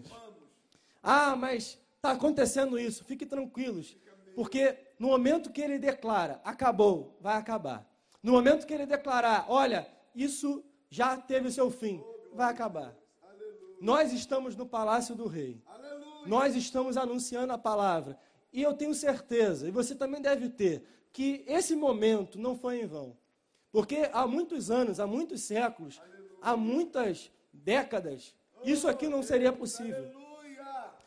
Ah, 1.00 1.36
mas 1.36 1.78
está 1.94 2.10
acontecendo 2.10 2.76
isso. 2.76 3.04
Fique 3.04 3.24
tranquilos, 3.24 3.96
porque 4.34 4.76
no 4.98 5.06
momento 5.06 5.52
que 5.52 5.60
ele 5.60 5.78
declara, 5.78 6.40
acabou, 6.44 7.16
vai 7.20 7.36
acabar. 7.36 7.88
No 8.20 8.32
momento 8.32 8.66
que 8.66 8.74
ele 8.74 8.84
declarar, 8.84 9.46
olha, 9.48 9.86
isso 10.12 10.64
já 10.90 11.16
teve 11.16 11.46
o 11.46 11.52
seu 11.52 11.70
fim, 11.70 12.02
vai 12.34 12.50
acabar. 12.50 12.96
Nós 13.80 14.12
estamos 14.12 14.56
no 14.56 14.66
palácio 14.66 15.14
do 15.14 15.28
rei. 15.28 15.62
Nós 16.26 16.56
estamos 16.56 16.96
anunciando 16.96 17.52
a 17.52 17.58
palavra. 17.58 18.18
E 18.52 18.60
eu 18.60 18.74
tenho 18.74 18.92
certeza, 18.92 19.68
e 19.68 19.70
você 19.70 19.94
também 19.94 20.20
deve 20.20 20.48
ter, 20.48 20.84
que 21.12 21.44
esse 21.46 21.76
momento 21.76 22.36
não 22.38 22.56
foi 22.56 22.80
em 22.80 22.86
vão. 22.86 23.19
Porque 23.72 24.08
há 24.12 24.26
muitos 24.26 24.70
anos, 24.70 24.98
há 24.98 25.06
muitos 25.06 25.42
séculos, 25.42 26.00
há 26.42 26.56
muitas 26.56 27.30
décadas, 27.52 28.34
isso 28.64 28.88
aqui 28.88 29.08
não 29.08 29.22
seria 29.22 29.52
possível. 29.52 30.10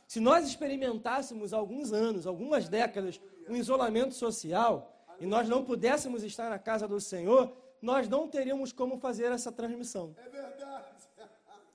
Se 0.08 0.20
nós 0.20 0.48
experimentássemos 0.48 1.54
alguns 1.54 1.92
anos, 1.92 2.28
algumas 2.28 2.70
décadas, 2.70 3.20
um 3.50 3.56
isolamento 3.56 4.14
social, 4.14 4.94
e 5.20 5.26
nós 5.26 5.50
não 5.50 5.64
pudéssemos 5.64 6.24
estar 6.24 6.50
na 6.50 6.60
casa 6.60 6.88
do 6.88 7.00
Senhor, 7.00 7.52
nós 7.82 8.08
não 8.08 8.28
teríamos 8.28 8.72
como 8.72 8.98
fazer 8.98 9.32
essa 9.32 9.52
transmissão. 9.52 10.16
É 10.18 10.30
verdade. 10.30 10.94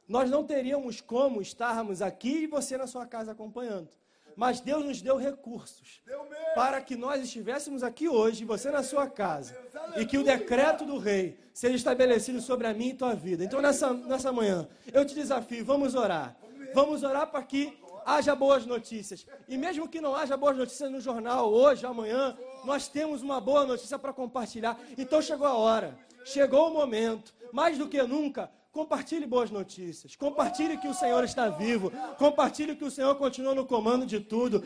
Nós 0.09 0.31
não 0.31 0.43
teríamos 0.43 1.03
como 1.03 1.43
estarmos 1.43 2.01
aqui 2.01 2.45
e 2.45 2.47
você 2.47 2.79
na 2.79 2.87
sua 2.87 3.07
casa 3.07 3.33
acompanhando. 3.33 3.91
Mas 4.39 4.61
Deus 4.61 4.85
nos 4.85 5.03
deu 5.03 5.17
recursos 5.17 6.01
para 6.55 6.81
que 6.81 6.95
nós 6.95 7.21
estivéssemos 7.21 7.83
aqui 7.83 8.09
hoje, 8.09 8.45
você 8.45 8.71
na 8.71 8.85
sua 8.85 9.09
casa, 9.09 9.59
e 9.97 10.07
que 10.07 10.17
o 10.17 10.23
decreto 10.23 10.87
do 10.87 10.97
rei 10.97 11.37
seja 11.53 11.75
estabelecido 11.75 12.41
sobre 12.41 12.69
a 12.69 12.73
minha 12.73 12.93
e 12.93 12.95
tua 12.95 13.17
vida. 13.17 13.43
Então, 13.43 13.61
nessa, 13.61 13.93
nessa 13.93 14.31
manhã, 14.31 14.69
eu 14.93 15.05
te 15.05 15.13
desafio, 15.13 15.65
vamos 15.65 15.97
orar. 15.97 16.37
Vamos 16.73 17.03
orar 17.03 17.27
para 17.27 17.43
que 17.43 17.77
haja 18.07 18.33
boas 18.37 18.65
notícias. 18.65 19.27
E 19.49 19.59
mesmo 19.59 19.89
que 19.89 20.01
não 20.01 20.15
haja 20.15 20.37
boas 20.37 20.57
notícias 20.57 20.89
no 20.89 21.01
jornal, 21.01 21.53
hoje, 21.53 21.85
amanhã, 21.85 22.39
nós 22.65 22.87
temos 22.87 23.23
uma 23.23 23.41
boa 23.41 23.67
notícia 23.67 23.99
para 23.99 24.13
compartilhar. 24.13 24.79
Então, 24.97 25.21
chegou 25.21 25.49
a 25.49 25.55
hora, 25.55 25.99
chegou 26.25 26.69
o 26.69 26.73
momento, 26.73 27.35
mais 27.51 27.77
do 27.77 27.89
que 27.89 28.01
nunca, 28.05 28.49
Compartilhe 28.79 29.27
boas 29.27 29.51
notícias. 29.51 30.15
Compartilhe 30.15 30.77
que 30.77 30.87
o 30.87 30.95
Senhor 30.95 31.25
está 31.25 31.49
vivo. 31.49 31.91
Compartilhe 32.17 32.77
que 32.77 32.85
o 32.85 32.91
Senhor 32.93 33.17
continua 33.17 33.53
no 33.53 33.67
comando 33.67 34.07
de 34.07 34.21
tudo. 34.21 34.57